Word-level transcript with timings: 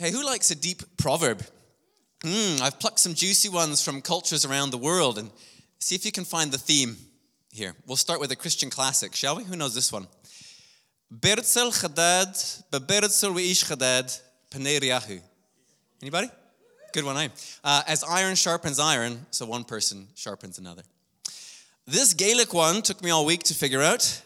Hey, 0.00 0.12
who 0.12 0.24
likes 0.24 0.48
a 0.52 0.54
deep 0.54 0.82
proverb? 0.96 1.44
Mm, 2.22 2.60
I've 2.60 2.78
plucked 2.78 3.00
some 3.00 3.14
juicy 3.14 3.48
ones 3.48 3.82
from 3.82 4.00
cultures 4.00 4.44
around 4.44 4.70
the 4.70 4.78
world 4.78 5.18
and 5.18 5.28
see 5.80 5.96
if 5.96 6.04
you 6.04 6.12
can 6.12 6.24
find 6.24 6.52
the 6.52 6.58
theme 6.58 6.96
here. 7.50 7.74
We'll 7.84 7.96
start 7.96 8.20
with 8.20 8.30
a 8.30 8.36
Christian 8.36 8.70
classic, 8.70 9.16
shall 9.16 9.36
we? 9.36 9.42
Who 9.42 9.56
knows 9.56 9.74
this 9.74 9.92
one? 9.92 10.06
Chadad, 11.12 11.40
chadad. 13.60 15.20
Anybody? 16.00 16.30
Good 16.92 17.04
one, 17.04 17.16
eh? 17.16 17.28
Uh, 17.64 17.82
as 17.88 18.04
iron 18.04 18.36
sharpens 18.36 18.78
iron, 18.78 19.26
so 19.32 19.46
one 19.46 19.64
person 19.64 20.06
sharpens 20.14 20.58
another. 20.58 20.82
This 21.88 22.14
Gaelic 22.14 22.54
one 22.54 22.82
took 22.82 23.02
me 23.02 23.10
all 23.10 23.26
week 23.26 23.42
to 23.44 23.54
figure 23.54 23.82
out. 23.82 24.22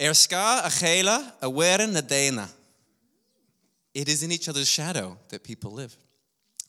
Erska 0.00 0.62
achela 0.62 1.30
aweren 1.42 1.92
nadena. 1.92 2.48
It 3.98 4.08
is 4.08 4.22
in 4.22 4.30
each 4.30 4.48
other's 4.48 4.68
shadow 4.68 5.18
that 5.30 5.42
people 5.42 5.72
live. 5.72 5.96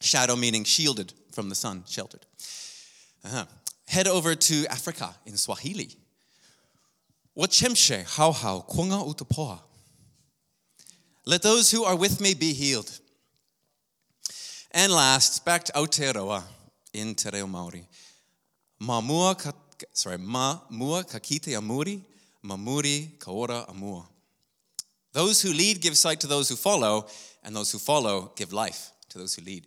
Shadow 0.01 0.35
meaning 0.35 0.63
shielded 0.63 1.13
from 1.31 1.47
the 1.47 1.53
sun, 1.53 1.83
sheltered. 1.87 2.25
Uh-huh. 3.23 3.45
Head 3.87 4.07
over 4.07 4.33
to 4.33 4.65
Africa 4.65 5.13
in 5.27 5.37
Swahili. 5.37 5.89
Wachemshe 7.37 8.03
how 8.17 8.65
kunga 8.67 8.97
utapoa. 9.05 9.59
Let 11.27 11.43
those 11.43 11.69
who 11.69 11.83
are 11.83 11.95
with 11.95 12.19
me 12.19 12.33
be 12.33 12.51
healed. 12.51 12.99
And 14.71 14.91
last, 14.91 15.45
back 15.45 15.65
to 15.65 15.73
Aotearoa 15.73 16.41
in 16.93 17.13
Te 17.13 17.29
Reo 17.31 17.45
Maori. 17.45 17.85
Mamua, 18.81 19.37
ka, 19.37 19.51
sorry, 19.93 20.17
amuri, 20.17 22.01
mamuri 22.43 23.19
kaora 23.19 23.69
amua. 23.69 24.07
Those 25.13 25.41
who 25.41 25.53
lead 25.53 25.81
give 25.81 25.97
sight 25.97 26.19
to 26.21 26.27
those 26.27 26.49
who 26.49 26.55
follow, 26.55 27.07
and 27.43 27.55
those 27.55 27.71
who 27.71 27.79
follow 27.79 28.31
give 28.35 28.53
life 28.53 28.91
to 29.09 29.17
those 29.17 29.35
who 29.35 29.43
lead. 29.43 29.65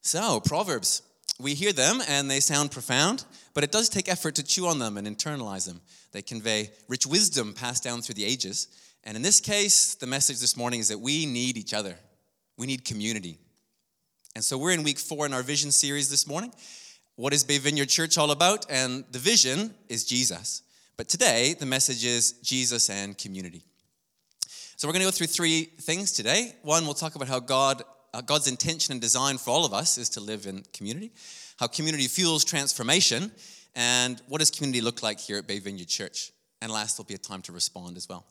So, 0.00 0.40
Proverbs, 0.40 1.02
we 1.38 1.54
hear 1.54 1.72
them 1.72 2.00
and 2.08 2.30
they 2.30 2.40
sound 2.40 2.70
profound, 2.70 3.24
but 3.54 3.64
it 3.64 3.72
does 3.72 3.88
take 3.88 4.08
effort 4.08 4.36
to 4.36 4.42
chew 4.42 4.66
on 4.66 4.78
them 4.78 4.96
and 4.96 5.06
internalize 5.06 5.66
them. 5.66 5.80
They 6.12 6.22
convey 6.22 6.70
rich 6.88 7.06
wisdom 7.06 7.52
passed 7.52 7.84
down 7.84 8.02
through 8.02 8.14
the 8.14 8.24
ages. 8.24 8.68
And 9.04 9.16
in 9.16 9.22
this 9.22 9.40
case, 9.40 9.94
the 9.94 10.06
message 10.06 10.40
this 10.40 10.56
morning 10.56 10.80
is 10.80 10.88
that 10.88 10.98
we 10.98 11.26
need 11.26 11.56
each 11.56 11.74
other. 11.74 11.96
We 12.56 12.66
need 12.66 12.84
community. 12.84 13.38
And 14.34 14.44
so 14.44 14.56
we're 14.56 14.72
in 14.72 14.82
week 14.82 14.98
four 14.98 15.26
in 15.26 15.34
our 15.34 15.42
vision 15.42 15.70
series 15.70 16.08
this 16.08 16.26
morning. 16.26 16.52
What 17.16 17.32
is 17.32 17.44
Bay 17.44 17.58
Vineyard 17.58 17.88
Church 17.88 18.18
all 18.18 18.30
about? 18.30 18.66
And 18.70 19.04
the 19.10 19.18
vision 19.18 19.74
is 19.88 20.04
Jesus. 20.04 20.62
But 20.96 21.08
today, 21.08 21.54
the 21.58 21.66
message 21.66 22.06
is 22.06 22.32
Jesus 22.42 22.88
and 22.88 23.18
community. 23.18 23.62
So 24.76 24.88
we're 24.88 24.92
going 24.92 25.02
to 25.02 25.08
go 25.08 25.10
through 25.10 25.26
three 25.26 25.64
things 25.64 26.10
today. 26.12 26.54
One, 26.62 26.84
we'll 26.84 26.94
talk 26.94 27.16
about 27.16 27.28
how 27.28 27.38
God, 27.38 27.82
uh, 28.14 28.22
God's 28.22 28.48
intention 28.48 28.92
and 28.92 29.00
design 29.00 29.36
for 29.36 29.50
all 29.50 29.66
of 29.66 29.74
us 29.74 29.98
is 29.98 30.08
to 30.10 30.20
live 30.20 30.46
in 30.46 30.64
community, 30.72 31.12
how 31.58 31.66
community 31.66 32.08
fuels 32.08 32.46
transformation, 32.46 33.30
and 33.74 34.22
what 34.28 34.38
does 34.38 34.50
community 34.50 34.80
look 34.80 35.02
like 35.02 35.20
here 35.20 35.36
at 35.36 35.46
Bay 35.46 35.58
Vineyard 35.58 35.88
Church? 35.88 36.32
And 36.62 36.72
last, 36.72 36.96
there'll 36.96 37.06
be 37.06 37.14
a 37.14 37.18
time 37.18 37.42
to 37.42 37.52
respond 37.52 37.98
as 37.98 38.08
well. 38.08 38.24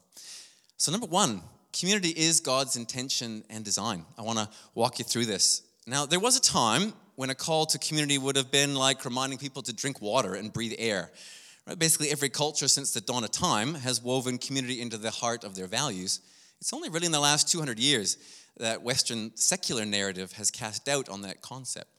So, 0.78 0.92
number 0.92 1.06
one, 1.06 1.44
community 1.72 2.10
is 2.10 2.40
God's 2.40 2.78
intention 2.78 3.44
and 3.52 3.64
design. 3.64 4.06
I 4.18 4.24
want 4.24 4.40
to 4.40 4.50
walk 4.74 4.98
you 4.98 5.06
through 5.06 5.26
this. 5.26 5.62
Now, 5.86 6.08
there 6.08 6.20
was 6.20 6.36
a 6.36 6.42
time 6.42 6.94
when 7.16 7.30
a 7.30 7.36
call 7.36 7.68
to 7.68 7.78
community 7.78 8.18
would 8.18 8.36
have 8.36 8.50
been 8.50 8.74
like 8.74 9.06
reminding 9.06 9.38
people 9.38 9.62
to 9.62 9.74
drink 9.74 10.02
water 10.02 10.34
and 10.34 10.52
breathe 10.52 10.74
air. 10.80 11.12
Right? 11.68 11.78
Basically, 11.78 12.10
every 12.10 12.30
culture 12.30 12.68
since 12.68 12.92
the 12.92 13.02
dawn 13.02 13.24
of 13.24 13.32
time 13.32 13.76
has 13.76 14.02
woven 14.02 14.38
community 14.38 14.82
into 14.82 14.98
the 14.98 15.12
heart 15.12 15.44
of 15.44 15.56
their 15.56 15.68
values. 15.68 16.20
It's 16.62 16.74
only 16.74 16.90
really 16.90 17.08
in 17.08 17.12
the 17.12 17.20
last 17.20 17.52
200 17.52 17.80
years 17.80 18.18
that 18.58 18.82
Western 18.82 19.32
secular 19.36 19.86
narrative 19.86 20.34
has 20.34 20.52
cast 20.52 20.86
doubt 20.86 21.10
on 21.10 21.22
that 21.22 21.42
concept. 21.42 21.90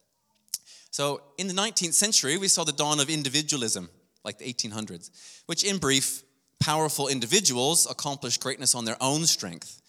So, 0.91 1.21
in 1.37 1.47
the 1.47 1.53
19th 1.53 1.93
century, 1.93 2.39
we 2.39 2.49
saw 2.49 2.65
the 2.65 2.73
dawn 2.73 3.01
of 3.01 3.11
individualism, 3.11 3.91
like 4.25 4.39
the 4.39 4.51
1800s, 4.51 5.11
which, 5.45 5.63
in 5.63 5.77
brief, 5.79 6.23
powerful 6.59 7.09
individuals 7.09 7.87
accomplish 7.91 8.39
greatness 8.39 8.75
on 8.75 8.87
their 8.87 8.97
own 9.01 9.27
strength, 9.27 9.83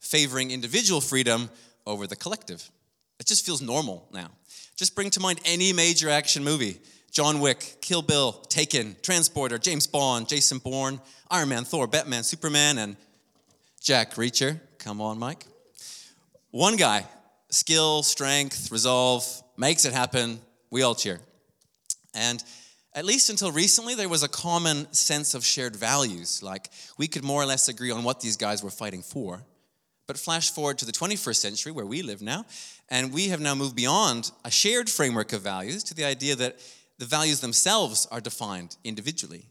favoring 0.00 0.50
individual 0.50 1.00
freedom 1.02 1.50
over 1.86 2.06
the 2.06 2.16
collective. 2.16 2.70
It 3.20 3.26
just 3.26 3.44
feels 3.44 3.60
normal 3.60 4.08
now. 4.12 4.30
Just 4.76 4.94
bring 4.94 5.10
to 5.10 5.20
mind 5.20 5.40
any 5.44 5.72
major 5.72 6.08
action 6.08 6.42
movie 6.42 6.80
John 7.16 7.40
Wick, 7.40 7.78
Kill 7.80 8.02
Bill, 8.02 8.32
Taken, 8.50 8.94
Transporter, 9.00 9.56
James 9.56 9.86
Bond, 9.86 10.28
Jason 10.28 10.58
Bourne, 10.58 11.00
Iron 11.30 11.48
Man, 11.48 11.64
Thor, 11.64 11.86
Batman, 11.86 12.22
Superman, 12.22 12.76
and 12.76 12.94
Jack 13.80 14.16
Reacher. 14.16 14.60
Come 14.76 15.00
on, 15.00 15.18
Mike. 15.18 15.46
One 16.50 16.76
guy, 16.76 17.06
skill, 17.48 18.02
strength, 18.02 18.70
resolve, 18.70 19.24
makes 19.56 19.86
it 19.86 19.94
happen. 19.94 20.40
We 20.70 20.82
all 20.82 20.94
cheer. 20.94 21.18
And 22.12 22.44
at 22.92 23.06
least 23.06 23.30
until 23.30 23.50
recently, 23.50 23.94
there 23.94 24.10
was 24.10 24.22
a 24.22 24.28
common 24.28 24.92
sense 24.92 25.32
of 25.32 25.42
shared 25.42 25.74
values. 25.74 26.42
Like 26.42 26.68
we 26.98 27.08
could 27.08 27.24
more 27.24 27.40
or 27.40 27.46
less 27.46 27.66
agree 27.66 27.90
on 27.90 28.04
what 28.04 28.20
these 28.20 28.36
guys 28.36 28.62
were 28.62 28.68
fighting 28.68 29.00
for. 29.00 29.42
But 30.06 30.18
flash 30.18 30.50
forward 30.50 30.76
to 30.80 30.84
the 30.84 30.92
21st 30.92 31.36
century, 31.36 31.72
where 31.72 31.86
we 31.86 32.02
live 32.02 32.20
now, 32.20 32.44
and 32.90 33.10
we 33.10 33.28
have 33.28 33.40
now 33.40 33.54
moved 33.54 33.74
beyond 33.74 34.32
a 34.44 34.50
shared 34.50 34.90
framework 34.90 35.32
of 35.32 35.40
values 35.40 35.82
to 35.84 35.94
the 35.94 36.04
idea 36.04 36.36
that 36.36 36.60
the 36.98 37.04
values 37.04 37.40
themselves 37.40 38.06
are 38.10 38.20
defined 38.20 38.76
individually. 38.84 39.46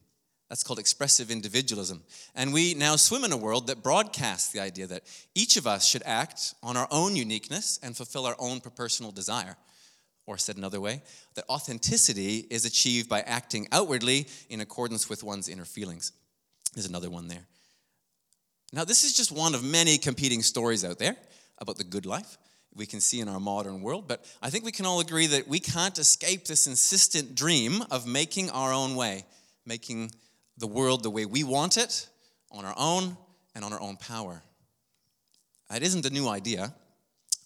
That's 0.50 0.64
called 0.64 0.80
expressive 0.80 1.32
individualism. 1.32 2.04
And 2.36 2.54
we 2.54 2.76
now 2.76 2.96
swim 2.96 3.24
in 3.24 3.32
a 3.32 3.38
world 3.38 3.68
that 3.68 3.82
broadcasts 3.82 4.52
the 4.52 4.60
idea 4.60 4.88
that 4.88 5.04
each 5.34 5.58
of 5.58 5.66
us 5.66 5.86
should 5.86 6.04
act 6.06 6.54
on 6.62 6.78
our 6.78 6.88
own 6.92 7.16
uniqueness 7.16 7.80
and 7.82 7.98
fulfill 7.98 8.26
our 8.26 8.36
own 8.38 8.60
personal 8.60 9.12
desire. 9.12 9.58
Or 10.28 10.38
said 10.38 10.58
another 10.58 10.82
way, 10.82 11.04
that 11.36 11.46
authenticity 11.50 12.46
is 12.50 12.66
achieved 12.66 13.10
by 13.10 13.22
acting 13.22 13.68
outwardly 13.72 14.28
in 14.50 14.60
accordance 14.60 15.08
with 15.08 15.24
one's 15.24 15.48
inner 15.48 15.66
feelings. 15.66 16.12
There's 16.74 16.88
another 16.88 17.10
one 17.12 17.28
there. 17.28 17.46
Now, 18.74 18.86
this 18.86 19.04
is 19.04 19.16
just 19.16 19.32
one 19.32 19.54
of 19.54 19.64
many 19.64 19.98
competing 19.98 20.42
stories 20.42 20.84
out 20.84 20.98
there 20.98 21.16
about 21.60 21.78
the 21.78 21.84
good 21.84 22.06
life 22.06 22.38
we 22.76 22.86
can 22.86 23.00
see 23.00 23.20
in 23.20 23.28
our 23.28 23.40
modern 23.40 23.82
world, 23.82 24.08
but 24.08 24.26
I 24.42 24.50
think 24.50 24.66
we 24.66 24.72
can 24.72 24.86
all 24.86 25.00
agree 25.00 25.28
that 25.28 25.48
we 25.48 25.60
can't 25.60 25.98
escape 25.98 26.46
this 26.46 26.68
insistent 26.68 27.36
dream 27.36 27.82
of 27.90 28.06
making 28.06 28.50
our 28.50 28.74
own 28.74 28.96
way, 28.96 29.26
making 29.66 30.12
the 30.58 30.68
world 30.68 31.04
the 31.04 31.10
way 31.10 31.26
we 31.26 31.44
want 31.44 31.78
it 31.78 32.08
on 32.52 32.66
our 32.66 32.76
own 32.78 33.18
and 33.54 33.64
on 33.64 33.72
our 33.72 33.82
own 33.82 33.98
power. 33.98 34.42
It 35.74 35.84
isn't 35.84 36.06
a 36.06 36.10
new 36.10 36.28
idea. 36.28 36.74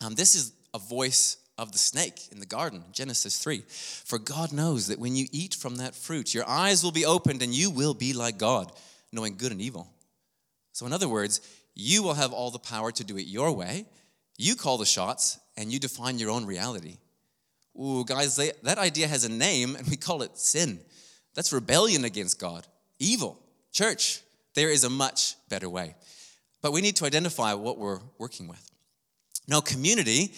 Um, 0.01 0.15
this 0.15 0.35
is 0.35 0.51
a 0.73 0.79
voice 0.79 1.37
of 1.57 1.71
the 1.71 1.77
snake 1.77 2.29
in 2.31 2.39
the 2.39 2.45
garden, 2.45 2.83
Genesis 2.91 3.37
3. 3.39 3.63
For 3.67 4.17
God 4.17 4.51
knows 4.51 4.87
that 4.87 4.99
when 4.99 5.15
you 5.15 5.27
eat 5.31 5.53
from 5.53 5.75
that 5.77 5.95
fruit, 5.95 6.33
your 6.33 6.47
eyes 6.47 6.83
will 6.83 6.91
be 6.91 7.05
opened 7.05 7.41
and 7.41 7.53
you 7.53 7.69
will 7.69 7.93
be 7.93 8.13
like 8.13 8.37
God, 8.37 8.71
knowing 9.11 9.37
good 9.37 9.51
and 9.51 9.61
evil. 9.61 9.87
So, 10.71 10.85
in 10.85 10.93
other 10.93 11.09
words, 11.09 11.41
you 11.75 12.03
will 12.03 12.13
have 12.13 12.33
all 12.33 12.51
the 12.51 12.59
power 12.59 12.91
to 12.91 13.03
do 13.03 13.17
it 13.17 13.27
your 13.27 13.51
way. 13.51 13.85
You 14.41 14.55
call 14.55 14.77
the 14.77 14.85
shots 14.85 15.37
and 15.57 15.69
you 15.69 15.79
define 15.79 16.17
your 16.17 16.31
own 16.31 16.45
reality. 16.45 16.95
Ooh, 17.77 18.05
guys, 18.05 18.37
they, 18.37 18.53
that 18.63 18.77
idea 18.77 19.05
has 19.05 19.25
a 19.25 19.29
name 19.29 19.75
and 19.75 19.85
we 19.85 19.97
call 19.97 20.21
it 20.21 20.37
sin. 20.37 20.79
That's 21.35 21.51
rebellion 21.51 22.05
against 22.05 22.39
God, 22.39 22.65
evil. 22.99 23.37
Church, 23.73 24.21
there 24.55 24.69
is 24.69 24.85
a 24.85 24.89
much 24.89 25.35
better 25.49 25.69
way. 25.69 25.93
But 26.61 26.71
we 26.71 26.79
need 26.79 26.95
to 26.95 27.05
identify 27.05 27.53
what 27.53 27.77
we're 27.77 27.99
working 28.17 28.47
with. 28.47 28.65
Now, 29.45 29.59
community 29.59 30.33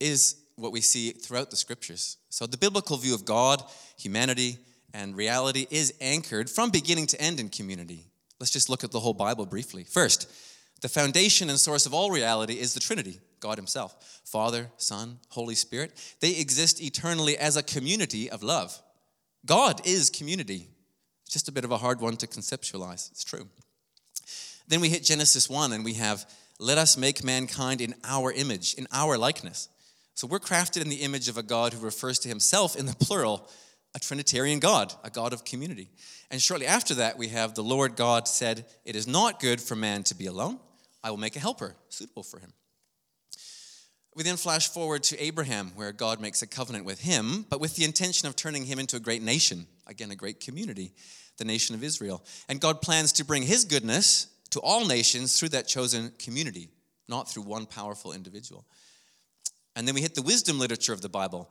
is 0.00 0.36
what 0.56 0.72
we 0.72 0.80
see 0.80 1.10
throughout 1.10 1.50
the 1.50 1.56
scriptures. 1.56 2.16
So, 2.30 2.46
the 2.46 2.56
biblical 2.56 2.96
view 2.96 3.14
of 3.14 3.26
God, 3.26 3.62
humanity, 3.98 4.56
and 4.94 5.14
reality 5.14 5.66
is 5.70 5.92
anchored 6.00 6.48
from 6.48 6.70
beginning 6.70 7.08
to 7.08 7.20
end 7.20 7.40
in 7.40 7.50
community. 7.50 8.06
Let's 8.40 8.52
just 8.52 8.70
look 8.70 8.84
at 8.84 8.90
the 8.90 9.00
whole 9.00 9.12
Bible 9.12 9.44
briefly. 9.44 9.84
First, 9.84 10.30
the 10.80 10.88
foundation 10.88 11.50
and 11.50 11.58
source 11.58 11.86
of 11.86 11.94
all 11.94 12.10
reality 12.10 12.54
is 12.60 12.74
the 12.74 12.80
Trinity 12.80 13.20
God 13.44 13.58
Himself 13.58 14.22
Father, 14.24 14.70
Son, 14.78 15.18
Holy 15.28 15.54
Spirit. 15.54 15.92
They 16.20 16.38
exist 16.38 16.82
eternally 16.82 17.36
as 17.36 17.58
a 17.58 17.62
community 17.62 18.30
of 18.30 18.42
love. 18.42 18.80
God 19.44 19.86
is 19.86 20.08
community. 20.08 20.66
It's 21.24 21.34
just 21.34 21.48
a 21.48 21.52
bit 21.52 21.64
of 21.64 21.70
a 21.70 21.76
hard 21.76 22.00
one 22.00 22.16
to 22.16 22.26
conceptualize. 22.26 23.10
It's 23.10 23.22
true. 23.22 23.46
Then 24.66 24.80
we 24.80 24.88
hit 24.88 25.04
Genesis 25.04 25.50
1 25.50 25.74
and 25.74 25.84
we 25.84 25.92
have, 25.94 26.24
let 26.58 26.78
us 26.78 26.96
make 26.96 27.22
mankind 27.22 27.82
in 27.82 27.94
our 28.02 28.32
image, 28.32 28.74
in 28.74 28.86
our 28.90 29.18
likeness. 29.18 29.68
So 30.14 30.26
we're 30.26 30.38
crafted 30.38 30.80
in 30.80 30.88
the 30.88 31.02
image 31.02 31.28
of 31.28 31.36
a 31.36 31.42
God 31.42 31.74
who 31.74 31.84
refers 31.84 32.18
to 32.20 32.28
himself 32.28 32.76
in 32.76 32.86
the 32.86 32.96
plural, 32.96 33.46
a 33.94 33.98
Trinitarian 33.98 34.58
God, 34.58 34.94
a 35.04 35.10
God 35.10 35.34
of 35.34 35.44
community. 35.44 35.90
And 36.30 36.40
shortly 36.40 36.66
after 36.66 36.94
that, 36.94 37.18
we 37.18 37.28
have 37.28 37.54
the 37.54 37.62
Lord 37.62 37.94
God 37.94 38.26
said, 38.26 38.64
It 38.86 38.96
is 38.96 39.06
not 39.06 39.38
good 39.38 39.60
for 39.60 39.76
man 39.76 40.02
to 40.04 40.14
be 40.14 40.26
alone. 40.26 40.58
I 41.02 41.10
will 41.10 41.18
make 41.18 41.36
a 41.36 41.40
helper 41.40 41.76
suitable 41.90 42.22
for 42.22 42.38
him. 42.38 42.54
We 44.14 44.22
then 44.22 44.36
flash 44.36 44.68
forward 44.68 45.02
to 45.04 45.20
Abraham, 45.20 45.72
where 45.74 45.90
God 45.90 46.20
makes 46.20 46.40
a 46.42 46.46
covenant 46.46 46.84
with 46.84 47.00
him, 47.00 47.46
but 47.50 47.60
with 47.60 47.74
the 47.74 47.84
intention 47.84 48.28
of 48.28 48.36
turning 48.36 48.64
him 48.64 48.78
into 48.78 48.96
a 48.96 49.00
great 49.00 49.22
nation, 49.22 49.66
again, 49.88 50.12
a 50.12 50.16
great 50.16 50.38
community, 50.38 50.92
the 51.36 51.44
nation 51.44 51.74
of 51.74 51.82
Israel. 51.82 52.24
And 52.48 52.60
God 52.60 52.80
plans 52.80 53.12
to 53.14 53.24
bring 53.24 53.42
his 53.42 53.64
goodness 53.64 54.28
to 54.50 54.60
all 54.60 54.86
nations 54.86 55.38
through 55.38 55.48
that 55.48 55.66
chosen 55.66 56.12
community, 56.20 56.68
not 57.08 57.28
through 57.28 57.42
one 57.42 57.66
powerful 57.66 58.12
individual. 58.12 58.64
And 59.74 59.88
then 59.88 59.96
we 59.96 60.00
hit 60.02 60.14
the 60.14 60.22
wisdom 60.22 60.60
literature 60.60 60.92
of 60.92 61.02
the 61.02 61.08
Bible 61.08 61.50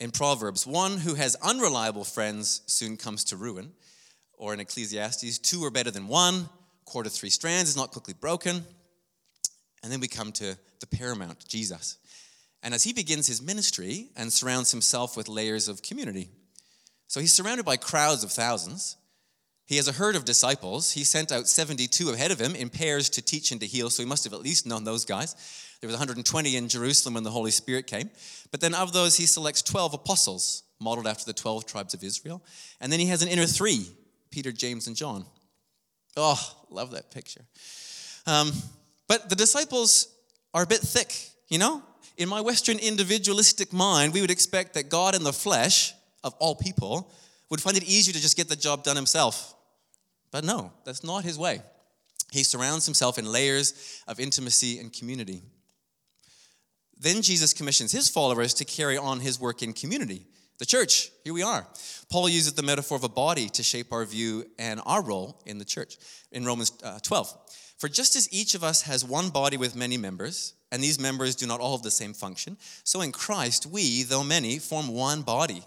in 0.00 0.10
Proverbs. 0.10 0.66
One 0.66 0.96
who 0.96 1.14
has 1.14 1.36
unreliable 1.36 2.02
friends 2.02 2.62
soon 2.66 2.96
comes 2.96 3.22
to 3.24 3.36
ruin. 3.36 3.70
Or 4.32 4.52
in 4.52 4.58
Ecclesiastes, 4.58 5.38
two 5.38 5.64
are 5.64 5.70
better 5.70 5.92
than 5.92 6.08
one, 6.08 6.48
cord 6.86 7.06
of 7.06 7.12
three 7.12 7.30
strands 7.30 7.70
is 7.70 7.76
not 7.76 7.92
quickly 7.92 8.14
broken. 8.14 8.64
And 9.82 9.92
then 9.92 10.00
we 10.00 10.08
come 10.08 10.32
to 10.32 10.56
the 10.80 10.86
paramount, 10.86 11.46
Jesus. 11.46 11.96
And 12.62 12.74
as 12.74 12.84
he 12.84 12.92
begins 12.92 13.26
his 13.26 13.40
ministry 13.40 14.08
and 14.16 14.32
surrounds 14.32 14.70
himself 14.70 15.16
with 15.16 15.28
layers 15.28 15.68
of 15.68 15.82
community. 15.82 16.28
So 17.08 17.20
he's 17.20 17.32
surrounded 17.32 17.64
by 17.64 17.76
crowds 17.76 18.22
of 18.22 18.30
thousands. 18.30 18.96
He 19.66 19.76
has 19.76 19.88
a 19.88 19.92
herd 19.92 20.16
of 20.16 20.24
disciples. 20.24 20.92
He 20.92 21.04
sent 21.04 21.32
out 21.32 21.46
72 21.46 22.10
ahead 22.10 22.32
of 22.32 22.40
him 22.40 22.54
in 22.54 22.70
pairs 22.70 23.08
to 23.10 23.22
teach 23.22 23.52
and 23.52 23.60
to 23.60 23.66
heal, 23.66 23.88
so 23.88 24.02
he 24.02 24.08
must 24.08 24.24
have 24.24 24.32
at 24.32 24.42
least 24.42 24.66
known 24.66 24.84
those 24.84 25.04
guys. 25.04 25.34
There 25.80 25.88
was 25.88 25.94
120 25.94 26.56
in 26.56 26.68
Jerusalem 26.68 27.14
when 27.14 27.22
the 27.22 27.30
Holy 27.30 27.50
Spirit 27.50 27.86
came. 27.86 28.10
But 28.50 28.60
then 28.60 28.74
of 28.74 28.92
those, 28.92 29.16
he 29.16 29.26
selects 29.26 29.62
12 29.62 29.94
apostles, 29.94 30.64
modeled 30.80 31.06
after 31.06 31.24
the 31.24 31.32
12 31.32 31.66
tribes 31.66 31.94
of 31.94 32.04
Israel. 32.04 32.42
And 32.80 32.92
then 32.92 33.00
he 33.00 33.06
has 33.06 33.22
an 33.22 33.28
inner 33.28 33.46
three 33.46 33.86
Peter, 34.30 34.52
James, 34.52 34.86
and 34.86 34.94
John. 34.94 35.24
Oh, 36.16 36.38
love 36.70 36.90
that 36.92 37.10
picture. 37.10 37.44
Um, 38.26 38.52
but 39.08 39.28
the 39.28 39.36
disciples 39.36 40.08
are 40.54 40.62
a 40.62 40.66
bit 40.66 40.80
thick, 40.80 41.14
you 41.48 41.58
know? 41.58 41.82
In 42.16 42.28
my 42.28 42.40
Western 42.40 42.78
individualistic 42.78 43.72
mind, 43.72 44.12
we 44.12 44.20
would 44.20 44.30
expect 44.30 44.74
that 44.74 44.88
God 44.88 45.14
in 45.14 45.22
the 45.22 45.32
flesh, 45.32 45.94
of 46.22 46.34
all 46.38 46.54
people, 46.54 47.12
would 47.48 47.60
find 47.60 47.76
it 47.76 47.84
easier 47.84 48.12
to 48.12 48.20
just 48.20 48.36
get 48.36 48.48
the 48.48 48.56
job 48.56 48.84
done 48.84 48.96
himself. 48.96 49.54
But 50.30 50.44
no, 50.44 50.72
that's 50.84 51.02
not 51.02 51.24
his 51.24 51.38
way. 51.38 51.62
He 52.30 52.44
surrounds 52.44 52.86
himself 52.86 53.18
in 53.18 53.24
layers 53.24 54.02
of 54.06 54.20
intimacy 54.20 54.78
and 54.78 54.92
community. 54.92 55.42
Then 56.98 57.22
Jesus 57.22 57.52
commissions 57.52 57.92
his 57.92 58.08
followers 58.08 58.54
to 58.54 58.64
carry 58.64 58.96
on 58.96 59.20
his 59.20 59.40
work 59.40 59.62
in 59.62 59.72
community. 59.72 60.26
The 60.58 60.66
church, 60.66 61.10
here 61.24 61.32
we 61.32 61.42
are. 61.42 61.66
Paul 62.10 62.28
uses 62.28 62.52
the 62.52 62.62
metaphor 62.62 62.96
of 62.96 63.04
a 63.04 63.08
body 63.08 63.48
to 63.48 63.62
shape 63.62 63.92
our 63.92 64.04
view 64.04 64.44
and 64.58 64.80
our 64.84 65.02
role 65.02 65.42
in 65.46 65.56
the 65.56 65.64
church 65.64 65.96
in 66.30 66.44
Romans 66.44 66.72
uh, 66.84 66.98
12. 67.02 67.34
For 67.80 67.88
just 67.88 68.14
as 68.14 68.30
each 68.30 68.54
of 68.54 68.62
us 68.62 68.82
has 68.82 69.06
one 69.06 69.30
body 69.30 69.56
with 69.56 69.74
many 69.74 69.96
members, 69.96 70.52
and 70.70 70.84
these 70.84 71.00
members 71.00 71.34
do 71.34 71.46
not 71.46 71.60
all 71.60 71.78
have 71.78 71.82
the 71.82 71.90
same 71.90 72.12
function, 72.12 72.58
so 72.84 73.00
in 73.00 73.10
Christ 73.10 73.64
we, 73.64 74.02
though 74.02 74.22
many, 74.22 74.58
form 74.58 74.88
one 74.88 75.22
body, 75.22 75.64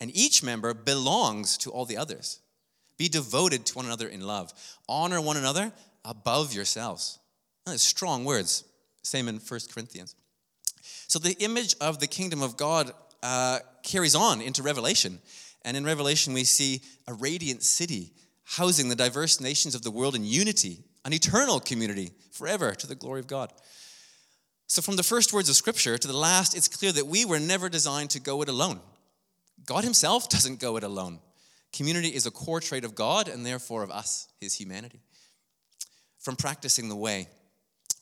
and 0.00 0.10
each 0.16 0.42
member 0.42 0.72
belongs 0.72 1.58
to 1.58 1.70
all 1.70 1.84
the 1.84 1.98
others. 1.98 2.40
Be 2.96 3.06
devoted 3.06 3.66
to 3.66 3.74
one 3.74 3.84
another 3.84 4.08
in 4.08 4.22
love. 4.22 4.50
Honor 4.88 5.20
one 5.20 5.36
another 5.36 5.72
above 6.06 6.54
yourselves. 6.54 7.18
That's 7.66 7.82
strong 7.82 8.24
words. 8.24 8.64
Same 9.02 9.28
in 9.28 9.36
1 9.36 9.60
Corinthians. 9.74 10.14
So 10.80 11.18
the 11.18 11.36
image 11.38 11.76
of 11.82 12.00
the 12.00 12.06
kingdom 12.06 12.40
of 12.40 12.56
God 12.56 12.92
uh, 13.22 13.58
carries 13.82 14.14
on 14.14 14.40
into 14.40 14.62
Revelation. 14.62 15.18
And 15.66 15.76
in 15.76 15.84
Revelation, 15.84 16.32
we 16.32 16.44
see 16.44 16.80
a 17.06 17.12
radiant 17.12 17.62
city 17.62 18.12
housing 18.44 18.88
the 18.88 18.96
diverse 18.96 19.38
nations 19.38 19.74
of 19.74 19.82
the 19.82 19.90
world 19.90 20.14
in 20.14 20.24
unity, 20.24 20.78
an 21.04 21.12
eternal 21.12 21.60
community 21.60 22.12
forever 22.30 22.72
to 22.74 22.86
the 22.86 22.94
glory 22.94 23.20
of 23.20 23.26
God. 23.26 23.52
So, 24.66 24.80
from 24.80 24.96
the 24.96 25.02
first 25.02 25.32
words 25.32 25.48
of 25.48 25.56
Scripture 25.56 25.98
to 25.98 26.08
the 26.08 26.16
last, 26.16 26.56
it's 26.56 26.68
clear 26.68 26.92
that 26.92 27.06
we 27.06 27.24
were 27.24 27.40
never 27.40 27.68
designed 27.68 28.10
to 28.10 28.20
go 28.20 28.42
it 28.42 28.48
alone. 28.48 28.80
God 29.66 29.84
Himself 29.84 30.28
doesn't 30.30 30.60
go 30.60 30.76
it 30.76 30.84
alone. 30.84 31.20
Community 31.72 32.08
is 32.08 32.26
a 32.26 32.30
core 32.30 32.60
trait 32.60 32.84
of 32.84 32.94
God 32.94 33.28
and 33.28 33.44
therefore 33.44 33.82
of 33.82 33.90
us, 33.90 34.28
His 34.40 34.54
humanity. 34.54 35.00
From 36.20 36.36
practicing 36.36 36.88
the 36.88 36.96
way, 36.96 37.28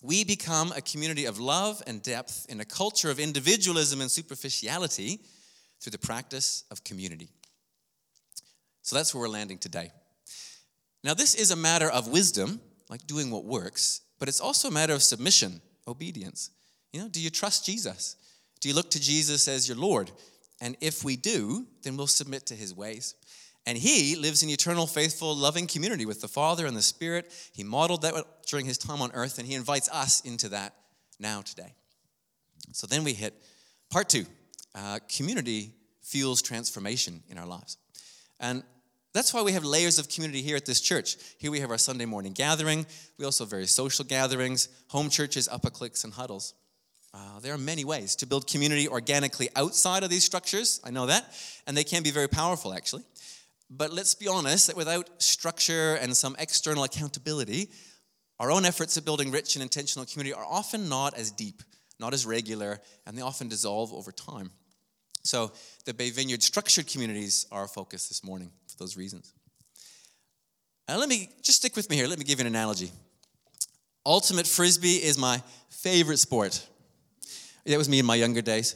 we 0.02 0.24
become 0.24 0.72
a 0.72 0.80
community 0.80 1.26
of 1.26 1.38
love 1.38 1.82
and 1.86 2.02
depth 2.02 2.46
in 2.48 2.60
a 2.60 2.64
culture 2.64 3.10
of 3.10 3.20
individualism 3.20 4.00
and 4.00 4.10
superficiality 4.10 5.20
through 5.80 5.92
the 5.92 5.98
practice 5.98 6.64
of 6.70 6.84
community. 6.84 7.28
So 8.82 8.96
that's 8.96 9.14
where 9.14 9.22
we're 9.22 9.28
landing 9.28 9.58
today. 9.58 9.90
Now, 11.02 11.14
this 11.14 11.34
is 11.34 11.50
a 11.50 11.56
matter 11.56 11.90
of 11.90 12.08
wisdom, 12.08 12.60
like 12.90 13.06
doing 13.06 13.30
what 13.30 13.44
works, 13.44 14.02
but 14.18 14.28
it's 14.28 14.40
also 14.40 14.68
a 14.68 14.72
matter 14.72 14.92
of 14.92 15.02
submission, 15.02 15.62
obedience. 15.88 16.50
You 16.92 17.00
know, 17.00 17.08
do 17.08 17.20
you 17.20 17.30
trust 17.30 17.64
Jesus? 17.64 18.16
Do 18.60 18.68
you 18.68 18.74
look 18.74 18.90
to 18.90 19.00
Jesus 19.00 19.48
as 19.48 19.66
your 19.66 19.78
Lord? 19.78 20.10
And 20.60 20.76
if 20.80 21.04
we 21.04 21.16
do, 21.16 21.66
then 21.82 21.96
we'll 21.96 22.08
submit 22.08 22.46
to 22.46 22.54
his 22.54 22.74
ways. 22.74 23.14
And 23.66 23.78
he 23.78 24.16
lives 24.16 24.42
in 24.42 24.50
eternal, 24.50 24.86
faithful, 24.86 25.34
loving 25.34 25.66
community 25.66 26.04
with 26.04 26.20
the 26.20 26.28
Father 26.28 26.66
and 26.66 26.76
the 26.76 26.82
Spirit. 26.82 27.32
He 27.54 27.62
modeled 27.62 28.02
that 28.02 28.14
during 28.46 28.66
his 28.66 28.76
time 28.76 29.00
on 29.00 29.12
earth, 29.14 29.38
and 29.38 29.46
he 29.46 29.54
invites 29.54 29.88
us 29.90 30.20
into 30.22 30.48
that 30.48 30.74
now, 31.18 31.42
today. 31.42 31.74
So 32.72 32.86
then 32.86 33.04
we 33.04 33.12
hit 33.12 33.34
part 33.90 34.08
two 34.08 34.26
uh, 34.74 34.98
community 35.14 35.72
fuels 36.02 36.42
transformation 36.42 37.22
in 37.28 37.38
our 37.38 37.46
lives. 37.46 37.76
And 38.40 38.64
that's 39.12 39.34
why 39.34 39.42
we 39.42 39.52
have 39.52 39.64
layers 39.64 39.98
of 39.98 40.08
community 40.08 40.40
here 40.40 40.56
at 40.56 40.66
this 40.66 40.80
church. 40.80 41.16
Here 41.38 41.50
we 41.50 41.60
have 41.60 41.70
our 41.70 41.78
Sunday 41.78 42.04
morning 42.04 42.32
gathering. 42.32 42.86
We 43.18 43.24
also 43.24 43.44
have 43.44 43.50
various 43.50 43.72
social 43.72 44.04
gatherings, 44.04 44.68
home 44.88 45.10
churches, 45.10 45.48
upper 45.50 45.70
cliques, 45.70 46.04
and 46.04 46.12
huddles. 46.12 46.54
Uh, 47.12 47.40
there 47.40 47.52
are 47.52 47.58
many 47.58 47.84
ways 47.84 48.14
to 48.16 48.26
build 48.26 48.46
community 48.46 48.86
organically 48.86 49.48
outside 49.56 50.04
of 50.04 50.10
these 50.10 50.22
structures. 50.22 50.80
I 50.84 50.90
know 50.90 51.06
that. 51.06 51.24
And 51.66 51.76
they 51.76 51.82
can 51.82 52.04
be 52.04 52.12
very 52.12 52.28
powerful, 52.28 52.72
actually. 52.72 53.02
But 53.68 53.92
let's 53.92 54.14
be 54.14 54.28
honest 54.28 54.68
that 54.68 54.76
without 54.76 55.10
structure 55.20 55.96
and 55.96 56.16
some 56.16 56.36
external 56.38 56.84
accountability, 56.84 57.68
our 58.38 58.52
own 58.52 58.64
efforts 58.64 58.96
at 58.96 59.04
building 59.04 59.32
rich 59.32 59.56
and 59.56 59.62
intentional 59.62 60.06
community 60.06 60.34
are 60.34 60.46
often 60.46 60.88
not 60.88 61.14
as 61.14 61.32
deep, 61.32 61.62
not 61.98 62.14
as 62.14 62.26
regular, 62.26 62.80
and 63.06 63.18
they 63.18 63.22
often 63.22 63.48
dissolve 63.48 63.92
over 63.92 64.12
time. 64.12 64.50
So, 65.22 65.52
the 65.84 65.92
Bay 65.92 66.10
Vineyard 66.10 66.42
structured 66.42 66.86
communities 66.86 67.46
are 67.52 67.60
our 67.62 67.68
focus 67.68 68.08
this 68.08 68.24
morning 68.24 68.52
those 68.80 68.96
reasons. 68.96 69.32
Now, 70.88 70.98
let 70.98 71.08
me 71.08 71.30
just 71.42 71.58
stick 71.58 71.76
with 71.76 71.88
me 71.88 71.94
here. 71.94 72.08
Let 72.08 72.18
me 72.18 72.24
give 72.24 72.40
you 72.40 72.46
an 72.46 72.52
analogy. 72.52 72.90
Ultimate 74.04 74.46
frisbee 74.46 74.96
is 74.96 75.16
my 75.16 75.40
favorite 75.68 76.16
sport. 76.16 76.66
That 77.64 77.78
was 77.78 77.88
me 77.88 78.00
in 78.00 78.06
my 78.06 78.16
younger 78.16 78.42
days. 78.42 78.74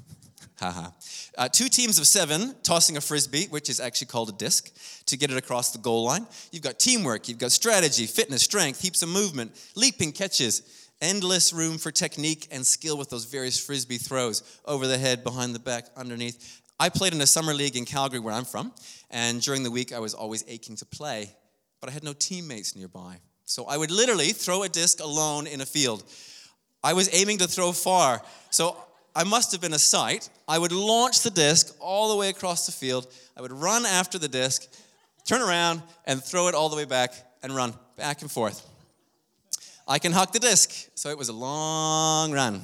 Haha. 0.60 0.90
Uh, 1.38 1.48
two 1.48 1.68
teams 1.68 1.98
of 1.98 2.06
seven 2.06 2.54
tossing 2.62 2.96
a 2.96 3.00
frisbee, 3.00 3.46
which 3.46 3.70
is 3.70 3.80
actually 3.80 4.08
called 4.08 4.28
a 4.28 4.32
disc, 4.32 4.70
to 5.06 5.16
get 5.16 5.30
it 5.30 5.36
across 5.38 5.70
the 5.70 5.78
goal 5.78 6.04
line. 6.04 6.26
You've 6.50 6.62
got 6.62 6.78
teamwork, 6.78 7.28
you've 7.28 7.38
got 7.38 7.52
strategy, 7.52 8.06
fitness, 8.06 8.42
strength, 8.42 8.82
heaps 8.82 9.02
of 9.02 9.08
movement, 9.08 9.52
leaping 9.76 10.12
catches, 10.12 10.62
endless 11.00 11.52
room 11.52 11.78
for 11.78 11.90
technique 11.90 12.48
and 12.50 12.66
skill 12.66 12.98
with 12.98 13.10
those 13.10 13.24
various 13.24 13.58
frisbee 13.64 13.98
throws 13.98 14.42
over 14.64 14.86
the 14.86 14.98
head, 14.98 15.22
behind 15.22 15.54
the 15.54 15.58
back, 15.58 15.86
underneath. 15.96 16.62
I 16.78 16.90
played 16.90 17.14
in 17.14 17.20
a 17.20 17.26
summer 17.26 17.54
league 17.54 17.76
in 17.76 17.86
Calgary, 17.86 18.20
where 18.20 18.34
I'm 18.34 18.44
from, 18.44 18.72
and 19.10 19.40
during 19.40 19.62
the 19.62 19.70
week 19.70 19.92
I 19.92 19.98
was 19.98 20.12
always 20.12 20.44
aching 20.46 20.76
to 20.76 20.86
play, 20.86 21.34
but 21.80 21.88
I 21.88 21.92
had 21.92 22.04
no 22.04 22.12
teammates 22.12 22.76
nearby. 22.76 23.16
So 23.44 23.64
I 23.64 23.76
would 23.76 23.90
literally 23.90 24.28
throw 24.28 24.62
a 24.62 24.68
disc 24.68 25.00
alone 25.00 25.46
in 25.46 25.60
a 25.60 25.66
field. 25.66 26.04
I 26.82 26.92
was 26.92 27.08
aiming 27.14 27.38
to 27.38 27.48
throw 27.48 27.72
far. 27.72 28.20
So 28.50 28.76
I 29.14 29.24
must 29.24 29.52
have 29.52 29.60
been 29.60 29.72
a 29.72 29.78
sight. 29.78 30.28
I 30.46 30.58
would 30.58 30.72
launch 30.72 31.22
the 31.22 31.30
disc 31.30 31.74
all 31.80 32.10
the 32.10 32.16
way 32.16 32.28
across 32.28 32.66
the 32.66 32.72
field. 32.72 33.06
I 33.36 33.40
would 33.40 33.52
run 33.52 33.86
after 33.86 34.18
the 34.18 34.28
disc, 34.28 34.66
turn 35.24 35.40
around, 35.40 35.82
and 36.04 36.22
throw 36.22 36.48
it 36.48 36.54
all 36.54 36.68
the 36.68 36.76
way 36.76 36.84
back 36.84 37.14
and 37.42 37.56
run 37.56 37.72
back 37.96 38.20
and 38.20 38.30
forth. 38.30 38.68
I 39.88 39.98
can 39.98 40.12
huck 40.12 40.32
the 40.32 40.38
disc. 40.38 40.90
So 40.94 41.08
it 41.08 41.16
was 41.16 41.28
a 41.28 41.32
long 41.32 42.32
run. 42.32 42.60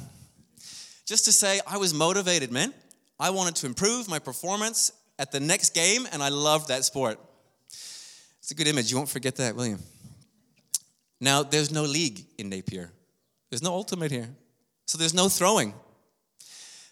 Just 1.07 1.25
to 1.25 1.33
say, 1.33 1.61
I 1.67 1.79
was 1.79 1.95
motivated, 1.95 2.53
man. 2.53 2.75
I 3.23 3.31
wanted 3.31 3.55
to 3.57 3.67
improve 3.67 4.09
my 4.09 4.19
performance 4.19 4.91
at 5.17 5.31
the 5.31 5.39
next 5.39 5.75
game, 5.75 6.09
and 6.11 6.21
I 6.21 6.29
loved 6.29 6.67
that 6.69 6.83
sport. 6.85 7.21
It's 8.41 8.51
a 8.51 8.55
good 8.57 8.67
image. 8.67 8.91
You 8.91 8.97
won't 8.97 9.09
forget 9.09 9.37
that, 9.37 9.55
will 9.55 9.69
you? 9.69 9.79
Now, 11.21 11.45
there's 11.45 11.71
no 11.71 11.85
league 11.85 12.27
in 12.37 12.49
Napier, 12.49 12.91
there's 13.49 13.63
no 13.63 13.75
ultimate 13.75 14.11
here. 14.11 14.29
So 14.87 14.99
there's 14.99 15.15
no 15.15 15.29
throwing. 15.29 15.73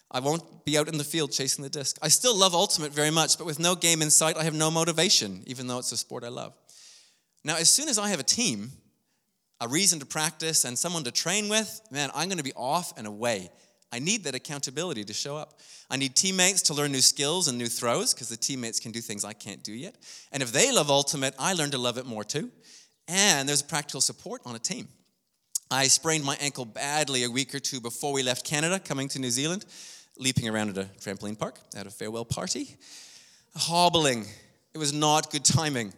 I 0.09 0.21
won't 0.21 0.63
be 0.63 0.77
out 0.77 0.87
in 0.87 0.97
the 0.97 1.03
field 1.03 1.33
chasing 1.33 1.63
the 1.63 1.69
disc. 1.69 1.97
I 2.01 2.07
still 2.07 2.35
love 2.35 2.55
Ultimate 2.55 2.93
very 2.93 3.11
much, 3.11 3.37
but 3.37 3.45
with 3.45 3.59
no 3.59 3.75
game 3.75 4.01
in 4.01 4.09
sight, 4.09 4.37
I 4.37 4.43
have 4.43 4.53
no 4.53 4.71
motivation, 4.71 5.43
even 5.47 5.67
though 5.67 5.79
it's 5.79 5.91
a 5.91 5.97
sport 5.97 6.23
I 6.23 6.29
love. 6.29 6.53
Now, 7.43 7.57
as 7.57 7.69
soon 7.69 7.89
as 7.89 7.99
I 7.99 8.07
have 8.07 8.21
a 8.21 8.23
team, 8.23 8.71
a 9.59 9.67
reason 9.67 9.99
to 9.99 10.05
practice, 10.05 10.63
and 10.63 10.79
someone 10.79 11.03
to 11.03 11.11
train 11.11 11.49
with, 11.49 11.81
man, 11.91 12.09
I'm 12.15 12.29
going 12.29 12.37
to 12.37 12.43
be 12.43 12.53
off 12.53 12.93
and 12.97 13.05
away. 13.05 13.49
I 13.91 13.99
need 13.99 14.23
that 14.23 14.35
accountability 14.35 15.03
to 15.03 15.13
show 15.13 15.35
up. 15.35 15.59
I 15.89 15.97
need 15.97 16.15
teammates 16.15 16.61
to 16.63 16.73
learn 16.73 16.91
new 16.91 17.01
skills 17.01 17.47
and 17.47 17.57
new 17.57 17.67
throws 17.67 18.13
because 18.13 18.29
the 18.29 18.37
teammates 18.37 18.79
can 18.79 18.91
do 18.91 19.01
things 19.01 19.25
I 19.25 19.33
can't 19.33 19.63
do 19.63 19.73
yet. 19.73 19.95
And 20.31 20.41
if 20.41 20.51
they 20.51 20.71
love 20.71 20.89
Ultimate, 20.89 21.35
I 21.37 21.53
learn 21.53 21.71
to 21.71 21.77
love 21.77 21.97
it 21.97 22.05
more 22.05 22.23
too. 22.23 22.49
And 23.07 23.47
there's 23.49 23.61
practical 23.61 24.01
support 24.01 24.41
on 24.45 24.55
a 24.55 24.59
team. 24.59 24.87
I 25.69 25.87
sprained 25.87 26.23
my 26.23 26.37
ankle 26.39 26.65
badly 26.65 27.23
a 27.23 27.29
week 27.29 27.53
or 27.55 27.59
two 27.59 27.81
before 27.81 28.13
we 28.13 28.23
left 28.23 28.45
Canada, 28.45 28.79
coming 28.79 29.07
to 29.09 29.19
New 29.19 29.29
Zealand 29.29 29.65
leaping 30.17 30.47
around 30.47 30.69
at 30.69 30.77
a 30.77 30.89
trampoline 30.99 31.37
park 31.37 31.59
at 31.75 31.87
a 31.87 31.89
farewell 31.89 32.25
party, 32.25 32.77
hobbling. 33.55 34.25
It 34.73 34.77
was 34.77 34.93
not 34.93 35.31
good 35.31 35.43
timing. 35.43 35.93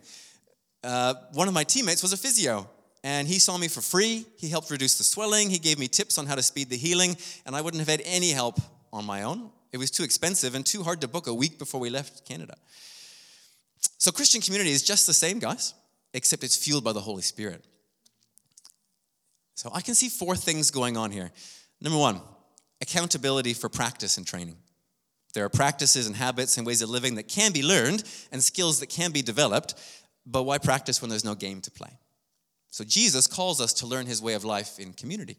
Uh, 0.84 1.14
one 1.34 1.48
of 1.48 1.54
my 1.54 1.64
teammates 1.64 2.02
was 2.02 2.14
a 2.14 2.18
physio, 2.18 2.70
and 3.04 3.28
he 3.28 3.38
saw 3.38 3.58
me 3.58 3.68
for 3.68 3.82
free. 3.82 4.26
He 4.38 4.48
helped 4.48 4.72
reduce 4.72 4.98
the 4.98 5.04
swelling. 5.04 5.50
He 5.50 5.60
gave 5.60 5.78
me 5.78 5.88
tips 5.88 6.18
on 6.18 6.26
how 6.26 6.36
to 6.36 6.44
speed 6.44 6.70
the 6.70 6.78
healing, 6.78 7.18
and 7.46 7.56
I 7.56 7.62
wouldn't 7.62 7.82
have 7.82 7.90
had 7.90 8.02
any 8.06 8.32
help 8.32 8.60
on 8.94 9.06
my 9.06 9.24
own. 9.24 9.50
It 9.72 9.78
was 9.78 9.92
too 9.92 10.04
expensive 10.04 10.56
and 10.56 10.66
too 10.66 10.84
hard 10.84 11.02
to 11.02 11.08
book 11.08 11.28
a 11.28 11.34
week 11.34 11.60
before 11.60 11.80
we 11.80 11.90
left 11.90 12.26
Canada. 12.26 12.56
So, 13.98 14.12
Christian 14.12 14.42
community 14.42 14.72
is 14.72 14.84
just 14.84 15.08
the 15.08 15.14
same, 15.14 15.40
guys, 15.40 15.74
except 16.14 16.44
it's 16.44 16.56
fueled 16.56 16.84
by 16.84 16.94
the 16.94 17.02
Holy 17.02 17.22
Spirit. 17.22 17.66
So, 19.56 19.70
I 19.74 19.82
can 19.82 19.96
see 19.96 20.10
four 20.10 20.36
things 20.36 20.72
going 20.72 20.96
on 20.96 21.12
here. 21.12 21.32
Number 21.82 21.98
one, 21.98 22.22
accountability 22.82 23.54
for 23.54 23.68
practice 23.68 24.18
and 24.18 24.26
training. 24.26 24.58
There 25.34 25.44
are 25.44 25.50
practices 25.50 26.06
and 26.06 26.16
habits 26.16 26.58
and 26.58 26.66
ways 26.68 26.82
of 26.82 26.90
living 26.90 27.16
that 27.16 27.28
can 27.28 27.52
be 27.52 27.64
learned 27.64 28.04
and 28.32 28.44
skills 28.44 28.80
that 28.80 28.88
can 28.88 29.12
be 29.12 29.22
developed, 29.22 29.74
but 30.26 30.44
why 30.44 30.60
practice 30.60 31.02
when 31.02 31.10
there's 31.10 31.26
no 31.26 31.36
game 31.36 31.60
to 31.62 31.72
play? 31.72 31.98
So 32.74 32.84
Jesus 32.84 33.28
calls 33.28 33.62
us 33.62 33.72
to 33.74 33.86
learn 33.86 34.08
his 34.08 34.20
way 34.20 34.34
of 34.34 34.44
life 34.44 34.80
in 34.80 34.94
community. 34.94 35.38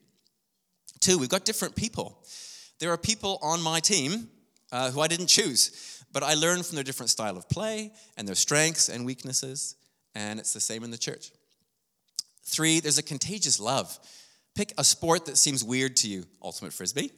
Two, 1.01 1.19
we've 1.19 1.29
got 1.29 1.45
different 1.45 1.75
people. 1.75 2.25
There 2.79 2.93
are 2.93 2.97
people 2.97 3.41
on 3.43 3.61
my 3.61 3.81
team 3.81 4.29
uh, 4.71 4.93
who 4.93 5.01
I 5.01 5.09
didn't 5.09 5.27
choose, 5.27 6.01
but 6.13 6.23
I 6.23 6.35
learned 6.35 6.65
from 6.65 6.77
their 6.77 6.85
different 6.85 7.11
style 7.11 7.37
of 7.37 7.49
play 7.49 7.91
and 8.17 8.29
their 8.29 8.37
strengths 8.37 8.89
and 8.89 9.05
weaknesses, 9.05 9.75
and 10.15 10.39
it's 10.39 10.53
the 10.53 10.61
same 10.61 10.85
in 10.85 10.93
the 10.93 10.97
church. 10.97 11.33
Three, 12.45 12.79
there's 12.79 12.99
a 12.99 13.03
contagious 13.03 13.59
love. 13.59 13.99
Pick 14.55 14.73
a 14.79 14.85
sport 14.85 15.27
that 15.27 15.37
seems 15.37 15.65
weird 15.65 15.97
to 15.97 16.09
you 16.09 16.27
ultimate 16.41 16.73
frisbee, 16.73 17.11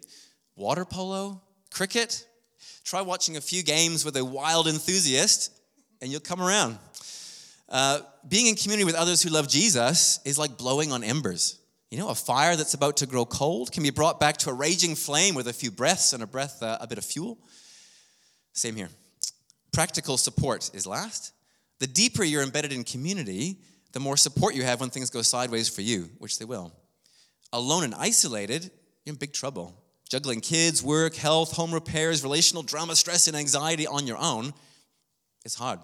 water 0.56 0.87
polo, 0.87 1.42
cricket. 1.70 2.26
Try 2.85 3.02
watching 3.02 3.37
a 3.37 3.42
few 3.42 3.62
games 3.62 4.02
with 4.02 4.16
a 4.16 4.25
wild 4.25 4.66
enthusiast, 4.66 5.52
and 6.00 6.11
you'll 6.11 6.20
come 6.20 6.40
around. 6.40 6.78
Uh, 7.68 8.00
being 8.28 8.46
in 8.46 8.54
community 8.54 8.85
with 8.85 8.94
others 8.94 9.23
who 9.23 9.30
love 9.30 9.49
Jesus 9.49 10.20
is 10.25 10.38
like 10.38 10.56
blowing 10.56 10.92
on 10.92 11.02
embers. 11.02 11.58
You 11.90 11.99
know, 11.99 12.08
a 12.08 12.14
fire 12.14 12.56
that's 12.56 12.75
about 12.75 12.99
to 12.99 13.06
grow 13.06 13.25
cold 13.25 13.73
can 13.73 13.82
be 13.82 13.90
brought 13.90 14.18
back 14.18 14.37
to 14.38 14.50
a 14.50 14.52
raging 14.52 14.94
flame 14.94 15.35
with 15.35 15.49
a 15.49 15.52
few 15.52 15.70
breaths 15.70 16.12
and 16.12 16.23
a 16.23 16.26
breath, 16.26 16.62
uh, 16.62 16.78
a 16.80 16.87
bit 16.87 16.99
of 16.99 17.04
fuel. 17.04 17.38
Same 18.52 18.75
here. 18.75 18.88
Practical 19.73 20.16
support 20.16 20.70
is 20.75 20.87
last. 20.87 21.32
The 21.78 21.87
deeper 21.87 22.25
you're 22.25 22.42
embedded 22.42 22.73
in 22.73 22.85
community, 22.85 23.58
the 23.92 24.00
more 24.00 24.16
support 24.16 24.54
you 24.54 24.62
have 24.62 24.80
when 24.80 24.90
things 24.90 25.11
go 25.11 25.23
sideways 25.23 25.68
for 25.68 25.82
you, 25.82 26.11
which 26.18 26.38
they 26.38 26.44
will. 26.44 26.73
Alone 27.52 27.85
and 27.85 27.94
isolated, 27.94 28.70
you're 29.04 29.12
in 29.12 29.18
big 29.18 29.32
trouble. 29.32 29.75
Juggling 30.08 30.40
kids, 30.40 30.82
work, 30.82 31.14
health, 31.14 31.52
home 31.52 31.73
repairs, 31.73 32.23
relational 32.23 32.62
drama, 32.62 32.96
stress, 32.96 33.28
and 33.28 33.37
anxiety 33.37 33.87
on 33.87 34.06
your 34.06 34.18
own 34.18 34.52
is 35.44 35.54
hard. 35.54 35.80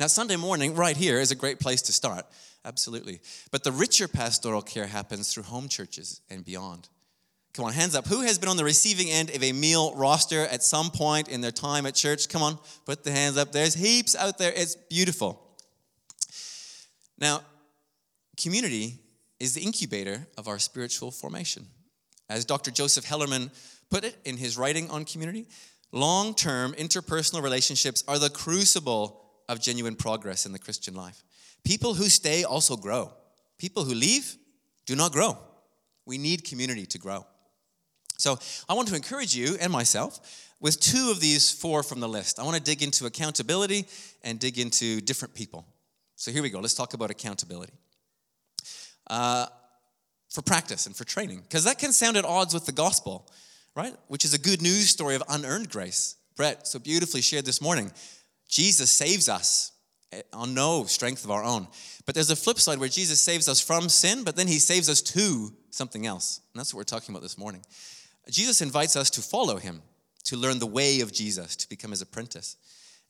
Now, 0.00 0.08
Sunday 0.08 0.36
morning, 0.36 0.74
right 0.74 0.96
here, 0.96 1.20
is 1.20 1.30
a 1.30 1.36
great 1.36 1.60
place 1.60 1.82
to 1.82 1.92
start, 1.92 2.26
absolutely. 2.64 3.20
But 3.52 3.62
the 3.62 3.70
richer 3.70 4.08
pastoral 4.08 4.62
care 4.62 4.86
happens 4.86 5.32
through 5.32 5.44
home 5.44 5.68
churches 5.68 6.20
and 6.28 6.44
beyond. 6.44 6.88
Come 7.52 7.66
on, 7.66 7.72
hands 7.72 7.94
up. 7.94 8.08
Who 8.08 8.22
has 8.22 8.36
been 8.36 8.48
on 8.48 8.56
the 8.56 8.64
receiving 8.64 9.08
end 9.08 9.30
of 9.30 9.42
a 9.44 9.52
meal 9.52 9.94
roster 9.94 10.40
at 10.40 10.64
some 10.64 10.90
point 10.90 11.28
in 11.28 11.40
their 11.40 11.52
time 11.52 11.86
at 11.86 11.94
church? 11.94 12.28
Come 12.28 12.42
on, 12.42 12.58
put 12.84 13.04
the 13.04 13.12
hands 13.12 13.36
up. 13.36 13.52
There's 13.52 13.74
heaps 13.74 14.16
out 14.16 14.38
there. 14.38 14.52
It's 14.56 14.74
beautiful. 14.74 15.40
Now, 17.16 17.42
community 18.36 18.98
is 19.38 19.54
the 19.54 19.60
incubator 19.60 20.26
of 20.36 20.48
our 20.48 20.58
spiritual 20.58 21.12
formation. 21.12 21.66
As 22.28 22.44
Dr. 22.44 22.72
Joseph 22.72 23.06
Hellerman 23.06 23.50
put 23.88 24.02
it 24.02 24.16
in 24.24 24.36
his 24.36 24.58
writing 24.58 24.90
on 24.90 25.04
community, 25.04 25.46
long 25.92 26.34
term 26.34 26.72
interpersonal 26.72 27.42
relationships 27.42 28.02
are 28.08 28.18
the 28.18 28.30
crucible 28.30 29.23
of 29.48 29.60
genuine 29.60 29.96
progress 29.96 30.46
in 30.46 30.52
the 30.52 30.58
Christian 30.58 30.94
life. 30.94 31.22
People 31.64 31.94
who 31.94 32.08
stay 32.08 32.44
also 32.44 32.76
grow. 32.76 33.12
People 33.58 33.84
who 33.84 33.94
leave 33.94 34.36
do 34.86 34.96
not 34.96 35.12
grow. 35.12 35.38
We 36.06 36.18
need 36.18 36.44
community 36.44 36.86
to 36.86 36.98
grow. 36.98 37.26
So 38.18 38.38
I 38.68 38.74
want 38.74 38.88
to 38.88 38.94
encourage 38.94 39.34
you 39.34 39.56
and 39.60 39.72
myself 39.72 40.52
with 40.60 40.80
two 40.80 41.10
of 41.10 41.20
these 41.20 41.50
four 41.50 41.82
from 41.82 42.00
the 42.00 42.08
list. 42.08 42.38
I 42.38 42.44
want 42.44 42.56
to 42.56 42.62
dig 42.62 42.82
into 42.82 43.06
accountability 43.06 43.86
and 44.22 44.38
dig 44.38 44.58
into 44.58 45.00
different 45.00 45.34
people. 45.34 45.66
So 46.16 46.30
here 46.30 46.42
we 46.42 46.50
go. 46.50 46.60
Let's 46.60 46.74
talk 46.74 46.94
about 46.94 47.10
accountability. 47.10 47.74
Uh, 49.06 49.46
for 50.30 50.42
practice 50.42 50.86
and 50.86 50.96
for 50.96 51.04
training, 51.04 51.40
because 51.42 51.64
that 51.64 51.78
can 51.78 51.92
sound 51.92 52.16
at 52.16 52.24
odds 52.24 52.54
with 52.54 52.66
the 52.66 52.72
gospel, 52.72 53.30
right? 53.76 53.94
Which 54.08 54.24
is 54.24 54.34
a 54.34 54.38
good 54.38 54.62
news 54.62 54.88
story 54.88 55.14
of 55.14 55.22
unearned 55.28 55.70
grace. 55.70 56.16
Brett 56.34 56.66
so 56.66 56.78
beautifully 56.78 57.20
shared 57.20 57.44
this 57.44 57.60
morning. 57.60 57.92
Jesus 58.48 58.90
saves 58.90 59.28
us 59.28 59.72
eh, 60.12 60.22
on 60.32 60.54
no 60.54 60.84
strength 60.84 61.24
of 61.24 61.30
our 61.30 61.44
own. 61.44 61.66
But 62.06 62.14
there's 62.14 62.30
a 62.30 62.36
flip 62.36 62.58
side 62.58 62.78
where 62.78 62.88
Jesus 62.88 63.20
saves 63.20 63.48
us 63.48 63.60
from 63.60 63.88
sin, 63.88 64.24
but 64.24 64.36
then 64.36 64.46
he 64.46 64.58
saves 64.58 64.88
us 64.88 65.00
to 65.02 65.52
something 65.70 66.06
else. 66.06 66.40
And 66.52 66.60
that's 66.60 66.72
what 66.72 66.78
we're 66.78 66.84
talking 66.84 67.14
about 67.14 67.22
this 67.22 67.38
morning. 67.38 67.62
Jesus 68.30 68.60
invites 68.60 68.96
us 68.96 69.10
to 69.10 69.20
follow 69.20 69.56
him, 69.56 69.82
to 70.24 70.36
learn 70.36 70.58
the 70.58 70.66
way 70.66 71.00
of 71.00 71.12
Jesus, 71.12 71.56
to 71.56 71.68
become 71.68 71.90
his 71.90 72.02
apprentice. 72.02 72.56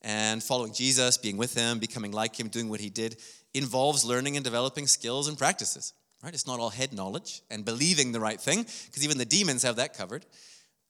And 0.03 0.43
following 0.43 0.73
Jesus, 0.73 1.17
being 1.17 1.37
with 1.37 1.55
him, 1.55 1.79
becoming 1.79 2.13
like 2.13 2.39
him, 2.39 2.49
doing 2.49 2.69
what 2.69 2.81
he 2.81 2.91
did, 2.91 3.17
involves 3.55 4.05
learning 4.05 4.37
and 4.37 4.45
developing 4.45 4.87
skills 4.87 5.29
and 5.29 5.39
practices. 5.39 5.93
Right? 6.23 6.35
It's 6.35 6.47
not 6.47 6.59
all 6.59 6.71
head 6.71 6.93
knowledge 6.93 7.43
and 7.51 7.65
believing 7.65 8.13
the 8.13 8.21
right 8.21 8.41
thing, 8.41 8.63
because 8.63 9.05
even 9.05 9.19
the 9.19 9.25
demons 9.25 9.63
have 9.63 9.77
that 9.77 9.97
covered. 9.97 10.27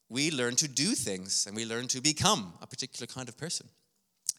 We 0.09 0.31
learn 0.31 0.57
to 0.57 0.69
do 0.69 0.95
things 0.95 1.47
and 1.47 1.57
we 1.57 1.65
learn 1.65 1.89
to 1.89 2.01
become 2.01 2.55
a 2.61 2.67
particular 2.67 3.07
kind 3.07 3.29
of 3.29 3.37
person 3.37 3.69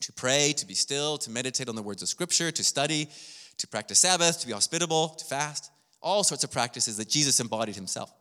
to 0.05 0.13
pray, 0.13 0.53
to 0.55 0.67
be 0.67 0.75
still, 0.75 1.17
to 1.17 1.31
meditate 1.31 1.67
on 1.67 1.75
the 1.75 1.81
words 1.81 2.03
of 2.03 2.07
Scripture, 2.07 2.51
to 2.51 2.63
study, 2.63 3.09
to 3.57 3.67
practice 3.67 3.97
Sabbath, 3.97 4.39
to 4.39 4.45
be 4.45 4.53
hospitable, 4.53 5.09
to 5.09 5.25
fast, 5.25 5.71
all 5.99 6.23
sorts 6.23 6.43
of 6.43 6.51
practices 6.51 6.97
that 6.97 7.09
Jesus 7.09 7.39
embodied 7.39 7.75
himself. 7.75 8.11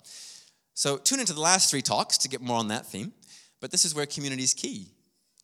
So 0.73 0.97
tune 0.97 1.21
into 1.21 1.35
the 1.35 1.43
last 1.43 1.71
three 1.71 1.83
talks 1.83 2.17
to 2.19 2.29
get 2.29 2.41
more 2.41 2.57
on 2.57 2.69
that 2.69 2.87
theme, 2.87 3.13
but 3.61 3.71
this 3.71 3.85
is 3.85 3.95
where 3.95 4.07
community 4.07 4.43
is 4.43 4.55
key. 4.55 4.93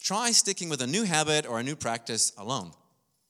Try 0.02 0.30
sticking 0.30 0.70
with 0.70 0.80
a 0.80 0.87
new 0.87 1.04
habit 1.04 1.47
or 1.47 1.61
a 1.61 1.62
new 1.62 1.76
practice 1.76 2.32
alone. 2.38 2.70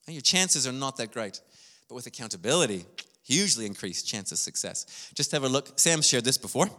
And 0.07 0.15
your 0.15 0.21
chances 0.21 0.65
are 0.65 0.71
not 0.71 0.95
that 0.95 1.11
great, 1.11 1.41
but 1.89 1.95
with 1.95 2.07
accountability, 2.07 2.85
hugely 3.23 3.65
increased 3.65 4.07
chance 4.07 4.31
of 4.31 4.37
success. 4.37 5.11
Just 5.15 5.33
have 5.33 5.43
a 5.43 5.49
look. 5.49 5.77
Sam 5.77 6.01
shared 6.01 6.23
this 6.23 6.37
before. 6.37 6.69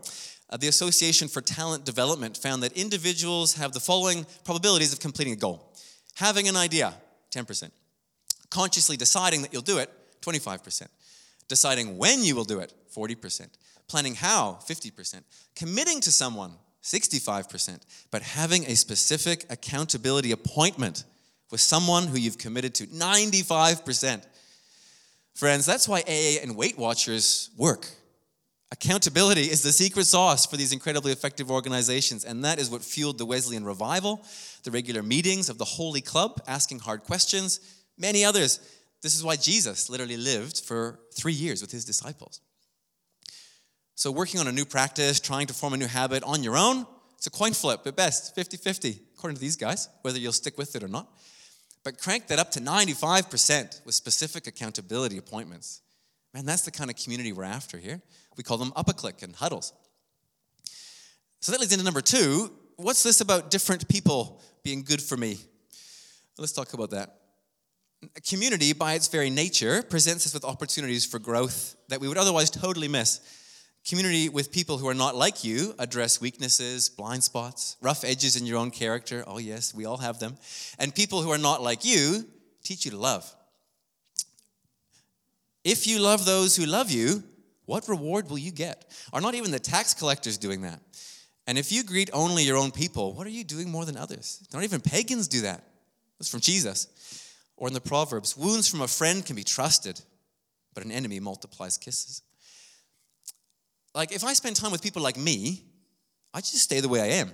Uh, 0.49 0.57
the 0.57 0.69
Association 0.69 1.29
for 1.29 1.43
Talent 1.43 1.85
Development 1.85 2.35
found 2.35 2.63
that 2.63 2.73
individuals 2.73 3.55
have 3.55 3.73
the 3.73 3.81
following 3.81 4.25
probabilities 4.45 4.95
of 4.95 5.01
completing 5.01 5.35
a 5.35 5.37
goal 5.37 5.72
Having 6.17 6.49
an 6.49 6.57
idea, 6.57 6.95
10%. 7.31 7.71
Consciously 8.51 8.97
deciding 8.97 9.43
that 9.43 9.53
you'll 9.53 9.63
do 9.63 9.79
it, 9.79 9.91
25%. 10.21 10.89
Deciding 11.49 11.99
when 11.99 12.23
you 12.23 12.37
will 12.37 12.45
do 12.45 12.61
it, 12.61 12.73
40%. 12.95 13.49
Planning 13.89 14.15
how, 14.15 14.59
50%. 14.69 15.23
Committing 15.55 16.01
to 16.01 16.13
someone, 16.13 16.53
65%. 16.83 17.81
But 18.11 18.23
having 18.23 18.65
a 18.65 18.77
specific 18.77 19.45
accountability 19.51 20.33
appointment 20.33 21.05
with 21.51 21.61
someone 21.61 22.07
who 22.07 22.19
you've 22.19 22.39
committed 22.39 22.75
to, 22.77 22.87
95%. 22.87 24.23
Friends, 25.35 25.67
that's 25.67 25.89
why 25.89 26.01
AA 26.01 26.43
and 26.43 26.57
Weight 26.57 26.79
Watchers 26.79 27.51
work. 27.57 27.87
Accountability 28.73 29.43
is 29.43 29.61
the 29.61 29.71
secret 29.71 30.07
sauce 30.07 30.47
for 30.47 30.57
these 30.57 30.73
incredibly 30.73 31.13
effective 31.13 31.51
organizations, 31.51 32.25
and 32.25 32.43
that 32.43 32.59
is 32.59 32.71
what 32.71 32.83
fueled 32.83 33.19
the 33.19 33.27
Wesleyan 33.27 33.67
revival, 33.67 34.25
the 34.65 34.71
regular 34.71 35.03
meetings 35.03 35.51
of 35.51 35.59
the 35.59 35.65
Holy 35.67 36.01
Club, 36.01 36.41
asking 36.49 36.79
hard 36.79 37.03
questions, 37.03 37.61
many 37.99 38.25
others. 38.25 38.61
This 39.03 39.15
is 39.15 39.23
why 39.23 39.37
Jesus 39.37 39.91
literally 39.91 40.17
lived 40.17 40.61
for 40.61 41.01
three 41.15 41.35
years 41.35 41.61
with 41.61 41.71
his 41.71 41.85
disciples. 41.85 42.41
So, 43.95 44.11
working 44.11 44.41
on 44.41 44.49
a 44.49 44.53
new 44.53 44.65
practice, 44.65 45.21
trying 45.21 45.49
to 45.49 45.55
form 45.55 45.75
a 45.75 45.77
new 45.77 45.87
habit 45.87 46.23
on 46.23 46.43
your 46.43 46.57
own, 46.57 46.87
it's 47.19 47.27
a 47.27 47.31
coin 47.31 47.53
flip 47.53 47.87
at 47.87 47.95
best, 47.95 48.35
50 48.35 48.57
50, 48.57 48.99
according 49.15 49.35
to 49.35 49.41
these 49.43 49.57
guys, 49.57 49.91
whether 50.01 50.19
you'll 50.19 50.33
stick 50.33 50.57
with 50.57 50.75
it 50.77 50.83
or 50.83 50.89
not. 50.89 51.09
But 51.85 51.99
crank 51.99 52.29
that 52.29 52.39
up 52.39 52.51
to 52.53 52.61
95% 52.61 53.85
with 53.85 53.95
specific 53.95 54.47
accountability 54.47 55.19
appointments. 55.19 55.83
Man, 56.33 56.47
that's 56.47 56.63
the 56.63 56.71
kind 56.71 56.89
of 56.89 56.97
community 56.97 57.35
we're 57.35 57.45
after 57.45 57.77
here. 57.77 58.01
We 58.37 58.43
call 58.43 58.59
them 58.59 58.73
upper 58.77 58.93
click 58.93 59.23
and 59.23 59.35
huddles. 59.35 59.73
So 61.41 61.53
that 61.53 61.61
leads 61.61 61.73
into 61.73 61.85
number 61.85 62.01
two. 62.01 62.53
What's 62.77 63.03
this 63.03 63.21
about 63.21 63.51
different 63.51 63.89
people 63.89 64.41
being 64.63 64.83
good 64.83 65.03
for 65.03 65.17
me? 65.17 65.39
Let's 66.39 66.53
talk 66.53 66.73
about 66.73 66.91
that. 66.91 67.19
A 68.17 68.21
community, 68.21 68.73
by 68.73 68.95
its 68.95 69.09
very 69.09 69.31
nature, 69.31 69.83
presents 69.83 70.27
us 70.27 70.35
with 70.35 70.45
opportunities 70.45 71.05
for 71.05 71.19
growth 71.19 71.77
that 71.89 72.01
we 72.01 72.09
would 72.09 72.19
otherwise 72.19 72.51
totally 72.51 72.89
miss. 72.89 73.21
Community 73.89 74.29
with 74.29 74.53
people 74.53 74.79
who 74.79 74.89
are 74.89 74.95
not 74.95 75.17
like 75.17 75.45
you 75.45 75.75
address 75.79 76.21
weaknesses, 76.21 76.89
blind 76.89 77.25
spots, 77.25 77.77
rough 77.81 78.05
edges 78.05 78.37
in 78.37 78.47
your 78.47 78.59
own 78.59 78.71
character. 78.71 79.25
Oh, 79.27 79.39
yes, 79.39 79.75
we 79.75 79.85
all 79.85 79.99
have 79.99 80.21
them. 80.21 80.37
And 80.79 80.95
people 80.95 81.23
who 81.23 81.31
are 81.31 81.39
not 81.39 81.63
like 81.63 81.85
you 81.85 82.25
teach 82.63 82.85
you 82.85 82.93
to 82.93 82.97
love. 82.97 83.33
If 85.65 85.87
you 85.87 85.99
love 86.01 86.25
those 86.25 86.57
who 86.57 86.65
love 86.65 86.91
you, 86.91 87.23
what 87.73 87.89
reward 87.89 88.29
will 88.29 88.37
you 88.37 88.51
get? 88.51 88.85
Are 89.15 89.21
not 89.23 89.35
even 89.35 89.51
the 89.51 89.59
tax 89.59 89.95
collectors 89.95 90.37
doing 90.37 90.61
that? 90.61 90.79
And 91.47 91.57
if 91.57 91.73
you 91.73 91.83
greet 91.83 92.11
only 92.13 92.43
your 92.43 92.59
own 92.59 92.71
people, 92.71 93.15
what 93.15 93.27
are 93.27 93.31
you 93.31 93.45
doing 93.45 93.71
more 93.71 93.87
than 93.87 93.97
others? 93.97 94.47
Not 94.53 94.63
even 94.63 94.83
pagans 94.83 95.27
do 95.27 95.41
that. 95.41 95.65
That's 96.19 96.31
from 96.31 96.41
Jesus. 96.41 97.33
Or 97.57 97.69
in 97.69 97.73
the 97.73 97.81
Proverbs, 97.81 98.37
wounds 98.37 98.69
from 98.69 98.83
a 98.83 98.89
friend 98.89 99.25
can 99.25 99.37
be 99.37 99.43
trusted, 99.43 99.99
but 100.75 100.85
an 100.85 100.93
enemy 100.93 101.19
multiplies 101.19 101.79
kisses. 101.79 102.21
Like, 103.95 104.13
if 104.13 104.23
I 104.23 104.35
spend 104.35 104.57
time 104.57 104.71
with 104.71 104.83
people 104.83 105.01
like 105.01 105.17
me, 105.17 105.65
I 106.35 106.41
just 106.41 106.59
stay 106.59 106.81
the 106.81 106.91
way 106.91 107.01
I 107.01 107.21
am. 107.21 107.31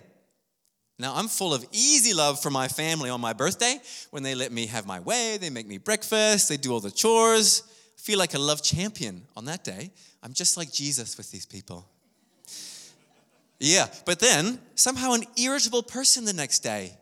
Now, 1.01 1.17
I'm 1.17 1.27
full 1.27 1.53
of 1.53 1.67
easy 1.73 2.15
love 2.15 2.41
for 2.41 2.51
my 2.51 2.69
family 2.69 3.11
on 3.11 3.21
my 3.21 3.33
birthday 3.33 3.81
when 4.11 4.23
they 4.23 4.37
let 4.37 4.53
me 4.53 4.67
have 4.67 4.87
my 4.87 5.01
way, 5.01 5.37
they 5.41 5.51
make 5.51 5.67
me 5.67 5.79
breakfast, 5.79 6.49
they 6.49 6.57
do 6.57 6.73
all 6.73 6.81
the 6.81 6.93
chores. 6.93 7.65
Feel 7.99 8.19
like 8.19 8.35
a 8.35 8.39
love 8.39 8.63
champion 8.63 9.23
on 9.37 9.45
that 9.45 9.65
day. 9.65 9.91
I'm 10.23 10.33
just 10.33 10.57
like 10.57 10.73
Jesus 10.73 11.19
with 11.19 11.31
these 11.31 11.45
people. 11.45 11.87
Yeah, 13.61 13.87
but 14.07 14.21
then 14.21 14.61
somehow 14.77 15.13
an 15.13 15.25
irritable 15.37 15.83
person 15.83 16.25
the 16.25 16.33
next 16.33 16.61
day 16.61 16.93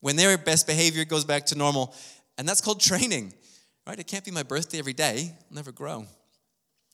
when 0.00 0.16
their 0.16 0.36
best 0.38 0.66
behavior 0.66 1.04
goes 1.04 1.24
back 1.24 1.46
to 1.46 1.58
normal. 1.58 1.94
And 2.38 2.48
that's 2.48 2.62
called 2.62 2.80
training, 2.80 3.34
right? 3.86 3.98
It 3.98 4.06
can't 4.06 4.24
be 4.24 4.30
my 4.30 4.42
birthday 4.42 4.78
every 4.78 4.94
day, 4.94 5.36
I'll 5.50 5.54
never 5.54 5.72
grow. 5.72 6.06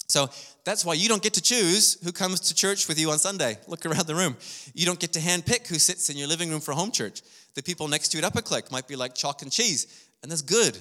So 0.08 0.28
that's 0.64 0.84
why 0.84 0.94
you 0.94 1.08
don't 1.08 1.22
get 1.22 1.34
to 1.34 1.42
choose 1.42 1.98
who 2.04 2.12
comes 2.12 2.40
to 2.40 2.54
church 2.54 2.88
with 2.88 2.98
you 2.98 3.10
on 3.10 3.18
Sunday. 3.18 3.58
Look 3.66 3.86
around 3.86 4.06
the 4.06 4.14
room. 4.14 4.36
You 4.74 4.86
don't 4.86 5.00
get 5.00 5.12
to 5.14 5.20
handpick 5.20 5.66
who 5.66 5.78
sits 5.78 6.10
in 6.10 6.16
your 6.16 6.28
living 6.28 6.50
room 6.50 6.60
for 6.60 6.72
home 6.72 6.92
church. 6.92 7.22
The 7.54 7.62
people 7.62 7.88
next 7.88 8.08
to 8.08 8.18
you 8.18 8.24
at 8.24 8.26
Upper 8.26 8.42
Click 8.42 8.70
might 8.70 8.86
be 8.86 8.96
like 8.96 9.14
chalk 9.14 9.42
and 9.42 9.50
cheese, 9.50 10.08
and 10.22 10.30
that's 10.30 10.42
good. 10.42 10.78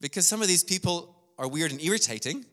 Because 0.00 0.26
some 0.26 0.42
of 0.42 0.48
these 0.48 0.64
people 0.64 1.16
are 1.40 1.48
weird 1.48 1.72
and 1.72 1.82
irritating. 1.82 2.44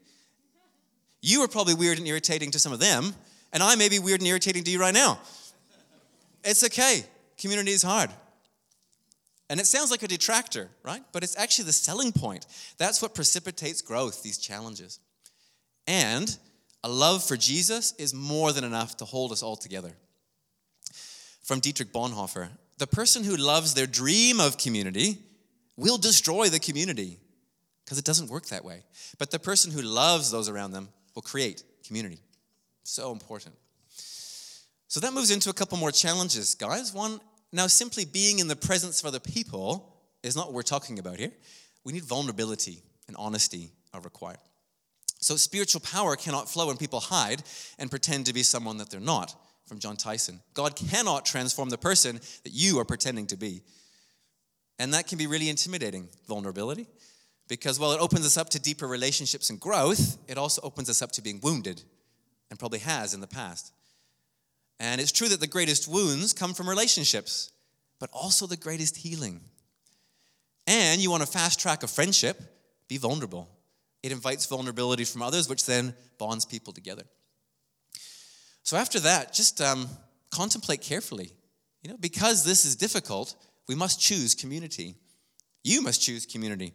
You 1.21 1.43
are 1.43 1.47
probably 1.47 1.75
weird 1.75 1.99
and 1.99 2.07
irritating 2.07 2.49
to 2.51 2.59
some 2.59 2.73
of 2.73 2.79
them, 2.79 3.13
and 3.53 3.61
I 3.61 3.75
may 3.75 3.89
be 3.89 3.99
weird 3.99 4.21
and 4.21 4.27
irritating 4.27 4.63
to 4.63 4.71
you 4.71 4.79
right 4.79 4.93
now. 4.93 5.19
It's 6.43 6.63
okay. 6.63 7.03
Community 7.37 7.71
is 7.71 7.83
hard. 7.83 8.09
And 9.49 9.59
it 9.59 9.67
sounds 9.67 9.91
like 9.91 10.01
a 10.01 10.07
detractor, 10.07 10.69
right? 10.83 11.03
But 11.11 11.23
it's 11.23 11.37
actually 11.37 11.65
the 11.65 11.73
selling 11.73 12.11
point. 12.11 12.47
That's 12.79 13.01
what 13.01 13.13
precipitates 13.13 13.81
growth, 13.81 14.23
these 14.23 14.39
challenges. 14.39 14.99
And 15.85 16.35
a 16.83 16.89
love 16.89 17.23
for 17.23 17.37
Jesus 17.37 17.93
is 17.99 18.13
more 18.13 18.51
than 18.51 18.63
enough 18.63 18.97
to 18.97 19.05
hold 19.05 19.31
us 19.31 19.43
all 19.43 19.55
together. 19.55 19.93
From 21.43 21.59
Dietrich 21.59 21.93
Bonhoeffer 21.93 22.49
the 22.77 22.87
person 22.87 23.23
who 23.23 23.35
loves 23.35 23.73
their 23.73 23.87
dream 23.87 24.39
of 24.39 24.57
community 24.57 25.17
will 25.75 25.97
destroy 25.97 26.47
the 26.49 26.59
community 26.59 27.19
because 27.87 27.97
it 27.97 28.03
doesn't 28.03 28.29
work 28.29 28.47
that 28.47 28.65
way. 28.65 28.83
But 29.17 29.31
the 29.31 29.39
person 29.39 29.71
who 29.71 29.81
loves 29.81 30.29
those 30.29 30.49
around 30.49 30.71
them 30.73 30.89
will 31.15 31.21
create 31.21 31.63
community. 31.85 32.19
So 32.83 33.13
important. 33.13 33.55
So 34.89 34.99
that 34.99 35.13
moves 35.13 35.31
into 35.31 35.49
a 35.49 35.53
couple 35.53 35.77
more 35.77 35.93
challenges, 35.93 36.53
guys. 36.53 36.93
One, 36.93 37.21
now 37.53 37.67
simply 37.67 38.03
being 38.03 38.39
in 38.39 38.49
the 38.49 38.57
presence 38.57 38.99
of 38.99 39.05
other 39.05 39.21
people 39.21 39.95
is 40.21 40.35
not 40.35 40.47
what 40.47 40.53
we're 40.53 40.63
talking 40.63 40.99
about 40.99 41.17
here. 41.17 41.31
We 41.85 41.93
need 41.93 42.03
vulnerability 42.03 42.83
and 43.07 43.15
honesty 43.15 43.71
are 43.93 44.01
required. 44.01 44.39
So 45.21 45.37
spiritual 45.37 45.79
power 45.79 46.17
cannot 46.17 46.49
flow 46.49 46.67
when 46.67 46.75
people 46.75 46.99
hide 46.99 47.41
and 47.79 47.89
pretend 47.89 48.25
to 48.25 48.33
be 48.33 48.43
someone 48.43 48.79
that 48.79 48.89
they're 48.89 48.99
not. 48.99 49.33
From 49.65 49.79
Jon 49.79 49.97
Tyson. 49.97 50.39
God 50.53 50.77
cannot 50.77 51.25
transform 51.25 51.69
the 51.69 51.77
person 51.77 52.21
that 52.45 52.53
you 52.53 52.79
are 52.79 52.85
pretending 52.85 53.27
to 53.27 53.35
be. 53.35 53.63
And 54.79 54.93
that 54.93 55.07
can 55.07 55.17
be 55.17 55.27
really 55.27 55.49
intimidating, 55.49 56.07
vulnerability, 56.25 56.87
because 57.47 57.79
while 57.79 57.91
it 57.93 58.01
opens 58.01 58.25
us 58.25 58.37
up 58.37 58.49
to 58.49 58.59
deeper 58.59 58.87
relationships 58.87 59.49
and 59.49 59.59
growth, 59.59 60.17
it 60.27 60.37
also 60.37 60.61
opens 60.63 60.89
us 60.89 61.01
up 61.01 61.11
to 61.13 61.21
being 61.21 61.39
wounded, 61.41 61.81
and 62.49 62.59
probably 62.59 62.79
has 62.79 63.13
in 63.13 63.21
the 63.21 63.27
past. 63.27 63.73
And 64.79 65.01
it's 65.01 65.11
true 65.11 65.29
that 65.29 65.39
the 65.39 65.47
greatest 65.47 65.87
wounds 65.87 66.33
come 66.33 66.53
from 66.53 66.69
relationships, 66.69 67.51
but 67.99 68.09
also 68.13 68.45
the 68.45 68.57
greatest 68.57 68.97
healing. 68.97 69.41
And 70.67 71.01
you 71.01 71.09
want 71.09 71.23
to 71.23 71.27
fast 71.27 71.59
track 71.59 71.83
a 71.83 71.87
friendship, 71.87 72.39
be 72.87 72.97
vulnerable. 72.97 73.49
It 74.03 74.11
invites 74.11 74.45
vulnerability 74.45 75.05
from 75.05 75.21
others, 75.21 75.49
which 75.49 75.65
then 75.65 75.93
bonds 76.19 76.45
people 76.45 76.73
together. 76.73 77.03
So 78.63 78.77
after 78.77 78.99
that, 78.99 79.33
just 79.33 79.61
um, 79.61 79.87
contemplate 80.29 80.81
carefully. 80.81 81.31
You 81.81 81.91
know, 81.91 81.97
because 81.97 82.43
this 82.43 82.65
is 82.65 82.75
difficult, 82.75 83.35
we 83.67 83.75
must 83.75 83.99
choose 83.99 84.35
community. 84.35 84.95
You 85.63 85.81
must 85.81 86.01
choose 86.01 86.25
community. 86.25 86.73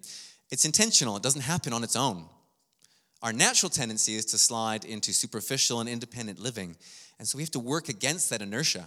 It's 0.52 0.66
intentional, 0.66 1.16
it 1.16 1.22
doesn't 1.22 1.40
happen 1.40 1.72
on 1.72 1.82
its 1.82 1.96
own. 1.96 2.26
Our 3.22 3.32
natural 3.32 3.70
tendency 3.70 4.16
is 4.16 4.26
to 4.26 4.38
slide 4.38 4.84
into 4.84 5.14
superficial 5.14 5.80
and 5.80 5.88
independent 5.88 6.38
living. 6.38 6.76
And 7.18 7.26
so 7.26 7.38
we 7.38 7.42
have 7.42 7.52
to 7.52 7.58
work 7.58 7.88
against 7.88 8.28
that 8.28 8.42
inertia. 8.42 8.84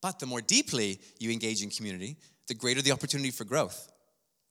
But 0.00 0.18
the 0.18 0.24
more 0.24 0.40
deeply 0.40 0.98
you 1.18 1.30
engage 1.30 1.62
in 1.62 1.68
community, 1.68 2.16
the 2.46 2.54
greater 2.54 2.80
the 2.80 2.92
opportunity 2.92 3.30
for 3.30 3.44
growth. 3.44 3.92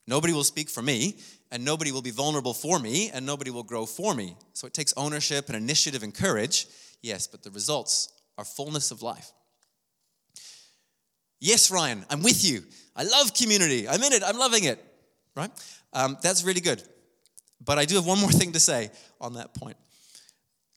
Nobody 0.06 0.32
will 0.32 0.44
speak 0.44 0.70
for 0.70 0.84
me, 0.84 1.18
and 1.52 1.66
nobody 1.66 1.92
will 1.92 2.04
be 2.04 2.12
vulnerable 2.12 2.54
for 2.54 2.78
me, 2.78 3.10
and 3.12 3.26
nobody 3.26 3.50
will 3.50 3.64
grow 3.64 3.88
for 3.88 4.14
me. 4.14 4.38
So 4.54 4.68
it 4.68 4.76
takes 4.76 4.94
ownership 4.96 5.48
and 5.48 5.56
initiative 5.58 6.04
and 6.04 6.14
courage, 6.14 6.68
yes, 7.02 7.26
but 7.26 7.42
the 7.42 7.50
results 7.50 8.10
are 8.38 8.46
fullness 8.46 8.92
of 8.92 9.02
life. 9.02 9.32
Yes, 11.40 11.72
Ryan, 11.72 12.06
I'm 12.12 12.22
with 12.22 12.46
you. 12.46 12.62
I 12.96 13.04
love 13.04 13.34
community. 13.34 13.90
I'm 13.90 14.04
in 14.04 14.14
it. 14.14 14.22
I'm 14.24 14.38
loving 14.38 14.66
it. 14.66 14.84
Right? 15.38 15.52
Um, 15.94 16.18
that's 16.24 16.44
really 16.44 16.62
good. 16.62 16.82
But 17.64 17.78
I 17.78 17.86
do 17.86 17.96
have 17.96 18.06
one 18.06 18.20
more 18.20 18.32
thing 18.40 18.52
to 18.54 18.60
say 18.60 18.90
on 19.22 19.36
that 19.36 19.54
point. 19.54 19.78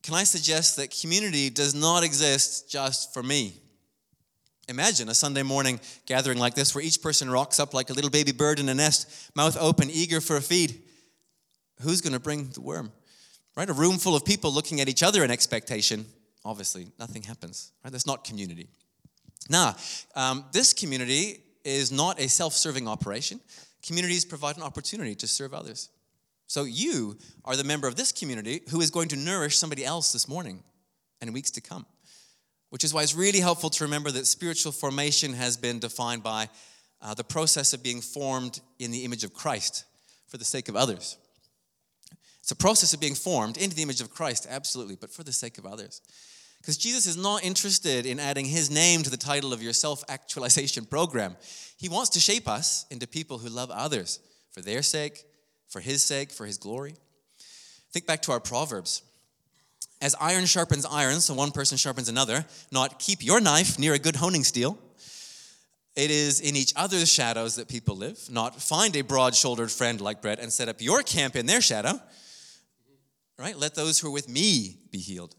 Can 0.02 0.14
I 0.14 0.24
suggest 0.24 0.76
that 0.76 0.94
community 1.00 1.50
does 1.50 1.74
not 1.74 2.04
exist 2.04 2.70
just 2.70 3.12
for 3.14 3.22
me? 3.22 3.54
Imagine 4.68 5.08
a 5.08 5.14
Sunday 5.14 5.42
morning 5.42 5.80
gathering 6.06 6.38
like 6.38 6.54
this 6.54 6.74
where 6.74 6.84
each 6.84 7.02
person 7.02 7.28
rocks 7.28 7.58
up 7.58 7.74
like 7.74 7.90
a 7.90 7.92
little 7.92 8.10
baby 8.10 8.32
bird 8.32 8.60
in 8.60 8.68
a 8.68 8.74
nest, 8.74 9.30
mouth 9.34 9.56
open, 9.58 9.90
eager 9.90 10.20
for 10.20 10.36
a 10.36 10.40
feed. 10.40 10.82
Who's 11.80 12.00
going 12.00 12.12
to 12.12 12.20
bring 12.20 12.50
the 12.50 12.60
worm? 12.60 12.92
Right? 13.56 13.68
A 13.68 13.72
room 13.72 13.98
full 13.98 14.14
of 14.14 14.24
people 14.24 14.52
looking 14.52 14.80
at 14.80 14.88
each 14.88 15.02
other 15.02 15.24
in 15.24 15.30
expectation. 15.30 16.06
Obviously, 16.44 16.86
nothing 16.98 17.22
happens. 17.22 17.72
Right? 17.82 17.90
That's 17.90 18.06
not 18.06 18.24
community. 18.24 18.68
Now, 19.48 19.74
um, 20.14 20.44
this 20.52 20.72
community 20.72 21.42
is 21.64 21.90
not 21.90 22.20
a 22.20 22.28
self 22.28 22.54
serving 22.54 22.86
operation. 22.86 23.40
Communities 23.86 24.24
provide 24.24 24.56
an 24.56 24.62
opportunity 24.62 25.14
to 25.16 25.26
serve 25.26 25.54
others. 25.54 25.90
So, 26.46 26.64
you 26.64 27.16
are 27.44 27.56
the 27.56 27.64
member 27.64 27.86
of 27.86 27.96
this 27.96 28.12
community 28.12 28.62
who 28.70 28.80
is 28.80 28.90
going 28.90 29.08
to 29.08 29.16
nourish 29.16 29.56
somebody 29.56 29.84
else 29.84 30.12
this 30.12 30.28
morning 30.28 30.62
and 31.20 31.32
weeks 31.32 31.50
to 31.52 31.60
come 31.60 31.86
which 32.70 32.84
is 32.84 32.94
why 32.94 33.02
it's 33.02 33.14
really 33.14 33.40
helpful 33.40 33.68
to 33.68 33.84
remember 33.84 34.10
that 34.10 34.26
spiritual 34.26 34.72
formation 34.72 35.34
has 35.34 35.56
been 35.56 35.78
defined 35.78 36.22
by 36.22 36.48
uh, 37.02 37.14
the 37.14 37.24
process 37.24 37.72
of 37.72 37.82
being 37.82 38.00
formed 38.00 38.60
in 38.78 38.90
the 38.90 39.04
image 39.04 39.24
of 39.24 39.34
Christ 39.34 39.84
for 40.28 40.38
the 40.38 40.44
sake 40.44 40.68
of 40.68 40.76
others. 40.76 41.18
It's 42.40 42.52
a 42.52 42.56
process 42.56 42.94
of 42.94 43.00
being 43.00 43.14
formed 43.14 43.58
into 43.58 43.76
the 43.76 43.82
image 43.82 44.00
of 44.00 44.10
Christ, 44.10 44.46
absolutely, 44.48 44.96
but 44.96 45.10
for 45.10 45.24
the 45.24 45.32
sake 45.32 45.58
of 45.58 45.66
others. 45.66 46.00
Because 46.60 46.76
Jesus 46.76 47.06
is 47.06 47.16
not 47.16 47.42
interested 47.42 48.04
in 48.04 48.20
adding 48.20 48.44
his 48.44 48.70
name 48.70 49.02
to 49.02 49.10
the 49.10 49.16
title 49.16 49.52
of 49.52 49.62
your 49.62 49.72
self 49.72 50.04
actualization 50.08 50.84
program. 50.84 51.36
He 51.78 51.88
wants 51.88 52.10
to 52.10 52.20
shape 52.20 52.46
us 52.46 52.84
into 52.90 53.06
people 53.06 53.38
who 53.38 53.48
love 53.48 53.70
others 53.70 54.20
for 54.52 54.60
their 54.60 54.82
sake, 54.82 55.24
for 55.68 55.80
his 55.80 56.02
sake, 56.02 56.30
for 56.30 56.44
his 56.44 56.58
glory. 56.58 56.94
Think 57.92 58.06
back 58.06 58.22
to 58.22 58.32
our 58.32 58.40
Proverbs. 58.40 59.02
As 60.02 60.14
iron 60.20 60.46
sharpens 60.46 60.86
iron, 60.86 61.20
so 61.20 61.34
one 61.34 61.50
person 61.50 61.76
sharpens 61.76 62.08
another, 62.08 62.44
not 62.70 62.98
keep 62.98 63.24
your 63.24 63.40
knife 63.40 63.78
near 63.78 63.94
a 63.94 63.98
good 63.98 64.16
honing 64.16 64.44
steel. 64.44 64.78
It 65.96 66.10
is 66.10 66.40
in 66.40 66.56
each 66.56 66.72
other's 66.76 67.12
shadows 67.12 67.56
that 67.56 67.68
people 67.68 67.96
live, 67.96 68.18
not 68.30 68.60
find 68.60 68.94
a 68.96 69.02
broad 69.02 69.34
shouldered 69.34 69.70
friend 69.70 70.00
like 70.00 70.22
Brett 70.22 70.38
and 70.38 70.52
set 70.52 70.68
up 70.68 70.80
your 70.80 71.02
camp 71.02 71.36
in 71.36 71.46
their 71.46 71.60
shadow. 71.60 72.00
Right? 73.38 73.56
Let 73.56 73.74
those 73.74 73.98
who 73.98 74.08
are 74.08 74.12
with 74.12 74.28
me 74.28 74.78
be 74.90 74.98
healed. 74.98 75.34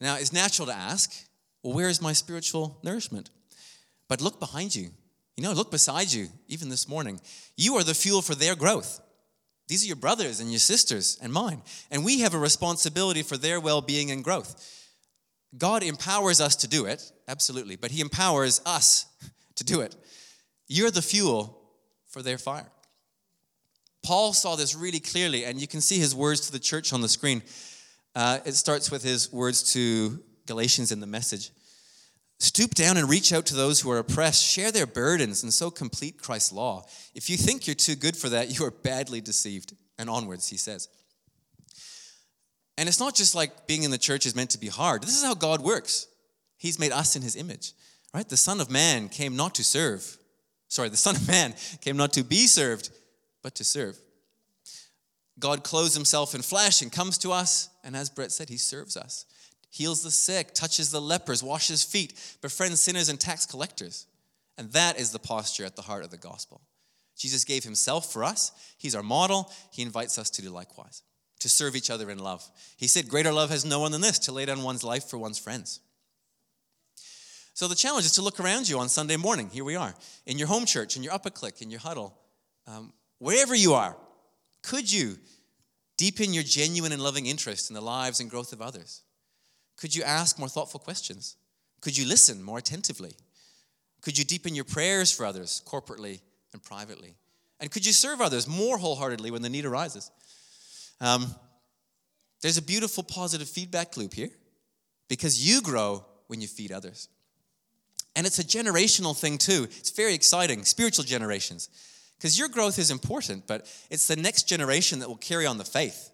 Now, 0.00 0.16
it's 0.16 0.32
natural 0.32 0.66
to 0.66 0.74
ask, 0.74 1.12
well, 1.62 1.74
where 1.74 1.88
is 1.88 2.00
my 2.00 2.12
spiritual 2.12 2.78
nourishment? 2.82 3.30
But 4.08 4.20
look 4.20 4.40
behind 4.40 4.74
you. 4.74 4.90
You 5.36 5.44
know, 5.44 5.52
look 5.52 5.70
beside 5.70 6.12
you, 6.12 6.28
even 6.48 6.68
this 6.68 6.88
morning. 6.88 7.20
You 7.56 7.76
are 7.76 7.84
the 7.84 7.94
fuel 7.94 8.22
for 8.22 8.34
their 8.34 8.56
growth. 8.56 9.00
These 9.68 9.84
are 9.84 9.86
your 9.86 9.96
brothers 9.96 10.40
and 10.40 10.50
your 10.50 10.58
sisters 10.58 11.18
and 11.22 11.32
mine. 11.32 11.62
And 11.90 12.04
we 12.04 12.20
have 12.20 12.34
a 12.34 12.38
responsibility 12.38 13.22
for 13.22 13.36
their 13.36 13.60
well 13.60 13.80
being 13.80 14.10
and 14.10 14.24
growth. 14.24 14.66
God 15.56 15.82
empowers 15.82 16.40
us 16.40 16.56
to 16.56 16.68
do 16.68 16.86
it, 16.86 17.12
absolutely, 17.28 17.76
but 17.76 17.90
He 17.90 18.00
empowers 18.00 18.60
us 18.66 19.06
to 19.56 19.64
do 19.64 19.80
it. 19.80 19.96
You're 20.66 20.90
the 20.90 21.02
fuel 21.02 21.60
for 22.08 22.22
their 22.22 22.38
fire. 22.38 22.70
Paul 24.02 24.32
saw 24.32 24.56
this 24.56 24.74
really 24.74 25.00
clearly, 25.00 25.44
and 25.44 25.60
you 25.60 25.66
can 25.66 25.80
see 25.80 25.98
his 25.98 26.14
words 26.14 26.46
to 26.46 26.52
the 26.52 26.58
church 26.58 26.92
on 26.92 27.00
the 27.00 27.08
screen. 27.08 27.42
Uh, 28.14 28.38
it 28.44 28.54
starts 28.54 28.90
with 28.90 29.02
his 29.02 29.32
words 29.32 29.72
to 29.74 30.22
Galatians 30.46 30.92
in 30.92 31.00
the 31.00 31.06
message. 31.06 31.50
Stoop 32.38 32.74
down 32.74 32.96
and 32.96 33.08
reach 33.08 33.32
out 33.32 33.46
to 33.46 33.54
those 33.54 33.80
who 33.80 33.90
are 33.90 33.98
oppressed. 33.98 34.42
Share 34.42 34.72
their 34.72 34.86
burdens 34.86 35.42
and 35.42 35.52
so 35.52 35.70
complete 35.70 36.20
Christ's 36.20 36.52
law. 36.52 36.86
If 37.14 37.28
you 37.28 37.36
think 37.36 37.66
you're 37.66 37.74
too 37.74 37.94
good 37.94 38.16
for 38.16 38.30
that, 38.30 38.58
you 38.58 38.64
are 38.64 38.70
badly 38.70 39.20
deceived. 39.20 39.74
And 39.98 40.08
onwards, 40.08 40.48
he 40.48 40.56
says. 40.56 40.88
And 42.78 42.88
it's 42.88 42.98
not 42.98 43.14
just 43.14 43.34
like 43.34 43.66
being 43.66 43.82
in 43.82 43.90
the 43.90 43.98
church 43.98 44.24
is 44.24 44.34
meant 44.34 44.50
to 44.50 44.58
be 44.58 44.68
hard. 44.68 45.02
This 45.02 45.18
is 45.18 45.22
how 45.22 45.34
God 45.34 45.60
works. 45.60 46.06
He's 46.56 46.78
made 46.78 46.92
us 46.92 47.14
in 47.14 47.20
his 47.20 47.36
image, 47.36 47.74
right? 48.14 48.26
The 48.26 48.38
Son 48.38 48.58
of 48.58 48.70
Man 48.70 49.10
came 49.10 49.36
not 49.36 49.54
to 49.56 49.64
serve. 49.64 50.16
Sorry, 50.68 50.88
the 50.88 50.96
Son 50.96 51.16
of 51.16 51.28
Man 51.28 51.54
came 51.82 51.98
not 51.98 52.14
to 52.14 52.24
be 52.24 52.46
served, 52.46 52.88
but 53.42 53.54
to 53.56 53.64
serve. 53.64 53.98
God 55.40 55.64
clothes 55.64 55.94
himself 55.94 56.34
in 56.34 56.42
flesh 56.42 56.82
and 56.82 56.92
comes 56.92 57.18
to 57.18 57.32
us, 57.32 57.70
and 57.82 57.96
as 57.96 58.10
Brett 58.10 58.30
said, 58.30 58.48
he 58.48 58.58
serves 58.58 58.96
us, 58.96 59.24
heals 59.70 60.02
the 60.02 60.10
sick, 60.10 60.54
touches 60.54 60.90
the 60.90 61.00
lepers, 61.00 61.42
washes 61.42 61.82
feet, 61.82 62.12
befriends 62.42 62.80
sinners 62.80 63.08
and 63.08 63.18
tax 63.18 63.46
collectors. 63.46 64.06
And 64.58 64.70
that 64.72 65.00
is 65.00 65.10
the 65.10 65.18
posture 65.18 65.64
at 65.64 65.76
the 65.76 65.82
heart 65.82 66.04
of 66.04 66.10
the 66.10 66.18
gospel. 66.18 66.60
Jesus 67.16 67.44
gave 67.44 67.64
himself 67.64 68.12
for 68.12 68.22
us. 68.22 68.52
He's 68.76 68.94
our 68.94 69.02
model. 69.02 69.50
He 69.70 69.82
invites 69.82 70.18
us 70.18 70.28
to 70.30 70.42
do 70.42 70.50
likewise, 70.50 71.02
to 71.40 71.48
serve 71.48 71.74
each 71.76 71.90
other 71.90 72.10
in 72.10 72.18
love. 72.18 72.48
He 72.76 72.86
said, 72.86 73.08
Greater 73.08 73.32
love 73.32 73.50
has 73.50 73.64
no 73.64 73.80
one 73.80 73.92
than 73.92 74.02
this, 74.02 74.18
to 74.20 74.32
lay 74.32 74.44
down 74.44 74.62
one's 74.62 74.84
life 74.84 75.04
for 75.04 75.18
one's 75.18 75.38
friends. 75.38 75.80
So 77.54 77.68
the 77.68 77.74
challenge 77.74 78.06
is 78.06 78.12
to 78.12 78.22
look 78.22 78.40
around 78.40 78.68
you 78.68 78.78
on 78.78 78.88
Sunday 78.88 79.16
morning. 79.16 79.50
Here 79.50 79.64
we 79.64 79.76
are, 79.76 79.94
in 80.26 80.38
your 80.38 80.48
home 80.48 80.66
church, 80.66 80.96
in 80.96 81.02
your 81.02 81.12
upper 81.12 81.30
click, 81.30 81.60
in 81.60 81.70
your 81.70 81.80
huddle, 81.80 82.18
um, 82.66 82.92
wherever 83.18 83.54
you 83.54 83.74
are. 83.74 83.96
Could 84.62 84.90
you 84.92 85.18
deepen 85.96 86.32
your 86.32 86.42
genuine 86.42 86.92
and 86.92 87.02
loving 87.02 87.26
interest 87.26 87.70
in 87.70 87.74
the 87.74 87.80
lives 87.80 88.20
and 88.20 88.30
growth 88.30 88.52
of 88.52 88.62
others? 88.62 89.02
Could 89.76 89.94
you 89.94 90.02
ask 90.02 90.38
more 90.38 90.48
thoughtful 90.48 90.80
questions? 90.80 91.36
Could 91.80 91.96
you 91.96 92.06
listen 92.06 92.42
more 92.42 92.58
attentively? 92.58 93.12
Could 94.02 94.18
you 94.18 94.24
deepen 94.24 94.54
your 94.54 94.64
prayers 94.64 95.12
for 95.12 95.24
others 95.26 95.62
corporately 95.66 96.20
and 96.52 96.62
privately? 96.62 97.16
And 97.60 97.70
could 97.70 97.84
you 97.84 97.92
serve 97.92 98.20
others 98.20 98.48
more 98.48 98.78
wholeheartedly 98.78 99.30
when 99.30 99.42
the 99.42 99.48
need 99.48 99.64
arises? 99.64 100.10
Um, 101.00 101.34
there's 102.40 102.56
a 102.56 102.62
beautiful 102.62 103.02
positive 103.02 103.48
feedback 103.48 103.96
loop 103.96 104.14
here 104.14 104.30
because 105.08 105.46
you 105.46 105.60
grow 105.60 106.04
when 106.28 106.40
you 106.40 106.48
feed 106.48 106.72
others. 106.72 107.08
And 108.16 108.26
it's 108.26 108.38
a 108.38 108.44
generational 108.44 109.16
thing 109.16 109.38
too. 109.38 109.64
It's 109.64 109.90
very 109.90 110.14
exciting, 110.14 110.64
spiritual 110.64 111.04
generations. 111.04 111.68
Because 112.20 112.38
your 112.38 112.48
growth 112.48 112.78
is 112.78 112.90
important, 112.90 113.46
but 113.46 113.66
it's 113.88 114.06
the 114.06 114.14
next 114.14 114.46
generation 114.46 114.98
that 114.98 115.08
will 115.08 115.16
carry 115.16 115.46
on 115.46 115.56
the 115.56 115.64
faith. 115.64 116.10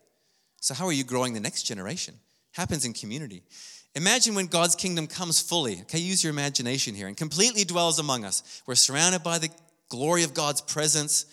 So, 0.61 0.73
how 0.73 0.87
are 0.87 0.93
you 0.93 1.03
growing 1.03 1.35
the 1.35 1.41
next 1.41 1.65
generation? 1.65 2.15
Happens 2.53 2.85
in 2.85 2.93
community. 2.93 3.43
Imagine 3.97 4.37
when 4.37 4.47
God's 4.47 4.77
kingdom 4.77 5.09
comes 5.09 5.41
fully. 5.41 5.81
Okay, 5.83 5.99
use 5.99 6.23
your 6.23 6.33
imagination 6.33 6.95
here 6.95 7.09
and 7.09 7.17
completely 7.17 7.65
dwells 7.65 7.99
among 7.99 8.25
us. 8.25 8.63
We're 8.67 8.77
surrounded 8.77 9.25
by 9.25 9.39
the 9.39 9.49
glory 9.89 10.23
of 10.23 10.33
God's 10.33 10.61
presence, 10.61 11.27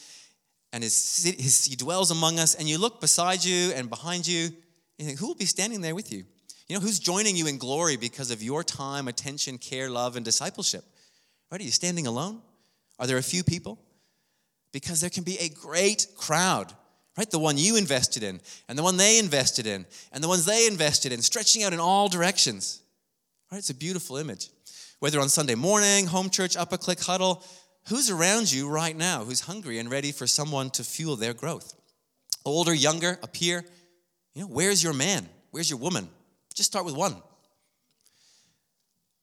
and 0.72 0.84
his, 0.84 1.24
his, 1.24 1.66
He 1.66 1.76
dwells 1.76 2.10
among 2.10 2.40
us. 2.40 2.56
And 2.56 2.68
you 2.68 2.80
look 2.80 3.00
beside 3.00 3.46
you 3.46 3.74
and 3.74 3.92
behind 3.92 4.26
you, 4.26 4.46
and 4.46 4.56
you 4.98 5.06
think, 5.06 5.20
who 5.20 5.28
will 5.28 5.36
be 5.36 5.46
standing 5.46 5.82
there 5.82 5.94
with 5.94 6.12
you? 6.12 6.24
You 6.68 6.76
know, 6.76 6.80
who's 6.80 6.98
joining 6.98 7.36
you 7.36 7.46
in 7.46 7.60
glory 7.60 7.96
because 7.96 8.32
of 8.32 8.42
your 8.42 8.64
time, 8.64 9.08
attention, 9.08 9.60
care, 9.60 9.92
love, 9.92 10.16
and 10.16 10.26
discipleship? 10.26 10.84
Right? 11.52 11.62
Are 11.62 11.64
you 11.64 11.70
standing 11.70 12.08
alone? 12.08 12.42
Are 12.98 13.06
there 13.06 13.18
a 13.18 13.24
few 13.24 13.44
people? 13.44 13.78
Because 14.74 15.00
there 15.00 15.10
can 15.10 15.24
be 15.24 15.38
a 15.40 15.48
great 15.48 16.08
crowd, 16.18 16.74
right? 17.18 17.30
The 17.30 17.40
one 17.40 17.58
you 17.58 17.78
invested 17.78 18.24
in, 18.24 18.42
and 18.68 18.78
the 18.78 18.84
one 18.84 18.98
they 18.98 19.20
invested 19.20 19.66
in, 19.66 19.86
and 20.12 20.22
the 20.22 20.28
ones 20.28 20.46
they 20.46 20.68
invested 20.68 21.14
in, 21.14 21.22
stretching 21.22 21.64
out 21.64 21.72
in 21.72 21.80
all 21.80 22.10
directions. 22.10 22.82
Right? 23.50 23.60
It's 23.60 23.70
a 23.70 23.76
beautiful 23.76 24.18
image. 24.18 24.50
Whether 25.00 25.22
on 25.22 25.30
Sunday 25.30 25.56
morning, 25.56 26.08
home 26.08 26.30
church, 26.30 26.58
upper 26.58 26.78
click 26.78 27.00
huddle, 27.02 27.44
who's 27.88 28.10
around 28.10 28.52
you 28.52 28.68
right 28.68 28.96
now 28.96 29.24
who's 29.24 29.42
hungry 29.42 29.78
and 29.78 29.92
ready 29.92 30.12
for 30.12 30.28
someone 30.28 30.70
to 30.72 30.84
fuel 30.84 31.16
their 31.16 31.34
growth? 31.34 31.74
Older, 32.46 32.74
younger, 32.74 33.20
up 33.22 33.36
here. 33.36 33.64
You 34.34 34.42
know, 34.42 34.48
where's 34.48 34.84
your 34.84 34.94
man? 34.94 35.30
Where's 35.52 35.70
your 35.70 35.80
woman? 35.80 36.10
Just 36.56 36.72
start 36.72 36.86
with 36.86 36.96
one. 36.96 37.16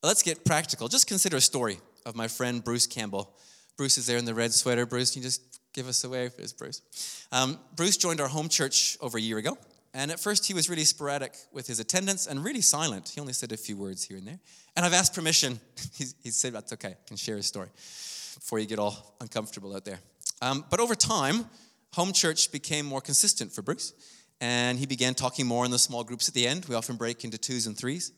Let's 0.02 0.22
get 0.22 0.44
practical. 0.44 0.88
Just 0.88 1.06
consider 1.06 1.36
a 1.36 1.40
story 1.40 1.78
of 2.06 2.14
my 2.14 2.28
friend 2.28 2.62
Bruce 2.62 2.86
Campbell. 2.86 3.34
Bruce 3.76 3.98
is 3.98 4.06
there 4.06 4.18
in 4.18 4.24
the 4.24 4.34
red 4.34 4.52
sweater. 4.52 4.86
Bruce, 4.86 5.12
can 5.12 5.22
you 5.22 5.28
just 5.28 5.60
give 5.72 5.88
us 5.88 6.04
a 6.04 6.08
wave? 6.08 6.32
There's 6.36 6.52
Bruce. 6.52 7.26
Um, 7.32 7.58
Bruce 7.76 7.96
joined 7.96 8.20
our 8.20 8.28
home 8.28 8.48
church 8.48 8.96
over 9.00 9.18
a 9.18 9.20
year 9.20 9.38
ago. 9.38 9.56
And 9.92 10.12
at 10.12 10.20
first, 10.20 10.46
he 10.46 10.54
was 10.54 10.70
really 10.70 10.84
sporadic 10.84 11.34
with 11.52 11.66
his 11.66 11.80
attendance 11.80 12.26
and 12.26 12.44
really 12.44 12.60
silent. 12.60 13.08
He 13.08 13.20
only 13.20 13.32
said 13.32 13.50
a 13.50 13.56
few 13.56 13.76
words 13.76 14.04
here 14.04 14.18
and 14.18 14.26
there. 14.26 14.38
And 14.76 14.86
I've 14.86 14.92
asked 14.92 15.14
permission. 15.14 15.58
he 15.98 16.30
said, 16.30 16.52
That's 16.52 16.72
okay. 16.74 16.90
I 16.90 17.08
can 17.08 17.16
share 17.16 17.36
his 17.36 17.46
story 17.46 17.68
before 17.74 18.60
you 18.60 18.66
get 18.66 18.78
all 18.78 19.16
uncomfortable 19.20 19.74
out 19.74 19.84
there. 19.84 19.98
Um, 20.40 20.64
but 20.70 20.78
over 20.78 20.94
time, 20.94 21.46
home 21.92 22.12
church 22.12 22.52
became 22.52 22.86
more 22.86 23.00
consistent 23.00 23.52
for 23.52 23.62
Bruce 23.62 23.92
and 24.40 24.78
he 24.78 24.86
began 24.86 25.14
talking 25.14 25.46
more 25.46 25.64
in 25.64 25.70
the 25.70 25.78
small 25.78 26.02
groups 26.02 26.28
at 26.28 26.34
the 26.34 26.46
end. 26.46 26.64
We 26.66 26.74
often 26.74 26.96
break 26.96 27.24
into 27.24 27.36
twos 27.36 27.66
and 27.66 27.76
threes. 27.76 28.12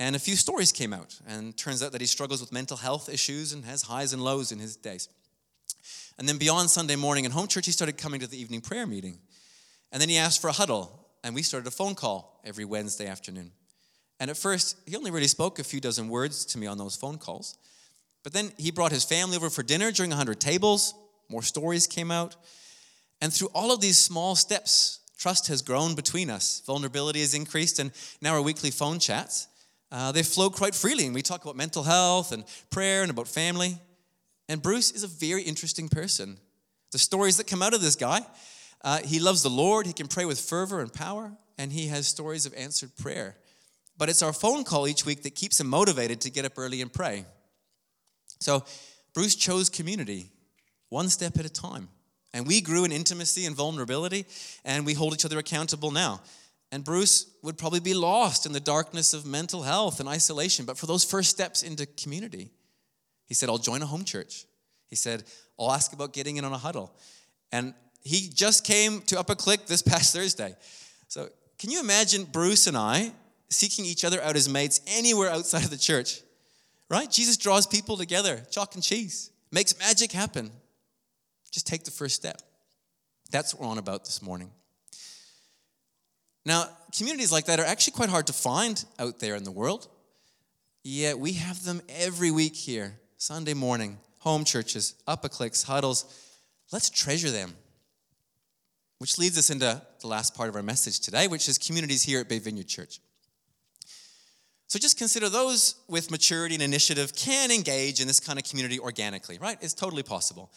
And 0.00 0.16
a 0.16 0.18
few 0.18 0.34
stories 0.34 0.72
came 0.72 0.94
out, 0.94 1.20
and 1.28 1.54
turns 1.58 1.82
out 1.82 1.92
that 1.92 2.00
he 2.00 2.06
struggles 2.06 2.40
with 2.40 2.52
mental 2.52 2.78
health 2.78 3.10
issues 3.10 3.52
and 3.52 3.66
has 3.66 3.82
highs 3.82 4.14
and 4.14 4.24
lows 4.24 4.50
in 4.50 4.58
his 4.58 4.74
days. 4.74 5.10
And 6.18 6.26
then 6.26 6.38
beyond 6.38 6.70
Sunday 6.70 6.96
morning 6.96 7.26
in 7.26 7.32
home 7.32 7.46
church, 7.46 7.66
he 7.66 7.72
started 7.72 7.98
coming 7.98 8.18
to 8.20 8.26
the 8.26 8.40
evening 8.40 8.62
prayer 8.62 8.86
meeting. 8.86 9.18
And 9.92 10.00
then 10.00 10.08
he 10.08 10.16
asked 10.16 10.40
for 10.40 10.48
a 10.48 10.52
huddle, 10.52 11.06
and 11.22 11.34
we 11.34 11.42
started 11.42 11.66
a 11.66 11.70
phone 11.70 11.94
call 11.94 12.40
every 12.46 12.64
Wednesday 12.64 13.06
afternoon. 13.06 13.52
And 14.18 14.30
at 14.30 14.38
first, 14.38 14.78
he 14.86 14.96
only 14.96 15.10
really 15.10 15.28
spoke 15.28 15.58
a 15.58 15.64
few 15.64 15.80
dozen 15.80 16.08
words 16.08 16.46
to 16.46 16.58
me 16.58 16.66
on 16.66 16.78
those 16.78 16.96
phone 16.96 17.18
calls. 17.18 17.58
But 18.22 18.32
then 18.32 18.52
he 18.56 18.70
brought 18.70 18.92
his 18.92 19.04
family 19.04 19.36
over 19.36 19.50
for 19.50 19.62
dinner 19.62 19.92
during 19.92 20.12
100 20.12 20.40
tables. 20.40 20.94
More 21.28 21.42
stories 21.42 21.86
came 21.86 22.10
out. 22.10 22.36
And 23.20 23.30
through 23.30 23.50
all 23.54 23.70
of 23.70 23.82
these 23.82 23.98
small 23.98 24.34
steps, 24.34 25.00
Trust 25.20 25.48
has 25.48 25.60
grown 25.60 25.94
between 25.94 26.30
us. 26.30 26.62
Vulnerability 26.64 27.20
has 27.20 27.34
increased, 27.34 27.78
and 27.78 27.92
now 28.22 28.32
our 28.32 28.40
weekly 28.40 28.70
phone 28.70 28.98
chats, 28.98 29.48
uh, 29.92 30.12
they 30.12 30.22
flow 30.22 30.50
quite 30.50 30.74
freely. 30.74 31.06
And 31.06 31.14
we 31.14 31.22
talk 31.22 31.42
about 31.42 31.56
mental 31.56 31.82
health 31.82 32.32
and 32.32 32.44
prayer 32.70 33.02
and 33.02 33.10
about 33.10 33.28
family. 33.28 33.78
And 34.48 34.62
Bruce 34.62 34.90
is 34.90 35.02
a 35.02 35.08
very 35.08 35.42
interesting 35.42 35.88
person. 35.88 36.38
The 36.92 36.98
stories 36.98 37.36
that 37.36 37.46
come 37.46 37.62
out 37.62 37.74
of 37.74 37.80
this 37.80 37.96
guy, 37.96 38.20
uh, 38.82 38.98
he 39.04 39.20
loves 39.20 39.42
the 39.42 39.50
Lord, 39.50 39.86
he 39.86 39.92
can 39.92 40.08
pray 40.08 40.24
with 40.24 40.40
fervor 40.40 40.80
and 40.80 40.92
power, 40.92 41.32
and 41.56 41.72
he 41.72 41.86
has 41.88 42.06
stories 42.06 42.46
of 42.46 42.54
answered 42.54 42.96
prayer. 42.96 43.36
But 43.96 44.08
it's 44.08 44.22
our 44.22 44.32
phone 44.32 44.64
call 44.64 44.88
each 44.88 45.04
week 45.04 45.22
that 45.22 45.34
keeps 45.34 45.60
him 45.60 45.68
motivated 45.68 46.20
to 46.22 46.30
get 46.30 46.44
up 46.44 46.52
early 46.56 46.80
and 46.80 46.92
pray. 46.92 47.26
So 48.40 48.64
Bruce 49.14 49.34
chose 49.34 49.68
community, 49.68 50.30
one 50.88 51.08
step 51.08 51.38
at 51.38 51.44
a 51.44 51.50
time. 51.50 51.88
And 52.32 52.46
we 52.46 52.60
grew 52.60 52.84
in 52.84 52.92
intimacy 52.92 53.44
and 53.44 53.54
vulnerability, 53.54 54.24
and 54.64 54.86
we 54.86 54.94
hold 54.94 55.14
each 55.14 55.24
other 55.24 55.38
accountable 55.38 55.90
now. 55.90 56.20
And 56.72 56.84
Bruce 56.84 57.26
would 57.42 57.58
probably 57.58 57.80
be 57.80 57.94
lost 57.94 58.46
in 58.46 58.52
the 58.52 58.60
darkness 58.60 59.12
of 59.12 59.26
mental 59.26 59.62
health 59.62 59.98
and 59.98 60.08
isolation. 60.08 60.64
But 60.64 60.78
for 60.78 60.86
those 60.86 61.04
first 61.04 61.30
steps 61.30 61.62
into 61.62 61.86
community, 61.86 62.50
he 63.26 63.34
said, 63.34 63.48
I'll 63.48 63.58
join 63.58 63.82
a 63.82 63.86
home 63.86 64.04
church. 64.04 64.44
He 64.86 64.96
said, 64.96 65.24
I'll 65.58 65.72
ask 65.72 65.92
about 65.92 66.12
getting 66.12 66.36
in 66.36 66.44
on 66.44 66.52
a 66.52 66.58
huddle. 66.58 66.94
And 67.52 67.74
he 68.02 68.28
just 68.32 68.64
came 68.64 69.02
to 69.02 69.18
Upper 69.18 69.34
Click 69.34 69.66
this 69.66 69.82
past 69.82 70.14
Thursday. 70.14 70.54
So, 71.08 71.28
can 71.58 71.70
you 71.70 71.80
imagine 71.80 72.24
Bruce 72.24 72.66
and 72.66 72.76
I 72.76 73.12
seeking 73.50 73.84
each 73.84 74.04
other 74.04 74.22
out 74.22 74.36
as 74.36 74.48
mates 74.48 74.80
anywhere 74.86 75.28
outside 75.28 75.64
of 75.64 75.70
the 75.70 75.76
church? 75.76 76.22
Right? 76.88 77.10
Jesus 77.10 77.36
draws 77.36 77.66
people 77.66 77.96
together, 77.96 78.42
chalk 78.50 78.74
and 78.74 78.82
cheese, 78.82 79.30
makes 79.52 79.78
magic 79.78 80.12
happen. 80.12 80.50
Just 81.50 81.66
take 81.66 81.84
the 81.84 81.90
first 81.90 82.14
step. 82.14 82.40
That's 83.30 83.54
what 83.54 83.62
we're 83.62 83.70
on 83.70 83.78
about 83.78 84.04
this 84.04 84.22
morning. 84.22 84.50
Now, 86.44 86.68
communities 86.96 87.32
like 87.32 87.46
that 87.46 87.60
are 87.60 87.66
actually 87.66 87.92
quite 87.92 88.08
hard 88.08 88.26
to 88.28 88.32
find 88.32 88.82
out 88.98 89.20
there 89.20 89.36
in 89.36 89.44
the 89.44 89.50
world. 89.50 89.88
Yet 90.82 91.18
we 91.18 91.32
have 91.34 91.62
them 91.64 91.82
every 91.88 92.30
week 92.30 92.56
here, 92.56 92.98
Sunday 93.18 93.54
morning, 93.54 93.98
home 94.20 94.44
churches, 94.44 94.94
upper 95.06 95.28
clicks, 95.28 95.62
huddles. 95.62 96.04
Let's 96.72 96.88
treasure 96.88 97.30
them. 97.30 97.54
Which 98.98 99.18
leads 99.18 99.38
us 99.38 99.50
into 99.50 99.82
the 100.00 100.06
last 100.06 100.34
part 100.34 100.48
of 100.48 100.56
our 100.56 100.62
message 100.62 101.00
today, 101.00 101.26
which 101.28 101.48
is 101.48 101.58
communities 101.58 102.02
here 102.02 102.20
at 102.20 102.28
Bay 102.28 102.38
Vineyard 102.38 102.68
Church. 102.68 103.00
So 104.66 104.78
just 104.78 104.96
consider 104.96 105.28
those 105.28 105.74
with 105.88 106.10
maturity 106.10 106.54
and 106.54 106.62
initiative 106.62 107.14
can 107.14 107.50
engage 107.50 108.00
in 108.00 108.06
this 108.06 108.20
kind 108.20 108.38
of 108.38 108.44
community 108.44 108.78
organically, 108.78 109.36
right? 109.38 109.58
It's 109.60 109.74
totally 109.74 110.04
possible. 110.04 110.52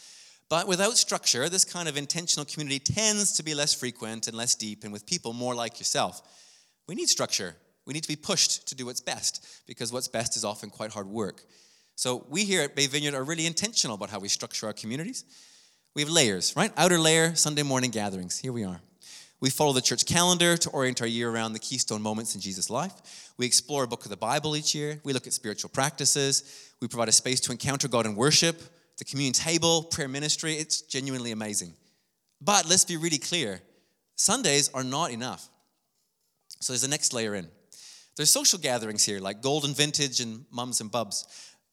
But 0.48 0.68
without 0.68 0.96
structure, 0.96 1.48
this 1.48 1.64
kind 1.64 1.88
of 1.88 1.96
intentional 1.96 2.44
community 2.44 2.78
tends 2.78 3.32
to 3.32 3.42
be 3.42 3.54
less 3.54 3.72
frequent 3.72 4.28
and 4.28 4.36
less 4.36 4.54
deep 4.54 4.84
and 4.84 4.92
with 4.92 5.06
people 5.06 5.32
more 5.32 5.54
like 5.54 5.78
yourself. 5.78 6.22
We 6.86 6.94
need 6.94 7.08
structure. 7.08 7.56
We 7.86 7.94
need 7.94 8.02
to 8.02 8.08
be 8.08 8.16
pushed 8.16 8.68
to 8.68 8.74
do 8.74 8.86
what's 8.86 9.00
best 9.00 9.46
because 9.66 9.92
what's 9.92 10.08
best 10.08 10.36
is 10.36 10.44
often 10.44 10.70
quite 10.70 10.92
hard 10.92 11.06
work. 11.06 11.42
So 11.96 12.26
we 12.28 12.44
here 12.44 12.62
at 12.62 12.74
Bay 12.74 12.86
Vineyard 12.86 13.14
are 13.14 13.24
really 13.24 13.46
intentional 13.46 13.94
about 13.94 14.10
how 14.10 14.18
we 14.18 14.28
structure 14.28 14.66
our 14.66 14.72
communities. 14.72 15.24
We 15.94 16.02
have 16.02 16.10
layers, 16.10 16.54
right? 16.56 16.72
Outer 16.76 16.98
layer, 16.98 17.34
Sunday 17.34 17.62
morning 17.62 17.90
gatherings. 17.90 18.38
Here 18.38 18.52
we 18.52 18.64
are. 18.64 18.80
We 19.40 19.50
follow 19.50 19.72
the 19.72 19.82
church 19.82 20.06
calendar 20.06 20.56
to 20.56 20.70
orient 20.70 21.00
our 21.00 21.06
year 21.06 21.30
around 21.30 21.52
the 21.52 21.58
keystone 21.58 22.02
moments 22.02 22.34
in 22.34 22.40
Jesus' 22.40 22.70
life. 22.70 23.32
We 23.36 23.46
explore 23.46 23.84
a 23.84 23.86
book 23.86 24.04
of 24.04 24.10
the 24.10 24.16
Bible 24.16 24.56
each 24.56 24.74
year. 24.74 25.00
We 25.04 25.12
look 25.12 25.26
at 25.26 25.32
spiritual 25.32 25.70
practices. 25.70 26.72
We 26.80 26.88
provide 26.88 27.08
a 27.08 27.12
space 27.12 27.40
to 27.40 27.52
encounter 27.52 27.86
God 27.86 28.06
in 28.06 28.16
worship 28.16 28.60
the 28.98 29.04
communion 29.04 29.32
table, 29.32 29.84
prayer 29.84 30.08
ministry, 30.08 30.54
it's 30.54 30.82
genuinely 30.82 31.32
amazing. 31.32 31.74
But 32.40 32.68
let's 32.68 32.84
be 32.84 32.96
really 32.96 33.18
clear 33.18 33.60
Sundays 34.16 34.70
are 34.74 34.84
not 34.84 35.10
enough. 35.10 35.48
So 36.60 36.72
there's 36.72 36.82
the 36.82 36.88
next 36.88 37.12
layer 37.12 37.34
in. 37.34 37.48
There's 38.16 38.30
social 38.30 38.58
gatherings 38.58 39.04
here 39.04 39.18
like 39.18 39.42
Golden 39.42 39.74
Vintage 39.74 40.20
and 40.20 40.44
Mums 40.50 40.80
and 40.80 40.90
Bubs. 40.90 41.26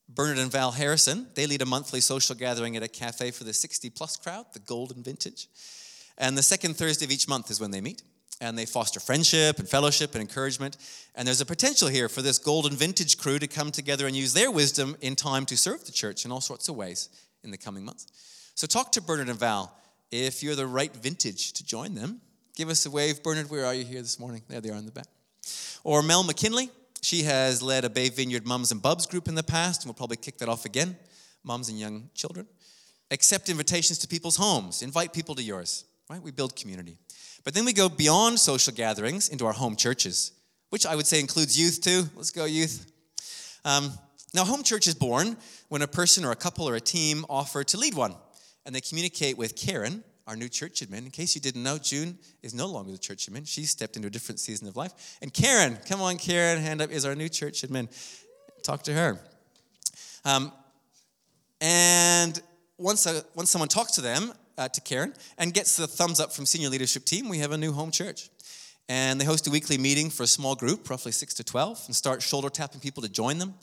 Bernard 0.09 0.39
and 0.39 0.51
Val 0.51 0.71
Harrison, 0.71 1.27
they 1.35 1.47
lead 1.47 1.61
a 1.61 1.65
monthly 1.65 2.01
social 2.01 2.35
gathering 2.35 2.75
at 2.75 2.83
a 2.83 2.87
cafe 2.87 3.31
for 3.31 3.45
the 3.45 3.53
60 3.53 3.89
plus 3.91 4.17
crowd, 4.17 4.45
the 4.53 4.59
Golden 4.59 5.03
Vintage. 5.03 5.47
And 6.17 6.37
the 6.37 6.43
second 6.43 6.75
Thursday 6.75 7.05
of 7.05 7.11
each 7.11 7.27
month 7.29 7.49
is 7.49 7.61
when 7.61 7.71
they 7.71 7.79
meet. 7.79 8.03
And 8.41 8.57
they 8.57 8.65
foster 8.65 8.99
friendship 8.99 9.59
and 9.59 9.69
fellowship 9.69 10.13
and 10.13 10.21
encouragement. 10.21 10.75
And 11.15 11.25
there's 11.27 11.39
a 11.39 11.45
potential 11.45 11.87
here 11.87 12.09
for 12.09 12.21
this 12.21 12.39
golden 12.39 12.75
vintage 12.75 13.17
crew 13.17 13.39
to 13.39 13.47
come 13.47 13.71
together 13.71 14.07
and 14.07 14.15
use 14.15 14.33
their 14.33 14.51
wisdom 14.51 14.97
in 14.99 15.15
time 15.15 15.45
to 15.45 15.55
serve 15.55 15.85
the 15.85 15.91
church 15.93 16.25
in 16.25 16.31
all 16.31 16.41
sorts 16.41 16.67
of 16.67 16.75
ways 16.75 17.07
in 17.43 17.51
the 17.51 17.57
coming 17.57 17.85
months. 17.85 18.07
So 18.55 18.67
talk 18.67 18.91
to 18.93 19.01
Bernard 19.01 19.29
and 19.29 19.39
Val 19.39 19.73
if 20.11 20.43
you're 20.43 20.55
the 20.55 20.67
right 20.67 20.93
vintage 20.93 21.53
to 21.53 21.63
join 21.63 21.95
them. 21.95 22.19
Give 22.55 22.69
us 22.69 22.85
a 22.85 22.91
wave. 22.91 23.23
Bernard, 23.23 23.49
where 23.49 23.65
are 23.65 23.73
you 23.73 23.85
here 23.85 24.01
this 24.01 24.19
morning? 24.19 24.41
There 24.49 24.59
they 24.59 24.69
are 24.69 24.75
in 24.75 24.85
the 24.85 24.91
back. 24.91 25.07
Or 25.83 26.01
Mel 26.01 26.23
McKinley. 26.23 26.69
She 27.01 27.23
has 27.23 27.63
led 27.63 27.85
a 27.85 27.89
Bay 27.89 28.09
Vineyard 28.09 28.45
Mums 28.45 28.71
and 28.71 28.81
Bubs 28.81 29.07
group 29.07 29.27
in 29.27 29.33
the 29.33 29.43
past, 29.43 29.81
and 29.81 29.89
we'll 29.89 29.95
probably 29.95 30.17
kick 30.17 30.37
that 30.37 30.49
off 30.49 30.65
again. 30.65 30.97
Mums 31.43 31.69
and 31.69 31.79
young 31.79 32.09
children. 32.13 32.45
Accept 33.09 33.49
invitations 33.49 33.97
to 33.99 34.07
people's 34.07 34.35
homes. 34.35 34.81
Invite 34.83 35.11
people 35.11 35.33
to 35.35 35.43
yours, 35.43 35.85
right? 36.11 36.21
We 36.21 36.31
build 36.31 36.57
community. 36.57 36.97
But 37.45 37.53
then 37.53 37.63
we 37.63 37.71
go 37.71 37.87
beyond 37.87 38.37
social 38.37 38.73
gatherings 38.73 39.29
into 39.29 39.45
our 39.45 39.53
home 39.53 39.77
churches, 39.77 40.33
which 40.69 40.85
I 40.85 40.93
would 40.95 41.07
say 41.07 41.21
includes 41.21 41.57
youth 41.57 41.81
too. 41.81 42.03
Let's 42.17 42.31
go, 42.31 42.43
youth. 42.43 42.91
Um, 43.63 43.93
now, 44.33 44.43
home 44.43 44.61
church 44.61 44.87
is 44.87 44.93
born 44.93 45.37
when 45.69 45.81
a 45.81 45.87
person 45.87 46.25
or 46.25 46.31
a 46.31 46.35
couple 46.35 46.67
or 46.67 46.75
a 46.75 46.81
team 46.81 47.25
offer 47.29 47.63
to 47.63 47.77
lead 47.77 47.93
one, 47.93 48.15
and 48.65 48.75
they 48.75 48.81
communicate 48.81 49.37
with 49.37 49.55
Karen, 49.55 50.03
our 50.27 50.35
new 50.35 50.49
church 50.49 50.81
admin. 50.81 51.05
In 51.05 51.11
case 51.11 51.33
you 51.33 51.39
didn't 51.39 51.63
know, 51.63 51.77
June 51.77 52.17
is 52.43 52.53
no 52.53 52.67
longer 52.67 52.91
the 52.91 52.97
church 52.97 53.27
admin. 53.27 53.47
She 53.47 53.63
stepped 53.63 53.95
into 53.95 54.09
a 54.09 54.11
different 54.11 54.39
season 54.39 54.67
of 54.67 54.75
life. 54.75 55.17
And 55.21 55.33
Karen, 55.33 55.77
come 55.87 56.01
on, 56.01 56.17
Karen, 56.17 56.61
hand 56.61 56.81
up, 56.81 56.91
is 56.91 57.05
our 57.05 57.15
new 57.15 57.29
church 57.29 57.61
admin. 57.61 57.87
Talk 58.63 58.83
to 58.83 58.93
her. 58.93 59.19
Um, 60.25 60.51
and 61.61 62.41
once, 62.77 63.05
a, 63.05 63.23
once 63.33 63.49
someone 63.49 63.69
talks 63.69 63.93
to 63.93 64.01
them, 64.01 64.33
uh, 64.57 64.67
to 64.69 64.81
Karen, 64.81 65.13
and 65.37 65.53
gets 65.53 65.75
the 65.75 65.87
thumbs 65.87 66.19
up 66.19 66.33
from 66.33 66.45
senior 66.45 66.69
leadership 66.69 67.05
team, 67.05 67.29
we 67.29 67.39
have 67.39 67.51
a 67.51 67.57
new 67.57 67.71
home 67.71 67.91
church. 67.91 68.29
And 68.89 69.21
they 69.21 69.25
host 69.25 69.47
a 69.47 69.51
weekly 69.51 69.77
meeting 69.77 70.09
for 70.09 70.23
a 70.23 70.27
small 70.27 70.55
group, 70.55 70.89
roughly 70.89 71.11
six 71.11 71.33
to 71.35 71.43
12, 71.43 71.83
and 71.87 71.95
start 71.95 72.21
shoulder 72.21 72.49
tapping 72.49 72.81
people 72.81 73.03
to 73.03 73.09
join 73.09 73.37
them. 73.37 73.53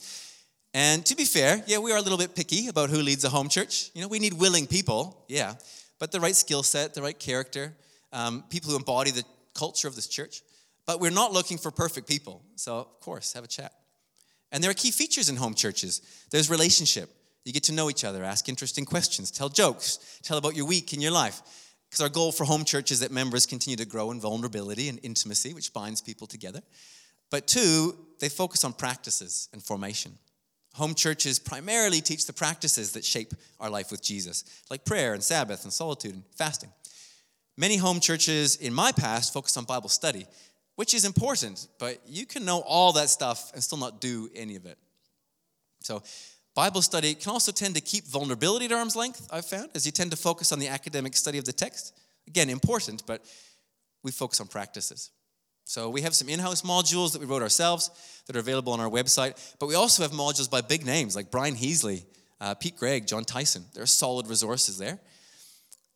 And 0.74 1.04
to 1.06 1.16
be 1.16 1.24
fair, 1.24 1.62
yeah, 1.66 1.78
we 1.78 1.92
are 1.92 1.98
a 1.98 2.02
little 2.02 2.18
bit 2.18 2.34
picky 2.34 2.68
about 2.68 2.90
who 2.90 2.98
leads 2.98 3.24
a 3.24 3.28
home 3.28 3.48
church. 3.48 3.90
You 3.94 4.02
know, 4.02 4.08
we 4.08 4.18
need 4.18 4.34
willing 4.34 4.66
people, 4.66 5.24
yeah, 5.28 5.54
but 5.98 6.12
the 6.12 6.20
right 6.20 6.36
skill 6.36 6.62
set, 6.62 6.94
the 6.94 7.02
right 7.02 7.18
character, 7.18 7.74
um, 8.12 8.44
people 8.48 8.70
who 8.70 8.76
embody 8.76 9.10
the 9.10 9.24
culture 9.54 9.88
of 9.88 9.96
this 9.96 10.06
church. 10.06 10.42
But 10.86 11.00
we're 11.00 11.10
not 11.10 11.32
looking 11.32 11.58
for 11.58 11.70
perfect 11.70 12.06
people. 12.06 12.42
So, 12.56 12.78
of 12.78 13.00
course, 13.00 13.32
have 13.32 13.44
a 13.44 13.48
chat. 13.48 13.72
And 14.50 14.64
there 14.64 14.70
are 14.70 14.74
key 14.74 14.90
features 14.90 15.28
in 15.28 15.36
home 15.36 15.54
churches 15.54 16.00
there's 16.30 16.48
relationship. 16.48 17.10
You 17.48 17.54
get 17.54 17.62
to 17.62 17.72
know 17.72 17.88
each 17.88 18.04
other, 18.04 18.24
ask 18.24 18.46
interesting 18.50 18.84
questions, 18.84 19.30
tell 19.30 19.48
jokes, 19.48 20.20
tell 20.22 20.36
about 20.36 20.54
your 20.54 20.66
week 20.66 20.92
and 20.92 21.00
your 21.02 21.12
life. 21.12 21.40
Because 21.88 22.02
our 22.02 22.10
goal 22.10 22.30
for 22.30 22.44
home 22.44 22.62
church 22.62 22.90
is 22.90 23.00
that 23.00 23.10
members 23.10 23.46
continue 23.46 23.78
to 23.78 23.86
grow 23.86 24.10
in 24.10 24.20
vulnerability 24.20 24.90
and 24.90 25.00
intimacy, 25.02 25.54
which 25.54 25.72
binds 25.72 26.02
people 26.02 26.26
together. 26.26 26.60
But 27.30 27.46
two, 27.46 27.96
they 28.20 28.28
focus 28.28 28.64
on 28.64 28.74
practices 28.74 29.48
and 29.54 29.62
formation. 29.62 30.12
Home 30.74 30.94
churches 30.94 31.38
primarily 31.38 32.02
teach 32.02 32.26
the 32.26 32.34
practices 32.34 32.92
that 32.92 33.02
shape 33.02 33.32
our 33.60 33.70
life 33.70 33.90
with 33.90 34.02
Jesus, 34.02 34.44
like 34.70 34.84
prayer 34.84 35.14
and 35.14 35.22
Sabbath 35.22 35.64
and 35.64 35.72
solitude 35.72 36.12
and 36.12 36.24
fasting. 36.36 36.70
Many 37.56 37.78
home 37.78 38.00
churches 38.00 38.56
in 38.56 38.74
my 38.74 38.92
past 38.92 39.32
focus 39.32 39.56
on 39.56 39.64
Bible 39.64 39.88
study, 39.88 40.26
which 40.76 40.92
is 40.92 41.06
important, 41.06 41.66
but 41.78 41.98
you 42.06 42.26
can 42.26 42.44
know 42.44 42.58
all 42.58 42.92
that 42.92 43.08
stuff 43.08 43.52
and 43.54 43.64
still 43.64 43.78
not 43.78 44.02
do 44.02 44.28
any 44.34 44.56
of 44.56 44.66
it. 44.66 44.76
So, 45.80 46.02
Bible 46.58 46.82
study 46.82 47.14
can 47.14 47.30
also 47.30 47.52
tend 47.52 47.76
to 47.76 47.80
keep 47.80 48.04
vulnerability 48.08 48.64
at 48.64 48.72
arm's 48.72 48.96
length, 48.96 49.28
I've 49.30 49.44
found, 49.44 49.68
as 49.76 49.86
you 49.86 49.92
tend 49.92 50.10
to 50.10 50.16
focus 50.16 50.50
on 50.50 50.58
the 50.58 50.66
academic 50.66 51.14
study 51.14 51.38
of 51.38 51.44
the 51.44 51.52
text. 51.52 51.96
Again, 52.26 52.50
important, 52.50 53.06
but 53.06 53.24
we 54.02 54.10
focus 54.10 54.40
on 54.40 54.48
practices. 54.48 55.12
So 55.62 55.88
we 55.88 56.02
have 56.02 56.16
some 56.16 56.28
in-house 56.28 56.62
modules 56.62 57.12
that 57.12 57.20
we 57.20 57.26
wrote 57.26 57.42
ourselves 57.42 57.92
that 58.26 58.34
are 58.34 58.40
available 58.40 58.72
on 58.72 58.80
our 58.80 58.90
website, 58.90 59.54
but 59.60 59.68
we 59.68 59.76
also 59.76 60.02
have 60.02 60.10
modules 60.10 60.50
by 60.50 60.60
big 60.60 60.84
names 60.84 61.14
like 61.14 61.30
Brian 61.30 61.54
Heasley, 61.54 62.04
uh, 62.40 62.54
Pete 62.54 62.76
Greig, 62.76 63.06
Jon 63.06 63.22
Tyson. 63.22 63.64
There 63.72 63.84
are 63.84 63.86
solid 63.86 64.26
resources 64.26 64.78
there. 64.78 64.98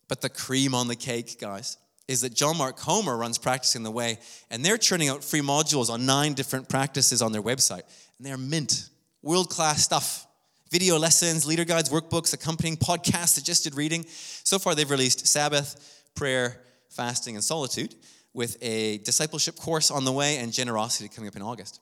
But 0.07 0.21
the 0.21 0.29
cream 0.29 0.77
on 0.77 0.87
the 0.87 0.95
cake, 0.95 1.41
guys, 1.41 1.77
is 2.07 2.21
that 2.21 2.35
John 2.35 2.57
Mark 2.57 2.77
Comer 2.77 3.17
runs 3.17 3.37
Practicing 3.37 3.83
the 3.83 3.91
Way, 3.91 4.21
and 4.49 4.65
they're 4.65 4.79
churning 4.79 5.09
out 5.09 5.25
free 5.25 5.41
modules 5.41 5.91
on 5.91 6.07
nine 6.07 6.35
different 6.35 6.69
practices 6.69 7.21
on 7.21 7.33
their 7.33 7.43
website. 7.43 7.83
And 8.19 8.25
they're 8.25 8.39
mint, 8.39 8.91
world 9.23 9.51
class 9.51 9.83
stuff. 9.83 10.29
Video 10.73 10.99
lessons, 10.99 11.45
leader 11.45 11.67
guides, 11.67 11.91
workbooks, 11.91 12.33
accompanying 12.33 12.79
podcasts, 12.79 13.29
suggested 13.29 13.75
reading. 13.75 14.07
So 14.09 14.59
far, 14.59 14.75
they've 14.75 14.91
released 14.91 15.27
Sabbath, 15.27 16.09
prayer, 16.15 16.63
fasting, 16.89 17.35
and 17.35 17.45
solitude 17.45 17.95
with 18.33 18.57
a 18.63 18.97
discipleship 18.99 19.57
course 19.57 19.91
on 19.91 20.07
the 20.07 20.13
way 20.13 20.39
and 20.39 20.51
generosity 20.51 21.11
coming 21.15 21.29
up 21.29 21.37
in 21.37 21.43
August. 21.43 21.81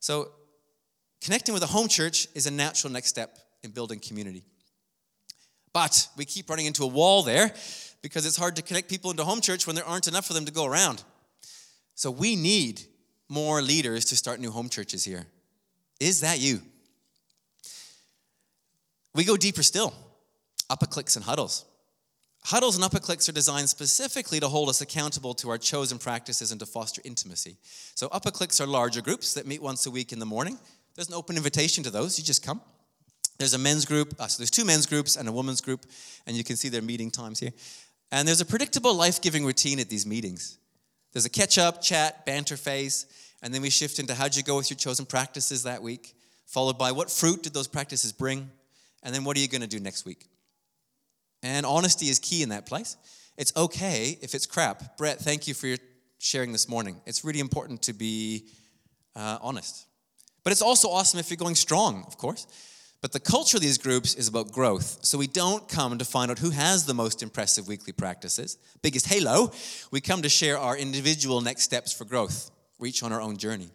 So, 0.00 0.32
connecting 1.22 1.54
with 1.54 1.62
a 1.62 1.66
home 1.66 1.88
church 1.88 2.28
is 2.34 2.46
a 2.46 2.50
natural 2.50 2.92
next 2.92 3.08
step 3.08 3.38
in 3.62 3.70
building 3.70 4.00
community. 4.00 4.44
But 5.72 6.06
we 6.18 6.26
keep 6.26 6.50
running 6.50 6.66
into 6.66 6.84
a 6.84 6.88
wall 6.88 7.22
there 7.22 7.54
because 8.02 8.26
it's 8.26 8.36
hard 8.36 8.56
to 8.56 8.62
connect 8.62 8.90
people 8.90 9.10
into 9.10 9.24
home 9.24 9.40
church 9.40 9.66
when 9.66 9.76
there 9.76 9.86
aren't 9.86 10.08
enough 10.08 10.26
for 10.26 10.34
them 10.34 10.44
to 10.44 10.52
go 10.52 10.66
around. 10.66 11.02
So, 11.94 12.10
we 12.10 12.36
need 12.36 12.82
more 13.30 13.62
leaders 13.62 14.04
to 14.06 14.16
start 14.16 14.40
new 14.40 14.50
home 14.50 14.68
churches 14.68 15.04
here. 15.06 15.24
Is 16.00 16.20
that 16.20 16.38
you? 16.38 16.60
We 19.16 19.24
go 19.24 19.36
deeper 19.36 19.62
still. 19.62 19.94
Upper 20.68 20.86
clicks 20.86 21.16
and 21.16 21.24
huddles. 21.24 21.64
Huddles 22.44 22.76
and 22.76 22.84
upper 22.84 23.00
clicks 23.00 23.28
are 23.28 23.32
designed 23.32 23.68
specifically 23.68 24.38
to 24.38 24.48
hold 24.48 24.68
us 24.68 24.80
accountable 24.80 25.34
to 25.34 25.48
our 25.50 25.58
chosen 25.58 25.98
practices 25.98 26.52
and 26.52 26.60
to 26.60 26.66
foster 26.66 27.02
intimacy. 27.04 27.56
So, 27.96 28.08
upper 28.12 28.30
clicks 28.30 28.60
are 28.60 28.66
larger 28.66 29.00
groups 29.00 29.34
that 29.34 29.46
meet 29.46 29.60
once 29.60 29.86
a 29.86 29.90
week 29.90 30.12
in 30.12 30.20
the 30.20 30.26
morning. 30.26 30.58
There's 30.94 31.08
an 31.08 31.14
open 31.14 31.36
invitation 31.36 31.82
to 31.84 31.90
those, 31.90 32.18
you 32.18 32.24
just 32.24 32.44
come. 32.44 32.60
There's 33.38 33.54
a 33.54 33.58
men's 33.58 33.84
group, 33.84 34.14
uh, 34.18 34.28
so 34.28 34.38
there's 34.38 34.50
two 34.50 34.64
men's 34.64 34.86
groups 34.86 35.16
and 35.16 35.28
a 35.28 35.32
women's 35.32 35.60
group, 35.60 35.86
and 36.26 36.36
you 36.36 36.44
can 36.44 36.56
see 36.56 36.68
their 36.68 36.82
meeting 36.82 37.10
times 37.10 37.40
here. 37.40 37.52
And 38.12 38.28
there's 38.28 38.40
a 38.40 38.46
predictable 38.46 38.94
life 38.94 39.20
giving 39.20 39.44
routine 39.44 39.80
at 39.80 39.88
these 39.88 40.06
meetings. 40.06 40.58
There's 41.12 41.26
a 41.26 41.30
catch 41.30 41.58
up, 41.58 41.82
chat, 41.82 42.24
banter 42.26 42.56
phase, 42.56 43.06
and 43.42 43.52
then 43.52 43.60
we 43.60 43.70
shift 43.70 43.98
into 43.98 44.14
how'd 44.14 44.36
you 44.36 44.42
go 44.42 44.56
with 44.56 44.70
your 44.70 44.76
chosen 44.76 45.04
practices 45.04 45.64
that 45.64 45.82
week, 45.82 46.14
followed 46.46 46.78
by 46.78 46.92
what 46.92 47.10
fruit 47.10 47.42
did 47.42 47.54
those 47.54 47.66
practices 47.66 48.12
bring, 48.12 48.50
and 49.06 49.14
then 49.14 49.22
what 49.22 49.36
are 49.36 49.40
you 49.40 49.46
going 49.46 49.62
to 49.62 49.68
do 49.68 49.78
next 49.78 50.04
week? 50.04 50.26
And 51.42 51.64
honesty 51.64 52.06
is 52.06 52.18
key 52.18 52.42
in 52.42 52.48
that 52.48 52.66
place. 52.66 52.96
It's 53.38 53.52
okay 53.56 54.18
if 54.20 54.34
it's 54.34 54.46
crap. 54.46 54.98
Brett, 54.98 55.20
thank 55.20 55.46
you 55.46 55.54
for 55.54 55.68
your 55.68 55.78
sharing 56.18 56.50
this 56.50 56.68
morning. 56.68 57.00
It's 57.06 57.24
really 57.24 57.38
important 57.38 57.82
to 57.82 57.92
be 57.92 58.48
uh, 59.14 59.38
honest. 59.40 59.86
But 60.42 60.50
it's 60.52 60.60
also 60.60 60.88
awesome 60.88 61.20
if 61.20 61.30
you're 61.30 61.36
going 61.36 61.54
strong, 61.54 62.04
of 62.08 62.18
course. 62.18 62.48
But 63.00 63.12
the 63.12 63.20
culture 63.20 63.58
of 63.58 63.62
these 63.62 63.78
groups 63.78 64.14
is 64.14 64.26
about 64.26 64.50
growth. 64.50 65.04
So 65.04 65.18
we 65.18 65.28
don't 65.28 65.68
come 65.68 65.98
to 65.98 66.04
find 66.04 66.32
out 66.32 66.40
who 66.40 66.50
has 66.50 66.84
the 66.84 66.94
most 66.94 67.22
impressive 67.22 67.68
weekly 67.68 67.92
practices, 67.92 68.58
biggest 68.82 69.06
halo. 69.06 69.52
We 69.92 70.00
come 70.00 70.22
to 70.22 70.28
share 70.28 70.58
our 70.58 70.76
individual 70.76 71.40
next 71.40 71.62
steps 71.62 71.92
for 71.92 72.04
growth, 72.04 72.50
reach 72.80 73.04
on 73.04 73.12
our 73.12 73.20
own 73.20 73.36
journey. 73.36 73.68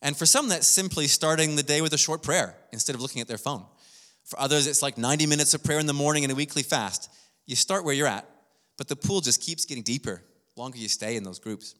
And 0.00 0.16
for 0.16 0.24
some, 0.24 0.48
that's 0.48 0.66
simply 0.66 1.06
starting 1.06 1.56
the 1.56 1.62
day 1.62 1.82
with 1.82 1.92
a 1.92 1.98
short 1.98 2.22
prayer 2.22 2.56
instead 2.72 2.94
of 2.94 3.02
looking 3.02 3.20
at 3.20 3.28
their 3.28 3.38
phone. 3.38 3.66
For 4.24 4.40
others, 4.40 4.66
it's 4.66 4.82
like 4.82 4.96
90 4.96 5.26
minutes 5.26 5.54
of 5.54 5.62
prayer 5.62 5.78
in 5.78 5.86
the 5.86 5.92
morning 5.92 6.24
and 6.24 6.32
a 6.32 6.36
weekly 6.36 6.62
fast. 6.62 7.10
You 7.46 7.56
start 7.56 7.84
where 7.84 7.94
you're 7.94 8.06
at, 8.06 8.26
but 8.78 8.88
the 8.88 8.96
pool 8.96 9.20
just 9.20 9.40
keeps 9.40 9.64
getting 9.64 9.82
deeper 9.82 10.22
longer 10.56 10.78
you 10.78 10.88
stay 10.88 11.16
in 11.16 11.24
those 11.24 11.38
groups. 11.38 11.74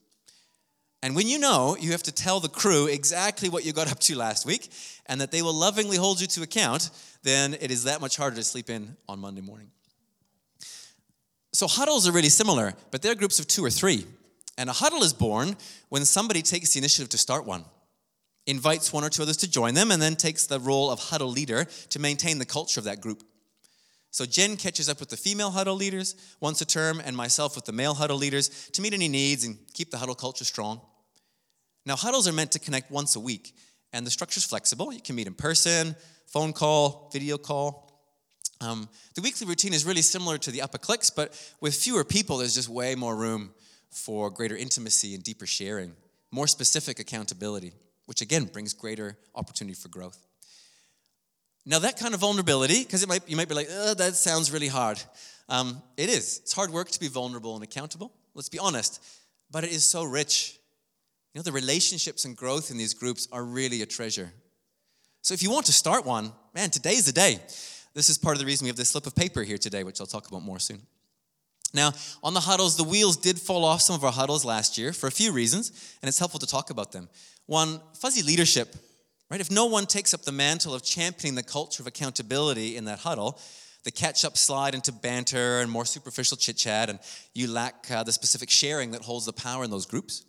And 1.03 1.15
when 1.15 1.29
you 1.29 1.39
know, 1.39 1.77
you 1.79 1.93
have 1.93 2.03
to 2.05 2.13
tell 2.13 2.41
the 2.41 2.49
crew 2.49 2.87
exactly 2.87 3.49
what 3.49 3.65
you 3.65 3.73
got 3.73 3.91
up 3.91 3.99
to 4.01 4.17
last 4.17 4.47
week 4.47 4.71
and 5.07 5.21
that 5.21 5.31
they 5.31 5.43
will 5.43 5.53
lovingly 5.53 5.97
hold 5.97 6.21
you 6.21 6.27
to 6.29 6.43
account, 6.43 6.91
then 7.23 7.55
it 7.61 7.71
is 7.71 7.85
that 7.85 8.01
much 8.01 8.17
harder 8.17 8.37
to 8.37 8.43
sleep 8.43 8.71
in 8.71 8.97
on 9.09 9.19
Monday 9.19 9.43
morning. 9.43 9.71
So, 11.53 11.67
huddles 11.69 12.09
are 12.09 12.13
really 12.13 12.31
similar, 12.31 12.73
but 12.91 13.03
they're 13.03 13.15
groups 13.15 13.39
of 13.39 13.47
two 13.47 13.65
or 13.65 13.71
three. 13.71 14.07
And 14.57 14.71
a 14.71 14.73
huddle 14.73 15.03
is 15.03 15.13
born 15.13 15.57
when 15.89 16.05
somebody 16.05 16.43
takes 16.43 16.73
the 16.73 16.79
initiative 16.79 17.11
to 17.11 17.19
start 17.19 17.45
one 17.45 17.65
invites 18.47 18.93
one 18.93 19.05
or 19.05 19.09
two 19.09 19.23
others 19.23 19.39
to 19.39 19.51
join 19.51 19.75
them, 19.75 19.91
and 19.91 20.01
then 20.01 20.17
takes 20.17 20.47
the 20.47 20.61
role 20.61 20.91
of 20.91 20.99
huddle 20.99 21.31
leader 21.31 21.65
to 21.91 21.99
maintain 21.99 22.39
the 22.39 22.45
culture 22.45 22.81
of 22.81 22.85
that 22.85 23.01
group. 23.01 23.23
So 24.11 24.27
Jen 24.27 24.57
catches 24.57 24.89
up 24.89 25.01
with 25.01 25.09
the 25.09 25.17
female 25.17 25.51
huddle 25.51 25.75
leaders 25.75 26.15
once 26.41 26.61
a 26.61 26.65
term, 26.65 27.01
and 27.05 27.17
myself 27.17 27.57
with 27.57 27.65
the 27.65 27.73
male 27.73 27.95
huddle 27.95 28.17
leaders 28.17 28.69
to 28.73 28.83
meet 28.83 28.95
any 28.95 29.09
needs 29.09 29.45
and 29.45 29.59
keep 29.73 29.91
the 29.91 29.99
huddle 29.99 30.15
culture 30.15 30.45
strong. 30.45 30.81
Now, 31.87 31.97
huddles 31.97 32.29
are 32.29 32.33
meant 32.33 32.53
to 32.53 32.59
connect 32.59 32.91
once 32.91 33.17
a 33.17 33.21
week, 33.21 33.57
and 33.93 34.07
the 34.07 34.11
structure 34.11 34.39
is 34.39 34.45
flexible. 34.45 34.93
You 34.93 35.01
can 35.01 35.17
meet 35.17 35.27
in 35.27 35.35
person, 35.35 35.97
phone 36.27 36.53
call, 36.53 37.11
video 37.13 37.39
call. 37.39 38.01
Um, 38.61 38.89
the 39.15 39.21
weekly 39.21 39.47
routine 39.47 39.75
is 39.75 39.85
really 39.85 40.03
similar 40.03 40.39
to 40.39 40.51
the 40.51 40.63
upper 40.63 40.79
clicks, 40.79 41.11
but 41.11 41.35
with 41.61 41.75
fewer 41.75 42.05
people, 42.05 42.39
there's 42.39 42.55
just 42.55 42.69
way 42.69 42.95
more 42.95 43.17
room 43.17 43.53
for 43.91 44.31
greater 44.31 44.57
intimacy 44.57 45.15
and 45.15 45.25
deeper 45.25 45.47
sharing, 45.47 45.93
more 46.31 46.47
specific 46.47 46.99
accountability 46.99 47.73
which 48.07 48.21
again 48.21 48.45
brings 48.45 48.73
greater 48.73 49.17
opportunity 49.35 49.75
for 49.75 49.89
growth. 49.89 50.19
Now, 51.67 51.79
that 51.79 51.99
kind 51.99 52.13
of 52.13 52.21
vulnerability, 52.21 52.85
because 52.85 53.07
might, 53.07 53.27
you 53.29 53.37
might 53.37 53.49
be 53.49 53.55
like, 53.55 53.69
that 53.69 54.15
sounds 54.17 54.53
really 54.53 54.69
hard. 54.69 55.01
Um, 55.49 55.83
it 55.97 56.11
is. 56.11 56.41
It's 56.43 56.53
hard 56.53 56.71
work 56.71 56.91
to 56.91 57.01
be 57.01 57.09
vulnerable 57.09 57.55
and 57.55 57.65
accountable. 57.65 58.13
Let's 58.35 58.51
be 58.51 58.59
honest. 58.59 59.03
But 59.51 59.65
it 59.65 59.73
is 59.73 59.85
so 59.85 60.05
rich. 60.05 60.59
You 61.33 61.39
know, 61.39 61.43
the 61.43 61.53
relationships 61.53 62.27
and 62.27 62.37
growth 62.37 62.71
in 62.71 62.77
these 62.77 62.93
groups 62.93 63.29
are 63.33 63.43
really 63.43 63.81
a 63.83 63.87
treasure. 63.87 64.31
So 65.23 65.33
if 65.33 65.43
you 65.43 65.51
want 65.51 65.67
to 65.67 65.73
start 65.73 66.05
one, 66.05 66.33
man, 66.55 66.69
today's 66.69 67.07
the 67.07 67.13
day. 67.13 67.39
This 67.95 68.11
is 68.11 68.19
part 68.19 68.37
of 68.37 68.41
the 68.41 68.47
reason 68.47 68.67
we 68.67 68.69
have 68.69 68.77
this 68.77 68.91
slip 68.91 69.07
of 69.07 69.15
paper 69.15 69.43
here 69.43 69.57
today, 69.57 69.85
which 69.85 70.01
I'll 70.01 70.07
talk 70.07 70.29
about 70.29 70.43
more 70.43 70.59
soon. 70.59 70.83
Now, 71.73 71.93
on 72.23 72.35
the 72.35 72.41
huddles, 72.41 72.77
the 72.77 72.85
wheels 72.85 73.17
did 73.17 73.41
fall 73.41 73.65
off 73.65 73.81
some 73.81 73.97
of 73.97 74.05
our 74.05 74.13
huddles 74.13 74.45
last 74.45 74.79
year 74.79 74.93
for 74.93 75.07
a 75.07 75.11
few 75.11 75.33
reasons, 75.33 75.97
and 76.03 76.09
it's 76.09 76.19
helpful 76.19 76.41
to 76.41 76.47
talk 76.47 76.71
about 76.71 76.93
them. 76.93 77.09
One, 77.47 77.81
fuzzy 77.95 78.23
leadership 78.23 78.75
Right? 79.35 79.41
If 79.41 79.51
no 79.51 79.67
one 79.67 79.87
takes 79.87 80.15
up 80.15 80.23
the 80.23 80.33
mantle 80.33 80.75
of 80.75 80.85
championing 80.85 81.35
the 81.35 81.43
culture 81.43 81.83
of 81.83 81.87
accountability 81.87 82.77
in 82.77 82.85
that 82.85 83.01
huddle, 83.01 83.41
the 83.83 83.91
catch 83.91 84.25
up 84.25 84.37
slide 84.37 84.75
into 84.75 84.93
banter 84.93 85.59
and 85.59 85.71
more 85.71 85.85
superficial 85.85 86.37
chit 86.37 86.57
chat, 86.57 86.89
and 86.89 86.99
you 87.35 87.51
lack 87.51 87.91
uh, 87.91 88.03
the 88.03 88.13
specific 88.13 88.49
sharing 88.49 88.93
that 88.93 89.03
holds 89.03 89.27
the 89.27 89.33
power 89.33 89.65
in 89.65 89.71
those 89.71 89.87
groups. 89.87 90.25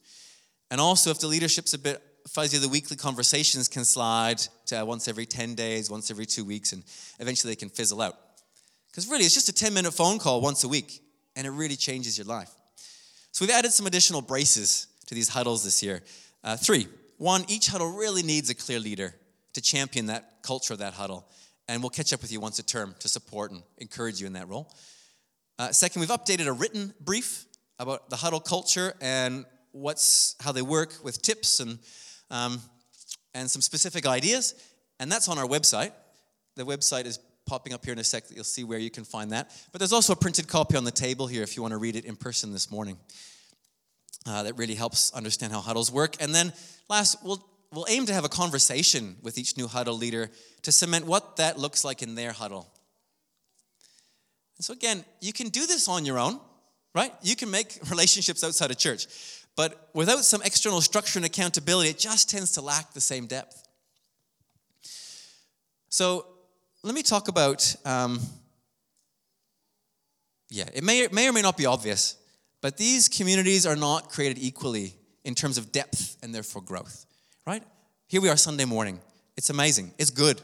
And 0.71 0.81
also, 0.81 1.11
if 1.11 1.19
the 1.19 1.27
leadership's 1.27 1.73
a 1.73 1.77
bit 1.77 2.01
fuzzy, 2.27 2.57
the 2.57 2.67
weekly 2.67 2.97
conversations 2.97 3.67
can 3.67 3.85
slide 3.85 4.39
to 4.65 4.83
once 4.83 5.07
every 5.07 5.25
10 5.25 5.55
days, 5.55 5.87
once 5.89 6.09
every 6.09 6.25
two 6.25 6.43
weeks, 6.43 6.73
and 6.73 6.83
eventually 7.19 7.51
they 7.51 7.57
can 7.57 7.69
fizzle 7.69 8.01
out. 8.01 8.15
Because 8.89 9.07
really, 9.07 9.25
it's 9.25 9.35
just 9.35 9.49
a 9.49 9.53
10 9.53 9.73
minute 9.73 9.91
phone 9.91 10.19
call 10.19 10.41
once 10.41 10.63
a 10.63 10.67
week, 10.67 11.01
and 11.35 11.45
it 11.45 11.51
really 11.51 11.75
changes 11.75 12.17
your 12.17 12.25
life. 12.25 12.49
So, 13.31 13.45
we've 13.45 13.53
added 13.53 13.71
some 13.71 13.85
additional 13.85 14.21
braces 14.21 14.87
to 15.05 15.13
these 15.13 15.29
huddles 15.29 15.63
this 15.63 15.83
year. 15.83 16.01
Uh, 16.43 16.57
three. 16.57 16.87
One, 17.17 17.45
each 17.47 17.67
huddle 17.67 17.91
really 17.91 18.23
needs 18.23 18.49
a 18.49 18.55
clear 18.55 18.79
leader 18.79 19.15
to 19.53 19.61
champion 19.61 20.07
that 20.07 20.41
culture 20.41 20.73
of 20.73 20.79
that 20.79 20.93
huddle. 20.93 21.27
And 21.67 21.81
we'll 21.81 21.89
catch 21.89 22.13
up 22.13 22.21
with 22.21 22.31
you 22.31 22.39
once 22.39 22.59
a 22.59 22.63
term 22.63 22.95
to 22.99 23.07
support 23.07 23.51
and 23.51 23.63
encourage 23.77 24.19
you 24.19 24.27
in 24.27 24.33
that 24.33 24.47
role. 24.47 24.73
Uh, 25.57 25.71
second, 25.71 26.01
we've 26.01 26.09
updated 26.09 26.47
a 26.47 26.51
written 26.51 26.93
brief 26.99 27.45
about 27.79 28.09
the 28.09 28.15
huddle 28.15 28.39
culture 28.39 28.93
and 29.01 29.45
what's 29.71 30.35
how 30.41 30.51
they 30.51 30.61
work 30.61 30.93
with 31.03 31.21
tips 31.21 31.59
and 31.59 31.79
um, 32.29 32.59
and 33.33 33.49
some 33.49 33.61
specific 33.61 34.05
ideas. 34.05 34.55
And 34.99 35.11
that's 35.11 35.27
on 35.27 35.37
our 35.37 35.45
website. 35.45 35.91
The 36.55 36.65
website 36.65 37.05
is 37.05 37.19
popping 37.45 37.73
up 37.73 37.83
here 37.85 37.93
in 37.93 37.99
a 37.99 38.03
sec. 38.03 38.23
You'll 38.31 38.43
see 38.43 38.63
where 38.63 38.79
you 38.79 38.89
can 38.89 39.03
find 39.03 39.31
that. 39.31 39.51
But 39.71 39.79
there's 39.79 39.93
also 39.93 40.13
a 40.13 40.15
printed 40.15 40.47
copy 40.47 40.77
on 40.77 40.83
the 40.83 40.91
table 40.91 41.27
here 41.27 41.43
if 41.43 41.55
you 41.55 41.61
want 41.61 41.73
to 41.73 41.77
read 41.77 41.95
it 41.95 42.05
in 42.05 42.15
person 42.15 42.51
this 42.51 42.71
morning. 42.71 42.97
Uh, 44.25 44.43
that 44.43 44.57
really 44.57 44.73
helps 44.73 45.13
understand 45.13 45.53
how 45.53 45.61
huddles 45.61 45.91
work. 45.91 46.15
And 46.19 46.33
then 46.33 46.51
last, 46.89 47.23
we'll, 47.23 47.45
we'll 47.71 47.85
aim 47.89 48.07
to 48.07 48.13
have 48.13 48.25
a 48.25 48.29
conversation 48.29 49.17
with 49.21 49.37
each 49.37 49.55
new 49.55 49.67
huddle 49.67 49.95
leader 49.95 50.31
to 50.63 50.71
cement 50.71 51.05
what 51.05 51.35
that 51.35 51.59
looks 51.59 51.83
like 51.83 52.01
in 52.01 52.15
their 52.15 52.31
huddle. 52.31 52.67
And 54.57 54.65
so, 54.65 54.73
again, 54.73 55.05
you 55.21 55.31
can 55.31 55.49
do 55.49 55.67
this 55.67 55.87
on 55.87 56.05
your 56.05 56.17
own, 56.17 56.39
right? 56.95 57.13
You 57.21 57.35
can 57.35 57.51
make 57.51 57.77
relationships 57.89 58.43
outside 58.43 58.71
of 58.71 58.77
church. 58.77 59.07
But 59.55 59.89
without 59.93 60.23
some 60.25 60.41
external 60.43 60.81
structure 60.81 61.19
and 61.19 61.25
accountability, 61.25 61.89
it 61.89 61.99
just 61.99 62.29
tends 62.29 62.51
to 62.53 62.61
lack 62.61 62.93
the 62.93 63.01
same 63.01 63.27
depth. 63.27 63.61
So, 65.89 66.25
let 66.83 66.93
me 66.93 67.03
talk 67.03 67.27
about, 67.27 67.75
um, 67.85 68.19
yeah, 70.49 70.65
it 70.73 70.83
may, 70.83 71.07
may 71.11 71.27
or 71.27 71.33
may 71.33 71.41
not 71.41 71.57
be 71.57 71.65
obvious, 71.65 72.15
but 72.65 72.77
these 72.77 73.07
communities 73.07 73.67
are 73.67 73.75
not 73.75 74.09
created 74.09 74.41
equally 74.41 74.95
in 75.23 75.35
terms 75.35 75.59
of 75.59 75.71
depth 75.71 76.17
and 76.23 76.33
therefore 76.33 76.63
growth, 76.63 77.05
right? 77.45 77.61
Here 78.07 78.19
we 78.19 78.27
are 78.27 78.35
Sunday 78.35 78.65
morning. 78.65 78.99
It's 79.37 79.51
amazing. 79.51 79.91
It's 79.99 80.09
good. 80.09 80.41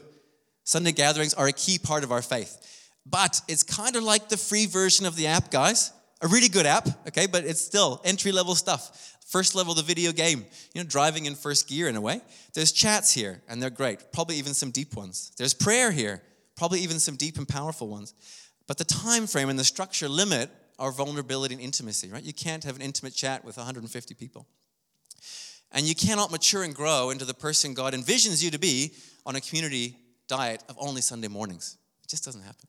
Sunday 0.62 0.92
gatherings 0.92 1.34
are 1.34 1.48
a 1.48 1.52
key 1.52 1.80
part 1.80 2.04
of 2.04 2.12
our 2.12 2.22
faith. 2.22 2.86
But 3.04 3.40
it's 3.48 3.64
kind 3.64 3.96
of 3.96 4.04
like 4.04 4.28
the 4.28 4.36
free 4.36 4.66
version 4.66 5.04
of 5.04 5.16
the 5.16 5.26
app, 5.26 5.50
guys. 5.50 5.90
A 6.20 6.28
really 6.28 6.46
good 6.48 6.64
app, 6.64 6.86
okay, 7.08 7.26
but 7.26 7.44
it's 7.44 7.60
still 7.60 8.00
entry 8.04 8.30
level 8.30 8.54
stuff. 8.54 9.16
First 9.26 9.56
level, 9.56 9.74
the 9.74 9.82
video 9.82 10.12
game, 10.12 10.46
you 10.74 10.80
know, 10.80 10.88
driving 10.88 11.26
in 11.26 11.34
first 11.34 11.68
gear 11.68 11.88
in 11.88 11.96
a 11.96 12.00
way. 12.00 12.20
There's 12.54 12.70
chats 12.70 13.12
here, 13.12 13.42
and 13.48 13.60
they're 13.60 13.68
great, 13.68 14.12
probably 14.12 14.36
even 14.36 14.54
some 14.54 14.70
deep 14.70 14.94
ones. 14.94 15.32
There's 15.38 15.54
prayer 15.54 15.90
here, 15.90 16.22
probably 16.56 16.82
even 16.82 17.00
some 17.00 17.16
deep 17.16 17.36
and 17.36 17.48
powerful 17.48 17.88
ones. 17.88 18.14
But 18.68 18.78
the 18.78 18.84
time 18.84 19.26
frame 19.26 19.48
and 19.48 19.58
the 19.58 19.64
structure 19.64 20.08
limit 20.08 20.50
our 20.78 20.92
vulnerability 20.92 21.54
and 21.54 21.62
intimacy, 21.62 22.08
right? 22.08 22.22
You 22.22 22.32
can't 22.32 22.64
have 22.64 22.76
an 22.76 22.82
intimate 22.82 23.14
chat 23.14 23.44
with 23.44 23.56
150 23.56 24.14
people. 24.14 24.46
And 25.70 25.86
you 25.86 25.94
cannot 25.94 26.30
mature 26.30 26.64
and 26.64 26.74
grow 26.74 27.10
into 27.10 27.24
the 27.24 27.34
person 27.34 27.74
God 27.74 27.94
envisions 27.94 28.42
you 28.42 28.50
to 28.50 28.58
be 28.58 28.92
on 29.24 29.36
a 29.36 29.40
community 29.40 29.96
diet 30.28 30.62
of 30.68 30.76
only 30.78 31.00
Sunday 31.00 31.28
mornings. 31.28 31.76
It 32.04 32.08
just 32.08 32.24
doesn't 32.24 32.42
happen. 32.42 32.68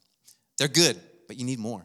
They're 0.58 0.68
good, 0.68 1.00
but 1.28 1.38
you 1.38 1.46
need 1.46 1.60
more. 1.60 1.84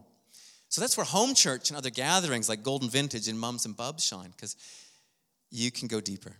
So 0.68 0.80
that's 0.80 0.96
where 0.96 1.04
home 1.04 1.34
church 1.34 1.70
and 1.70 1.76
other 1.76 1.90
gatherings 1.90 2.48
like 2.48 2.62
Golden 2.62 2.90
Vintage 2.90 3.26
and 3.26 3.38
Mums 3.38 3.64
and 3.64 3.76
Bubs 3.76 4.04
shine, 4.04 4.30
because 4.30 4.54
you 5.50 5.70
can 5.70 5.88
go 5.88 6.00
deeper. 6.00 6.36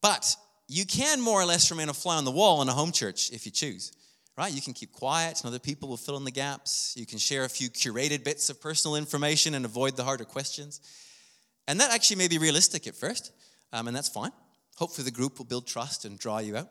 But 0.00 0.36
you 0.68 0.86
can 0.86 1.20
more 1.20 1.40
or 1.40 1.44
less 1.44 1.70
remain 1.70 1.88
a 1.88 1.94
fly 1.94 2.16
on 2.16 2.24
the 2.24 2.30
wall 2.30 2.62
in 2.62 2.68
a 2.68 2.72
home 2.72 2.92
church 2.92 3.32
if 3.32 3.44
you 3.44 3.52
choose 3.52 3.92
right? 4.38 4.54
You 4.54 4.62
can 4.62 4.72
keep 4.72 4.92
quiet 4.92 5.40
and 5.40 5.48
other 5.48 5.58
people 5.58 5.88
will 5.88 5.96
fill 5.96 6.16
in 6.16 6.24
the 6.24 6.30
gaps. 6.30 6.94
You 6.96 7.06
can 7.06 7.18
share 7.18 7.44
a 7.44 7.48
few 7.48 7.68
curated 7.68 8.22
bits 8.22 8.48
of 8.48 8.60
personal 8.60 8.94
information 8.94 9.54
and 9.54 9.64
avoid 9.64 9.96
the 9.96 10.04
harder 10.04 10.24
questions. 10.24 10.80
And 11.66 11.80
that 11.80 11.92
actually 11.92 12.16
may 12.16 12.28
be 12.28 12.38
realistic 12.38 12.86
at 12.86 12.94
first, 12.94 13.32
um, 13.72 13.88
and 13.88 13.96
that's 13.96 14.08
fine. 14.08 14.30
Hopefully, 14.76 15.04
the 15.04 15.10
group 15.10 15.38
will 15.38 15.44
build 15.44 15.66
trust 15.66 16.04
and 16.04 16.18
draw 16.18 16.38
you 16.38 16.56
out. 16.56 16.68